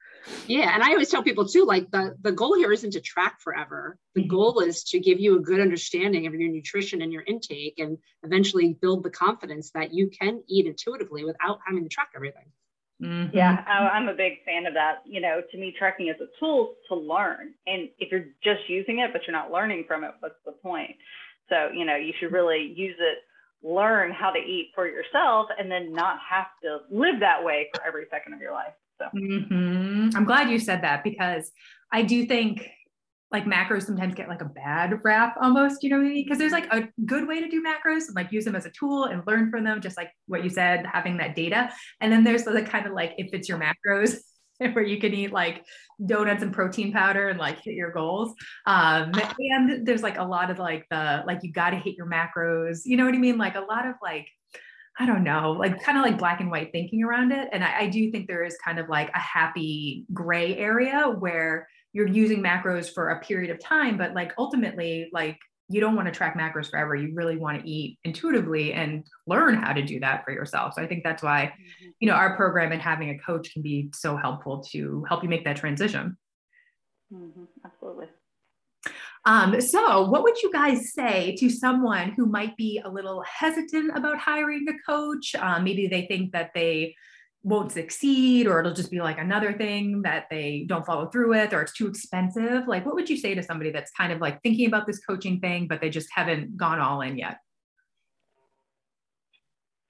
Yeah 0.47 0.75
and 0.75 0.83
i 0.83 0.91
always 0.91 1.09
tell 1.09 1.23
people 1.23 1.49
too 1.49 1.65
like 1.65 1.91
the 1.93 2.15
the 2.21 2.33
goal 2.33 2.55
here 2.55 2.73
isn't 2.73 2.93
to 2.93 3.01
track 3.01 3.41
forever. 3.41 3.97
The 4.15 4.23
mm-hmm. 4.23 4.31
goal 4.31 4.61
is 4.61 4.85
to 4.85 5.01
give 5.01 5.19
you 5.19 5.37
a 5.37 5.41
good 5.41 5.61
understanding 5.61 6.27
of 6.27 6.35
your 6.35 6.51
nutrition 6.51 7.01
and 7.01 7.13
your 7.13 7.25
intake 7.27 7.79
and 7.79 7.97
eventually 8.23 8.77
build 8.83 9.03
the 9.03 9.11
confidence 9.11 9.71
that 9.73 9.95
you 9.95 10.11
can 10.11 10.43
eat 10.47 10.67
intuitively 10.67 11.25
without 11.25 11.61
having 11.67 11.85
to 11.85 11.89
track 11.89 12.11
everything 12.15 12.45
Mm-hmm. 13.01 13.37
Yeah, 13.37 13.65
I, 13.67 13.97
am 13.97 14.09
a 14.09 14.15
big 14.15 14.45
fan 14.45 14.67
of 14.67 14.75
that. 14.75 15.03
You 15.07 15.21
know, 15.21 15.41
to 15.51 15.59
me, 15.59 15.75
tracking 15.79 16.09
is 16.09 16.17
a 16.21 16.27
tool 16.39 16.75
to 16.89 16.95
learn. 16.95 17.55
And 17.67 17.89
if 17.99 18.13
you're 18.13 18.27
just 18.45 18.69
using 18.69 18.99
it, 18.99 19.13
but 19.13 19.23
you're 19.27 19.37
not 19.37 19.51
learning 19.51 19.85
from 19.89 20.05
it, 20.05 20.13
what's 20.21 20.35
the 20.45 20.53
point? 20.53 20.97
So, 21.49 21.71
you 21.75 21.85
know, 21.85 21.97
you 21.97 22.13
should 22.21 22.33
really 22.33 22.73
use 22.77 22.97
it, 22.99 23.19
learn 23.67 24.13
how 24.13 24.31
to 24.31 24.39
eat 24.39 24.71
for 24.75 24.87
yourself, 24.87 25.49
and 25.59 25.71
then 25.71 25.93
not 25.93 26.19
have 26.29 26.47
to 26.63 26.81
live 26.91 27.21
that 27.21 27.43
way 27.43 27.69
for 27.75 27.85
every 27.87 28.05
second 28.11 28.35
of 28.35 28.41
your 28.41 28.53
life. 28.53 28.75
So, 28.99 29.07
mm-hmm. 29.17 30.11
I'm 30.15 30.25
glad 30.25 30.51
you 30.51 30.59
said 30.59 30.83
that 30.83 31.03
because 31.03 31.51
I 31.91 32.03
do 32.03 32.27
think 32.27 32.69
like 33.33 33.45
macros 33.45 33.85
sometimes 33.85 34.15
get 34.15 34.29
like 34.29 34.43
a 34.43 34.47
bad 34.47 34.99
rap 35.05 35.37
almost, 35.41 35.83
you 35.83 35.91
know, 35.91 35.99
what 35.99 36.07
I 36.07 36.09
mean? 36.09 36.25
because 36.25 36.39
there's 36.39 36.53
like 36.53 36.73
a 36.73 36.89
good 37.07 37.29
way 37.29 37.41
to 37.41 37.49
do 37.49 37.63
macros 37.63 38.07
and 38.07 38.17
like 38.17 38.33
use 38.33 38.45
them 38.45 38.57
as 38.57 38.67
a 38.67 38.71
tool 38.71 39.05
and 39.05 39.23
learn 39.27 39.51
from 39.51 39.65
them, 39.65 39.81
just 39.81 39.97
like 39.97 40.11
what 40.27 40.43
you 40.43 40.51
said, 40.51 40.85
having 40.93 41.17
that 41.19 41.37
data. 41.37 41.71
And 42.01 42.13
then 42.13 42.25
there's 42.25 42.45
the 42.45 42.63
kind 42.63 42.87
of 42.87 42.93
like 42.93 43.15
if 43.19 43.33
it's 43.33 43.49
your 43.49 43.59
macros 43.59 44.17
where 44.59 44.85
you 44.85 45.01
can 45.01 45.15
eat 45.15 45.33
like 45.33 45.65
donuts 46.05 46.43
and 46.43 46.53
protein 46.53 46.93
powder 46.93 47.29
and 47.29 47.39
like 47.39 47.61
hit 47.63 47.75
your 47.75 47.93
goals. 47.93 48.35
Um, 48.67 49.13
and 49.39 49.87
there's 49.87 50.03
like 50.03 50.19
a 50.19 50.25
lot 50.25 50.51
of 50.51 50.59
like 50.59 50.87
the 50.91 51.23
like 51.27 51.41
you 51.43 51.53
got 51.53 51.71
to 51.71 51.77
hit 51.77 51.97
your 51.97 52.07
macros, 52.07 52.81
you 52.85 52.97
know 52.97 53.05
what 53.05 53.15
I 53.15 53.19
mean? 53.19 53.39
Like 53.39 53.55
a 53.55 53.61
lot 53.61 53.87
of 53.87 53.95
like 54.03 54.27
I 54.99 55.07
don't 55.07 55.25
know, 55.25 55.53
like 55.53 55.83
kind 55.83 55.97
of 55.97 56.05
like 56.05 56.19
black 56.19 56.41
and 56.41 56.51
white 56.51 56.73
thinking 56.73 57.03
around 57.03 57.33
it. 57.33 57.49
And 57.53 57.65
I, 57.65 57.81
I 57.81 57.87
do 57.87 58.11
think 58.11 58.27
there 58.27 58.45
is 58.45 58.59
kind 58.63 58.79
of 58.79 58.89
like 58.89 59.09
a 59.15 59.19
happy 59.19 60.05
gray 60.13 60.57
area 60.57 61.05
where 61.05 61.69
you're 61.93 62.09
using 62.09 62.43
macros 62.43 62.93
for 62.93 63.11
a 63.11 63.21
period 63.21 63.51
of 63.51 63.59
time, 63.59 63.97
but 63.97 64.15
like 64.15 64.33
ultimately, 64.39 65.09
like 65.13 65.39
you 65.69 65.81
don't 65.81 65.95
want 65.95 66.07
to 66.07 66.13
track 66.13 66.37
macros 66.37 66.69
forever. 66.69 66.97
You 66.97 67.15
really 67.15 67.37
want 67.37 67.63
to 67.63 67.69
eat 67.69 67.99
intuitively 68.03 68.73
and 68.73 69.07
learn 69.29 69.55
how 69.55 69.73
to 69.73 69.83
do 69.83 70.01
that 70.01 70.25
for 70.25 70.33
yourself. 70.33 70.75
So 70.75 70.83
I 70.83 70.87
think 70.87 71.05
that's 71.05 71.23
why, 71.23 71.53
mm-hmm. 71.55 71.91
you 72.01 72.09
know, 72.09 72.15
our 72.15 72.37
program 72.37 72.73
and 72.73 72.83
having 72.83 73.11
a 73.11 73.19
coach 73.19 73.53
can 73.53 73.63
be 73.63 73.89
so 73.95 74.17
helpful 74.17 74.65
to 74.73 75.05
help 75.09 75.23
you 75.23 75.29
make 75.29 75.45
that 75.45 75.57
transition. 75.57 76.17
Mm-hmm. 77.13 77.45
Absolutely. 77.65 78.07
Um, 79.27 79.61
so, 79.61 80.09
what 80.09 80.23
would 80.23 80.41
you 80.43 80.51
guys 80.51 80.93
say 80.95 81.37
to 81.37 81.51
someone 81.51 82.13
who 82.13 82.25
might 82.25 82.57
be 82.57 82.81
a 82.83 82.89
little 82.89 83.23
hesitant 83.23 83.97
about 83.97 84.19
hiring 84.19 84.67
a 84.69 84.91
coach? 84.91 85.35
Um, 85.35 85.65
maybe 85.65 85.87
they 85.87 86.07
think 86.07 86.33
that 86.33 86.53
they 86.55 86.95
won't 87.43 87.73
succeed 87.73 88.47
or 88.47 88.61
it'll 88.61 88.73
just 88.73 88.91
be 88.91 89.01
like 89.01 89.19
another 89.19 89.53
thing 89.53 90.03
that 90.03 90.27
they 90.31 90.65
don't 90.69 90.85
follow 90.85 91.07
through 91.07 91.31
with 91.31 91.53
or 91.53 91.63
it's 91.63 91.73
too 91.73 91.87
expensive. 91.87 92.69
Like 92.69 92.85
what 92.85 92.95
would 92.95 93.09
you 93.09 93.17
say 93.17 93.35
to 93.35 93.43
somebody 93.43 93.71
that's 93.71 93.91
kind 93.93 94.13
of 94.13 94.21
like 94.21 94.43
thinking 94.43 94.67
about 94.67 94.87
this 94.87 94.99
coaching 94.99 95.41
thing 95.41 95.67
but 95.67 95.81
they 95.81 95.89
just 95.89 96.09
haven't 96.15 96.57
gone 96.57 96.81
all 96.81 97.01
in 97.01 97.17
yet? 97.17 97.39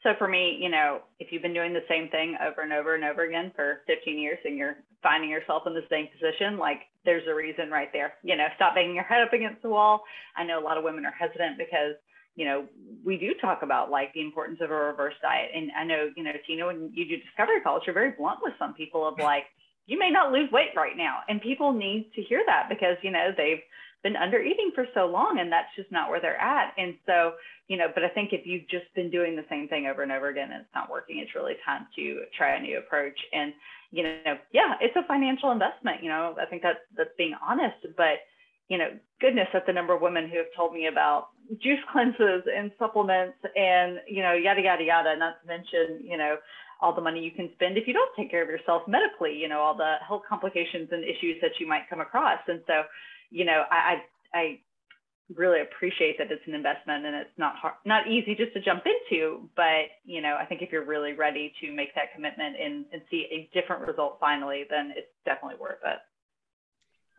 So 0.04 0.10
for 0.16 0.28
me 0.28 0.58
you 0.60 0.68
know 0.68 1.00
if 1.18 1.32
you've 1.32 1.42
been 1.42 1.54
doing 1.54 1.72
the 1.72 1.84
same 1.88 2.08
thing 2.08 2.36
over 2.40 2.62
and 2.62 2.72
over 2.72 2.94
and 2.94 3.02
over 3.02 3.26
again 3.26 3.50
for 3.56 3.82
15 3.88 4.18
years 4.18 4.38
and 4.44 4.56
you're 4.56 4.76
finding 5.02 5.28
yourself 5.28 5.64
in 5.66 5.74
the 5.74 5.84
same 5.90 6.06
position 6.12 6.56
like 6.56 6.82
there's 7.04 7.26
a 7.28 7.34
reason 7.34 7.70
right 7.70 7.88
there. 7.92 8.14
You 8.22 8.36
know 8.36 8.46
stop 8.54 8.76
banging 8.76 8.94
your 8.94 9.04
head 9.04 9.22
up 9.22 9.32
against 9.32 9.62
the 9.62 9.70
wall. 9.70 10.02
I 10.36 10.44
know 10.44 10.60
a 10.60 10.64
lot 10.64 10.78
of 10.78 10.84
women 10.84 11.04
are 11.04 11.14
hesitant 11.18 11.58
because 11.58 11.96
you 12.36 12.44
know, 12.44 12.64
we 13.04 13.16
do 13.16 13.34
talk 13.40 13.62
about 13.62 13.90
like 13.90 14.12
the 14.14 14.20
importance 14.20 14.60
of 14.62 14.70
a 14.70 14.74
reverse 14.74 15.14
diet. 15.22 15.50
And 15.54 15.70
I 15.76 15.84
know, 15.84 16.10
you 16.16 16.22
know, 16.22 16.32
Tina, 16.46 16.66
when 16.66 16.90
you 16.94 17.06
do 17.06 17.16
discovery 17.16 17.60
calls, 17.62 17.82
you're 17.86 17.94
very 17.94 18.12
blunt 18.12 18.40
with 18.42 18.54
some 18.58 18.74
people 18.74 19.06
of 19.06 19.14
mm-hmm. 19.14 19.24
like, 19.24 19.44
you 19.86 19.98
may 19.98 20.10
not 20.10 20.32
lose 20.32 20.50
weight 20.52 20.70
right 20.76 20.96
now. 20.96 21.20
And 21.28 21.40
people 21.40 21.72
need 21.72 22.10
to 22.14 22.22
hear 22.22 22.42
that 22.46 22.68
because, 22.68 22.96
you 23.02 23.10
know, 23.10 23.30
they've 23.36 23.62
been 24.02 24.16
under 24.16 24.40
eating 24.40 24.70
for 24.74 24.86
so 24.94 25.06
long 25.06 25.38
and 25.40 25.50
that's 25.52 25.68
just 25.76 25.90
not 25.90 26.08
where 26.08 26.20
they're 26.20 26.40
at. 26.40 26.72
And 26.78 26.94
so, 27.04 27.32
you 27.68 27.76
know, 27.76 27.88
but 27.94 28.04
I 28.04 28.08
think 28.08 28.32
if 28.32 28.46
you've 28.46 28.68
just 28.68 28.86
been 28.94 29.10
doing 29.10 29.36
the 29.36 29.44
same 29.50 29.68
thing 29.68 29.86
over 29.86 30.02
and 30.02 30.12
over 30.12 30.28
again 30.28 30.52
and 30.52 30.62
it's 30.62 30.74
not 30.74 30.90
working, 30.90 31.18
it's 31.18 31.34
really 31.34 31.54
time 31.64 31.86
to 31.96 32.22
try 32.36 32.56
a 32.56 32.60
new 32.60 32.78
approach. 32.78 33.18
And, 33.32 33.52
you 33.90 34.04
know, 34.04 34.38
yeah, 34.52 34.74
it's 34.80 34.96
a 34.96 35.06
financial 35.06 35.50
investment. 35.50 36.02
You 36.02 36.08
know, 36.08 36.36
I 36.40 36.46
think 36.46 36.62
that's 36.62 36.78
that's 36.96 37.10
being 37.18 37.34
honest, 37.42 37.76
but 37.96 38.22
you 38.68 38.78
know, 38.78 38.88
goodness, 39.20 39.48
that's 39.52 39.66
the 39.66 39.72
number 39.72 39.92
of 39.92 40.00
women 40.00 40.30
who 40.30 40.38
have 40.38 40.46
told 40.56 40.72
me 40.72 40.86
about 40.86 41.28
juice 41.58 41.80
cleanses 41.92 42.42
and 42.46 42.70
supplements 42.78 43.36
and, 43.56 43.98
you 44.06 44.22
know, 44.22 44.32
yada, 44.32 44.62
yada, 44.62 44.84
yada. 44.84 45.16
Not 45.16 45.42
to 45.42 45.48
mention, 45.48 46.04
you 46.04 46.16
know, 46.16 46.36
all 46.80 46.94
the 46.94 47.00
money 47.00 47.20
you 47.20 47.30
can 47.30 47.50
spend 47.54 47.76
if 47.76 47.86
you 47.86 47.92
don't 47.92 48.10
take 48.16 48.30
care 48.30 48.42
of 48.42 48.48
yourself 48.48 48.82
medically, 48.88 49.36
you 49.36 49.48
know, 49.48 49.60
all 49.60 49.76
the 49.76 49.96
health 50.06 50.22
complications 50.28 50.88
and 50.92 51.04
issues 51.04 51.36
that 51.42 51.52
you 51.58 51.66
might 51.66 51.88
come 51.90 52.00
across. 52.00 52.40
And 52.48 52.60
so, 52.66 52.82
you 53.30 53.44
know, 53.44 53.64
I, 53.70 54.00
I, 54.32 54.38
I 54.38 54.60
really 55.36 55.60
appreciate 55.60 56.18
that 56.18 56.30
it's 56.32 56.42
an 56.46 56.54
investment 56.54 57.06
and 57.06 57.14
it's 57.14 57.38
not 57.38 57.54
hard, 57.56 57.74
not 57.84 58.08
easy 58.08 58.34
just 58.34 58.52
to 58.54 58.60
jump 58.60 58.84
into, 58.86 59.48
but 59.56 59.92
you 60.04 60.20
know, 60.20 60.36
I 60.40 60.44
think 60.44 60.62
if 60.62 60.72
you're 60.72 60.84
really 60.84 61.12
ready 61.12 61.52
to 61.60 61.72
make 61.72 61.94
that 61.94 62.12
commitment 62.14 62.56
and, 62.60 62.84
and 62.92 63.02
see 63.10 63.26
a 63.30 63.48
different 63.54 63.86
result 63.86 64.18
finally, 64.20 64.64
then 64.68 64.92
it's 64.96 65.10
definitely 65.24 65.58
worth 65.60 65.78
it. 65.84 65.98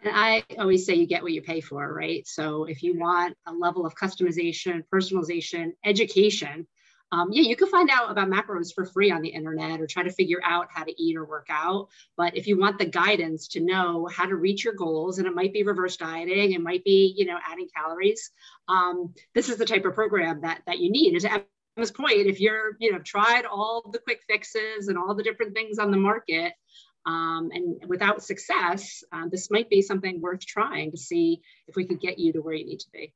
And 0.02 0.16
I 0.16 0.44
always 0.58 0.86
say 0.86 0.96
you 0.96 1.06
get 1.06 1.22
what 1.22 1.32
you 1.32 1.42
pay 1.42 1.62
for, 1.62 1.94
right? 1.94 2.28
So 2.28 2.64
if 2.66 2.82
you 2.82 3.00
want 3.00 3.38
a 3.46 3.54
level 3.54 3.86
of 3.86 3.96
customization, 3.96 4.84
personalization, 4.94 5.74
education, 5.86 6.68
um, 7.14 7.30
yeah, 7.32 7.44
you 7.44 7.58
can 7.58 7.68
find 7.68 7.90
out 7.90 8.10
about 8.10 8.30
macros 8.30 8.74
for 8.74 8.86
free 8.86 9.12
on 9.12 9.22
the 9.22 9.30
internet 9.30 9.82
or 9.82 9.86
try 9.86 10.04
to 10.04 10.12
figure 10.12 10.40
out 10.44 10.68
how 10.72 10.86
to 10.86 11.02
eat 11.02 11.18
or 11.18 11.26
work 11.26 11.48
out. 11.50 11.90
But 12.16 12.38
if 12.38 12.48
you 12.48 12.58
want 12.58 12.80
the 12.80 12.86
guidance 12.86 13.50
to 13.50 13.60
know 13.60 14.08
how 14.10 14.26
to 14.26 14.36
reach 14.36 14.64
your 14.64 14.74
goals, 14.74 15.18
and 15.18 15.28
it 15.28 15.36
might 15.36 15.52
be 15.52 15.64
reverse 15.64 15.98
dieting, 15.98 16.54
it 16.54 16.62
might 16.62 16.86
be, 16.86 17.14
you 17.18 17.26
know, 17.26 17.38
adding 17.46 17.68
calories, 17.76 18.32
um, 18.70 19.14
this 19.36 19.50
is 19.50 19.58
the 19.58 19.66
type 19.66 19.84
of 19.84 19.94
program 19.94 20.42
that 20.42 20.62
that 20.68 20.80
you 20.80 20.90
need. 20.90 21.12
And 21.12 21.22
to 21.22 21.44
Emma's 21.78 21.92
point, 21.92 22.28
if 22.28 22.40
you're, 22.40 22.78
you 22.80 22.94
know, 22.94 23.00
tried 23.00 23.46
all 23.46 23.90
the 23.92 24.00
quick 24.00 24.22
fixes 24.30 24.88
and 24.88 24.98
all 24.98 25.14
the 25.14 25.24
different 25.24 25.54
things 25.54 25.80
on 25.80 25.92
the 25.92 25.98
market, 25.98 26.54
um, 27.06 27.50
and 27.54 27.84
without 27.88 28.24
success, 28.24 29.04
uh, 29.12 29.28
this 29.30 29.50
might 29.50 29.70
be 29.70 29.82
something 29.82 30.22
worth 30.22 30.46
trying 30.46 30.92
to 30.92 30.98
see 30.98 31.42
if 31.68 31.76
we 31.76 31.86
could 31.86 32.00
get 32.00 32.20
you 32.20 32.34
to 32.34 32.42
where 32.42 32.54
you 32.54 32.66
need 32.66 32.80
to 32.80 32.90
be. 32.92 33.14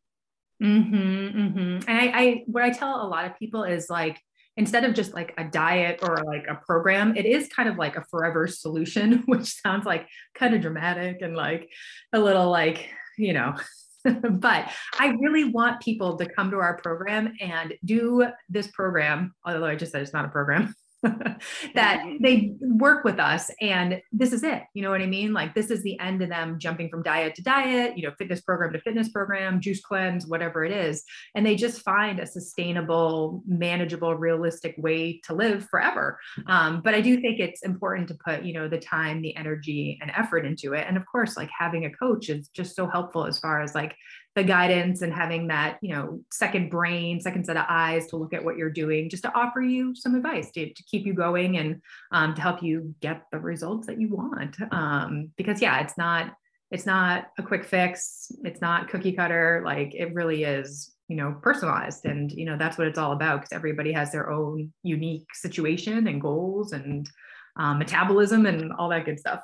Mm-hmm, 0.61 1.39
mm-hmm. 1.39 1.89
And 1.89 1.99
I, 1.99 2.11
I, 2.13 2.43
what 2.47 2.63
I 2.63 2.69
tell 2.71 3.05
a 3.05 3.07
lot 3.07 3.25
of 3.25 3.37
people 3.37 3.63
is 3.63 3.89
like, 3.89 4.19
instead 4.57 4.85
of 4.85 4.93
just 4.93 5.13
like 5.13 5.33
a 5.37 5.43
diet 5.43 5.99
or 6.01 6.17
like 6.25 6.45
a 6.47 6.55
program, 6.55 7.15
it 7.17 7.25
is 7.25 7.49
kind 7.49 7.67
of 7.67 7.77
like 7.77 7.97
a 7.97 8.05
forever 8.05 8.47
solution, 8.47 9.23
which 9.25 9.61
sounds 9.61 9.85
like 9.85 10.07
kind 10.33 10.55
of 10.55 10.61
dramatic 10.61 11.21
and 11.21 11.35
like 11.35 11.69
a 12.13 12.19
little 12.19 12.49
like, 12.49 12.89
you 13.17 13.33
know, 13.33 13.53
but 14.03 14.71
I 14.99 15.07
really 15.19 15.45
want 15.45 15.81
people 15.81 16.17
to 16.17 16.25
come 16.25 16.51
to 16.51 16.57
our 16.57 16.77
program 16.77 17.33
and 17.41 17.73
do 17.83 18.27
this 18.49 18.67
program, 18.67 19.33
although 19.43 19.65
I 19.65 19.75
just 19.75 19.91
said 19.91 20.01
it's 20.01 20.13
not 20.13 20.25
a 20.25 20.29
program, 20.29 20.73
that 21.75 22.03
they 22.21 22.53
work 22.61 23.03
with 23.03 23.19
us 23.19 23.51
and 23.61 24.01
this 24.11 24.33
is 24.33 24.43
it 24.43 24.63
you 24.73 24.81
know 24.81 24.89
what 24.89 25.01
i 25.01 25.05
mean? 25.05 25.33
Like 25.33 25.53
this 25.55 25.71
is 25.71 25.83
the 25.83 25.99
end 25.99 26.21
of 26.21 26.29
them 26.29 26.59
jumping 26.59 26.89
from 26.89 27.03
diet 27.03 27.35
to 27.35 27.43
diet 27.43 27.97
you 27.97 28.03
know 28.03 28.13
fitness 28.17 28.41
program 28.41 28.73
to 28.73 28.79
fitness 28.79 29.09
program 29.09 29.59
juice 29.59 29.81
cleanse 29.81 30.27
whatever 30.27 30.63
it 30.65 30.71
is. 30.71 31.03
And 31.33 31.45
they 31.45 31.55
just 31.55 31.81
find 31.81 32.19
a 32.19 32.25
sustainable 32.25 33.43
manageable 33.47 34.15
realistic 34.15 34.75
way 34.77 35.21
to 35.25 35.33
live 35.33 35.67
forever. 35.69 36.19
Um, 36.47 36.81
but 36.81 36.93
i 36.93 37.01
do 37.01 37.19
think 37.19 37.39
it's 37.39 37.63
important 37.63 38.07
to 38.09 38.15
put 38.15 38.43
you 38.43 38.53
know 38.53 38.67
the 38.67 38.79
time 38.79 39.21
the 39.21 39.35
energy 39.35 39.97
and 40.01 40.11
effort 40.15 40.45
into 40.45 40.73
it. 40.73 40.85
And 40.87 40.97
of 40.97 41.05
course 41.05 41.37
like 41.37 41.49
having 41.57 41.85
a 41.85 41.91
coach 41.91 42.29
is 42.29 42.49
just 42.49 42.75
so 42.75 42.87
helpful 42.87 43.25
as 43.25 43.39
far 43.39 43.61
as 43.61 43.75
like 43.75 43.95
the 44.35 44.43
guidance 44.43 45.01
and 45.01 45.13
having 45.13 45.47
that 45.47 45.77
you 45.81 45.93
know 45.93 46.19
second 46.31 46.69
brain 46.69 47.21
second 47.21 47.45
set 47.45 47.57
of 47.57 47.65
eyes 47.69 48.07
to 48.07 48.17
look 48.17 48.33
at 48.33 48.43
what 48.43 48.57
you're 48.57 48.69
doing 48.69 49.09
just 49.09 49.23
to 49.23 49.33
offer 49.33 49.61
you 49.61 49.95
some 49.95 50.13
advice 50.13 50.51
to, 50.51 50.73
to 50.73 50.83
keep 50.83 51.05
you 51.05 51.13
going 51.13 51.57
and 51.57 51.81
um, 52.11 52.35
to 52.35 52.41
help 52.41 52.61
you 52.61 52.93
get 53.01 53.23
the 53.31 53.39
results 53.39 53.87
that 53.87 53.99
you 53.99 54.09
want. 54.09 54.57
Um, 54.71 55.31
because 55.37 55.61
yeah 55.61 55.79
it's 55.79 55.97
not 55.97 56.33
it's 56.71 56.85
not 56.85 57.27
a 57.37 57.43
quick 57.43 57.63
fix. 57.63 58.31
It's 58.43 58.61
not 58.61 58.89
cookie 58.89 59.13
cutter. 59.13 59.61
Like 59.65 59.93
it 59.93 60.13
really 60.13 60.43
is 60.43 60.91
you 61.07 61.15
know 61.15 61.37
personalized. 61.41 62.05
And 62.05 62.31
you 62.31 62.45
know 62.45 62.57
that's 62.57 62.77
what 62.77 62.87
it's 62.87 62.99
all 62.99 63.11
about 63.11 63.41
because 63.41 63.53
everybody 63.53 63.91
has 63.93 64.11
their 64.11 64.29
own 64.31 64.73
unique 64.83 65.27
situation 65.33 66.07
and 66.07 66.21
goals 66.21 66.73
and 66.73 67.09
um, 67.57 67.79
metabolism 67.79 68.45
and 68.45 68.73
all 68.73 68.89
that 68.89 69.05
good 69.05 69.19
stuff 69.19 69.41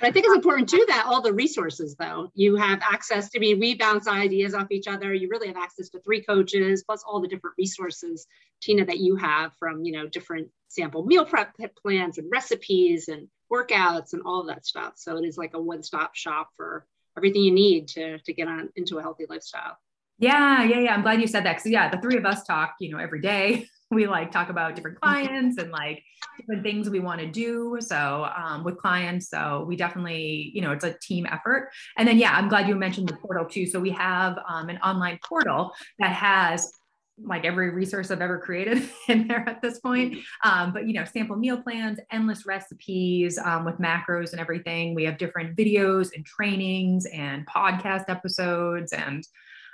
but 0.00 0.08
I 0.08 0.12
think 0.12 0.26
it's 0.26 0.34
important 0.34 0.68
too 0.68 0.84
that 0.88 1.06
all 1.06 1.22
the 1.22 1.32
resources, 1.32 1.96
though, 1.96 2.30
you 2.34 2.56
have 2.56 2.80
access 2.82 3.30
to. 3.30 3.38
I 3.38 3.40
mean, 3.40 3.58
we 3.58 3.74
bounce 3.74 4.06
ideas 4.08 4.54
off 4.54 4.70
each 4.70 4.88
other. 4.88 5.14
You 5.14 5.28
really 5.28 5.48
have 5.48 5.56
access 5.56 5.88
to 5.90 6.00
three 6.00 6.22
coaches 6.22 6.82
plus 6.84 7.02
all 7.02 7.20
the 7.20 7.28
different 7.28 7.56
resources, 7.58 8.26
Tina, 8.60 8.84
that 8.84 8.98
you 8.98 9.16
have 9.16 9.52
from 9.58 9.84
you 9.84 9.92
know 9.92 10.06
different 10.06 10.48
sample 10.68 11.04
meal 11.04 11.24
prep 11.24 11.56
plans 11.76 12.18
and 12.18 12.30
recipes 12.30 13.08
and 13.08 13.28
workouts 13.52 14.12
and 14.12 14.22
all 14.24 14.40
of 14.40 14.48
that 14.48 14.66
stuff. 14.66 14.94
So 14.96 15.16
it 15.16 15.24
is 15.24 15.38
like 15.38 15.54
a 15.54 15.60
one-stop 15.60 16.14
shop 16.14 16.50
for 16.56 16.86
everything 17.16 17.42
you 17.42 17.52
need 17.52 17.88
to 17.88 18.18
to 18.18 18.32
get 18.32 18.48
on 18.48 18.70
into 18.76 18.98
a 18.98 19.02
healthy 19.02 19.26
lifestyle. 19.28 19.78
Yeah, 20.18 20.64
yeah, 20.64 20.80
yeah. 20.80 20.94
I'm 20.94 21.02
glad 21.02 21.20
you 21.20 21.26
said 21.26 21.44
that 21.44 21.56
because 21.56 21.70
yeah, 21.70 21.90
the 21.90 22.00
three 22.00 22.16
of 22.16 22.24
us 22.24 22.44
talk, 22.44 22.76
you 22.80 22.90
know, 22.90 22.98
every 22.98 23.20
day. 23.20 23.68
we 23.90 24.06
like 24.06 24.32
talk 24.32 24.48
about 24.48 24.74
different 24.74 25.00
clients 25.00 25.58
and 25.58 25.70
like 25.70 26.02
different 26.38 26.62
things 26.62 26.90
we 26.90 27.00
want 27.00 27.20
to 27.20 27.26
do 27.26 27.76
so 27.80 28.28
um, 28.36 28.64
with 28.64 28.76
clients 28.78 29.28
so 29.28 29.64
we 29.68 29.76
definitely 29.76 30.50
you 30.54 30.60
know 30.60 30.72
it's 30.72 30.84
a 30.84 30.96
team 31.00 31.26
effort 31.30 31.70
and 31.96 32.06
then 32.08 32.18
yeah 32.18 32.32
i'm 32.32 32.48
glad 32.48 32.66
you 32.68 32.74
mentioned 32.74 33.08
the 33.08 33.16
portal 33.16 33.44
too 33.44 33.66
so 33.66 33.78
we 33.78 33.90
have 33.90 34.38
um, 34.48 34.68
an 34.68 34.78
online 34.78 35.18
portal 35.28 35.72
that 35.98 36.12
has 36.12 36.72
like 37.18 37.44
every 37.44 37.70
resource 37.70 38.10
I've 38.10 38.20
ever 38.20 38.38
created 38.38 38.88
in 39.08 39.26
there 39.26 39.48
at 39.48 39.62
this 39.62 39.80
point. 39.80 40.18
Um, 40.44 40.72
but 40.72 40.86
you 40.86 40.92
know, 40.92 41.04
sample 41.04 41.36
meal 41.36 41.56
plans, 41.62 41.98
endless 42.10 42.44
recipes 42.44 43.38
um, 43.38 43.64
with 43.64 43.76
macros 43.76 44.32
and 44.32 44.40
everything. 44.40 44.94
We 44.94 45.04
have 45.04 45.16
different 45.16 45.56
videos 45.56 46.14
and 46.14 46.26
trainings 46.26 47.06
and 47.06 47.46
podcast 47.46 48.04
episodes 48.08 48.92
and 48.92 49.26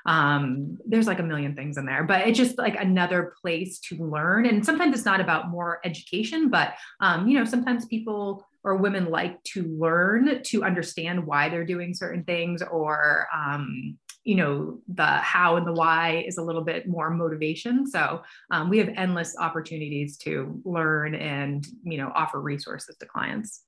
um, 0.07 0.79
there's 0.87 1.07
like 1.07 1.19
a 1.19 1.23
million 1.23 1.55
things 1.55 1.77
in 1.77 1.87
there 1.87 2.05
but 2.05 2.27
it's 2.27 2.39
just 2.39 2.59
like 2.59 2.77
another 2.77 3.35
place 3.41 3.79
to 3.81 3.97
learn. 3.97 4.47
And 4.47 4.65
sometimes 4.65 4.95
it's 4.95 5.05
not 5.05 5.21
about 5.21 5.51
more 5.51 5.81
education 5.85 6.49
but 6.49 6.75
um, 7.01 7.29
you 7.29 7.39
know 7.39 7.45
sometimes 7.45 7.87
people 7.87 8.47
or 8.65 8.77
women 8.77 9.07
like 9.07 9.43
to 9.43 9.65
learn 9.65 10.43
to 10.45 10.65
understand 10.65 11.27
why 11.27 11.49
they're 11.49 11.65
doing 11.65 11.95
certain 11.95 12.25
things 12.25 12.63
or 12.63 13.27
um, 13.35 13.99
you 14.25 14.37
know 14.37 14.79
the 14.89 15.05
how 15.05 15.57
and 15.57 15.67
the 15.67 15.73
why 15.73 16.25
is 16.27 16.39
a 16.39 16.43
little 16.43 16.63
bit 16.63 16.89
more 16.89 17.11
motivation. 17.11 17.87
So 17.87 18.23
um, 18.51 18.71
we 18.71 18.79
have 18.79 18.89
endless 18.97 19.37
opportunities 19.37 20.17
to 20.19 20.61
learn 20.65 21.15
and 21.15 21.67
you 21.83 21.99
know 21.99 22.13
offer 22.15 22.41
resources 22.41 22.97
to 22.99 23.07
clients 23.07 23.65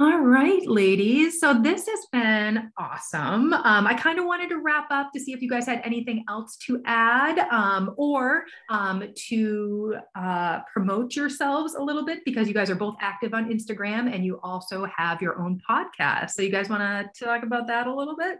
all 0.00 0.20
right, 0.20 0.66
ladies. 0.66 1.38
So 1.38 1.60
this 1.60 1.86
has 1.86 2.06
been 2.10 2.70
awesome. 2.78 3.52
Um, 3.52 3.86
I 3.86 3.94
kind 3.94 4.18
of 4.18 4.24
wanted 4.24 4.48
to 4.48 4.58
wrap 4.58 4.86
up 4.90 5.12
to 5.12 5.20
see 5.20 5.32
if 5.32 5.42
you 5.42 5.50
guys 5.50 5.66
had 5.66 5.82
anything 5.84 6.24
else 6.28 6.56
to 6.66 6.80
add 6.86 7.38
um, 7.50 7.94
or 7.98 8.44
um, 8.70 9.04
to 9.28 9.96
uh, 10.14 10.60
promote 10.72 11.14
yourselves 11.14 11.74
a 11.74 11.82
little 11.82 12.06
bit 12.06 12.24
because 12.24 12.48
you 12.48 12.54
guys 12.54 12.70
are 12.70 12.74
both 12.74 12.96
active 13.00 13.34
on 13.34 13.52
Instagram 13.52 14.12
and 14.12 14.24
you 14.24 14.40
also 14.42 14.86
have 14.96 15.20
your 15.20 15.40
own 15.40 15.60
podcast. 15.68 16.30
So 16.30 16.42
you 16.42 16.50
guys 16.50 16.70
want 16.70 16.82
to 16.82 17.24
talk 17.24 17.42
about 17.42 17.66
that 17.66 17.86
a 17.86 17.94
little 17.94 18.16
bit? 18.16 18.38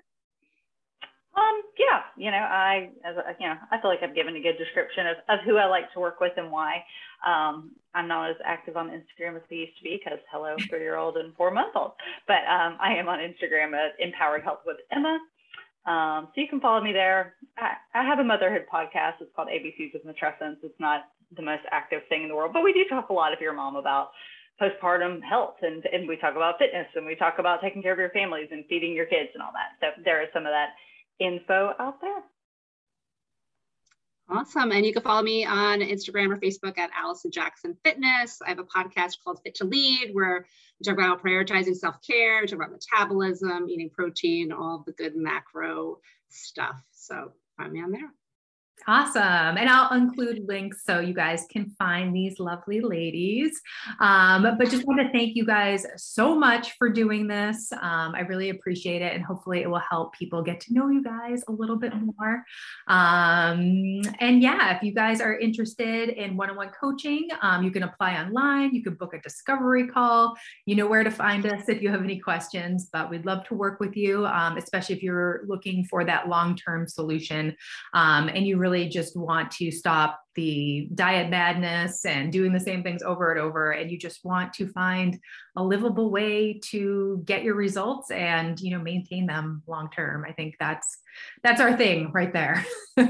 Um, 1.34 1.62
yeah, 1.78 2.00
you 2.16 2.30
know, 2.30 2.44
I, 2.44 2.90
as 3.04 3.16
a, 3.16 3.32
you 3.40 3.48
know, 3.48 3.56
I 3.70 3.80
feel 3.80 3.88
like 3.88 4.02
I've 4.02 4.14
given 4.14 4.36
a 4.36 4.40
good 4.40 4.58
description 4.58 5.06
of, 5.06 5.16
of 5.30 5.44
who 5.46 5.56
I 5.56 5.64
like 5.64 5.90
to 5.94 6.00
work 6.00 6.20
with 6.20 6.32
and 6.36 6.52
why. 6.52 6.84
Um, 7.26 7.72
I'm 7.94 8.06
not 8.06 8.30
as 8.30 8.36
active 8.44 8.76
on 8.76 8.88
Instagram 8.88 9.36
as 9.36 9.42
I 9.50 9.54
used 9.54 9.76
to 9.78 9.84
be 9.84 10.00
because 10.02 10.18
hello, 10.30 10.56
three 10.68 10.80
year 10.80 10.96
old 10.96 11.16
and 11.16 11.34
four 11.34 11.50
month 11.50 11.74
old. 11.74 11.92
But 12.28 12.44
um, 12.44 12.76
I 12.80 12.94
am 12.98 13.08
on 13.08 13.18
Instagram 13.18 13.72
at 13.72 13.96
Empowered 13.98 14.42
Health 14.42 14.60
with 14.66 14.76
Emma. 14.90 15.18
Um, 15.86 16.28
so 16.34 16.40
you 16.40 16.48
can 16.48 16.60
follow 16.60 16.82
me 16.82 16.92
there. 16.92 17.34
I, 17.56 17.74
I, 17.94 18.04
have 18.04 18.20
a 18.20 18.24
motherhood 18.24 18.66
podcast. 18.72 19.18
It's 19.20 19.34
called 19.34 19.48
ABCs 19.48 19.92
with 19.92 20.06
Matrescence. 20.06 20.62
It's 20.62 20.78
not 20.78 21.10
the 21.34 21.42
most 21.42 21.62
active 21.72 22.02
thing 22.08 22.22
in 22.22 22.28
the 22.28 22.36
world. 22.36 22.52
But 22.52 22.62
we 22.62 22.72
do 22.72 22.84
talk 22.88 23.08
a 23.08 23.12
lot 23.12 23.32
if 23.32 23.40
you're 23.40 23.52
a 23.52 23.56
mom 23.56 23.74
about 23.74 24.10
postpartum 24.60 25.20
health 25.22 25.56
and, 25.62 25.82
and 25.92 26.06
we 26.06 26.16
talk 26.16 26.36
about 26.36 26.58
fitness 26.58 26.86
and 26.94 27.04
we 27.04 27.16
talk 27.16 27.36
about 27.38 27.60
taking 27.60 27.82
care 27.82 27.92
of 27.92 27.98
your 27.98 28.10
families 28.10 28.48
and 28.52 28.64
feeding 28.68 28.92
your 28.94 29.06
kids 29.06 29.30
and 29.34 29.42
all 29.42 29.50
that. 29.50 29.74
So 29.80 30.02
there 30.04 30.22
is 30.22 30.28
some 30.32 30.46
of 30.46 30.52
that 30.52 30.78
info 31.22 31.74
out 31.78 32.00
there. 32.00 32.22
Awesome. 34.28 34.72
And 34.72 34.86
you 34.86 34.92
can 34.92 35.02
follow 35.02 35.22
me 35.22 35.44
on 35.44 35.80
Instagram 35.80 36.32
or 36.32 36.38
Facebook 36.38 36.78
at 36.78 36.90
Allison 36.96 37.30
Jackson 37.30 37.76
Fitness. 37.84 38.40
I 38.44 38.48
have 38.48 38.58
a 38.58 38.64
podcast 38.64 39.16
called 39.22 39.40
Fit 39.44 39.56
to 39.56 39.64
Lead 39.64 40.10
where 40.12 40.46
we 40.80 40.84
talk 40.84 40.94
about 40.94 41.22
prioritizing 41.22 41.76
self 41.76 41.96
care, 42.06 42.40
we 42.40 42.46
talk 42.46 42.58
about 42.58 42.72
metabolism, 42.72 43.68
eating 43.68 43.90
protein, 43.90 44.52
all 44.52 44.84
the 44.86 44.92
good 44.92 45.16
macro 45.16 45.98
stuff. 46.30 46.82
So 46.92 47.32
find 47.58 47.72
me 47.72 47.82
on 47.82 47.90
there. 47.90 48.10
Awesome. 48.86 49.22
And 49.58 49.68
I'll 49.68 49.96
include 49.96 50.44
links 50.48 50.82
so 50.84 50.98
you 50.98 51.14
guys 51.14 51.46
can 51.50 51.70
find 51.78 52.14
these 52.14 52.40
lovely 52.40 52.80
ladies. 52.80 53.60
Um, 54.00 54.42
but 54.42 54.70
just 54.70 54.86
want 54.86 55.00
to 55.00 55.10
thank 55.12 55.36
you 55.36 55.46
guys 55.46 55.86
so 55.96 56.34
much 56.34 56.72
for 56.78 56.88
doing 56.88 57.28
this. 57.28 57.70
Um, 57.72 58.14
I 58.14 58.20
really 58.20 58.50
appreciate 58.50 59.00
it. 59.00 59.14
And 59.14 59.22
hopefully 59.22 59.60
it 59.62 59.70
will 59.70 59.82
help 59.88 60.14
people 60.14 60.42
get 60.42 60.58
to 60.62 60.74
know 60.74 60.88
you 60.88 61.02
guys 61.02 61.44
a 61.46 61.52
little 61.52 61.76
bit 61.76 61.92
more. 61.94 62.44
Um, 62.88 64.02
and 64.18 64.42
yeah, 64.42 64.76
if 64.76 64.82
you 64.82 64.92
guys 64.92 65.20
are 65.20 65.38
interested 65.38 66.08
in 66.08 66.36
one 66.36 66.50
on 66.50 66.56
one 66.56 66.70
coaching, 66.70 67.28
um, 67.40 67.62
you 67.62 67.70
can 67.70 67.84
apply 67.84 68.20
online. 68.20 68.74
You 68.74 68.82
can 68.82 68.94
book 68.94 69.14
a 69.14 69.20
discovery 69.20 69.86
call. 69.86 70.34
You 70.66 70.74
know 70.74 70.88
where 70.88 71.04
to 71.04 71.10
find 71.10 71.46
us 71.46 71.68
if 71.68 71.82
you 71.82 71.90
have 71.90 72.02
any 72.02 72.18
questions, 72.18 72.88
but 72.92 73.10
we'd 73.10 73.26
love 73.26 73.44
to 73.46 73.54
work 73.54 73.78
with 73.78 73.96
you, 73.96 74.26
um, 74.26 74.56
especially 74.56 74.96
if 74.96 75.02
you're 75.02 75.42
looking 75.46 75.84
for 75.84 76.04
that 76.04 76.28
long 76.28 76.56
term 76.56 76.88
solution 76.88 77.54
um, 77.94 78.28
and 78.28 78.44
you 78.44 78.56
really 78.56 78.71
really 78.72 78.88
just 78.88 79.16
want 79.16 79.50
to 79.50 79.70
stop 79.70 80.20
the 80.34 80.88
diet 80.94 81.30
madness 81.30 82.06
and 82.06 82.32
doing 82.32 82.52
the 82.52 82.60
same 82.60 82.82
things 82.82 83.02
over 83.02 83.32
and 83.32 83.40
over. 83.40 83.72
And 83.72 83.90
you 83.90 83.98
just 83.98 84.24
want 84.24 84.52
to 84.54 84.66
find 84.68 85.18
a 85.56 85.62
livable 85.62 86.10
way 86.10 86.58
to 86.70 87.22
get 87.26 87.42
your 87.42 87.54
results 87.54 88.10
and 88.10 88.58
you 88.60 88.76
know 88.76 88.82
maintain 88.82 89.26
them 89.26 89.62
long 89.66 89.90
term. 89.90 90.24
I 90.26 90.32
think 90.32 90.56
that's 90.58 90.98
that's 91.42 91.60
our 91.60 91.76
thing 91.76 92.10
right 92.12 92.32
there. 92.32 92.64
All 92.96 93.06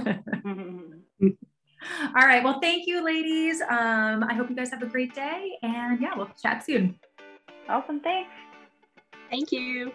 right. 2.15 2.43
Well 2.43 2.61
thank 2.61 2.87
you 2.87 3.05
ladies. 3.05 3.61
Um, 3.63 4.25
i 4.25 4.35
hope 4.35 4.51
you 4.51 4.57
guys 4.57 4.71
have 4.71 4.83
a 4.83 4.87
great 4.87 5.15
day. 5.15 5.53
And 5.63 6.01
yeah 6.01 6.17
we'll 6.17 6.31
chat 6.43 6.65
soon. 6.65 6.99
Awesome. 7.69 8.01
Thanks. 8.01 8.31
Thank 9.31 9.53
you 9.53 9.93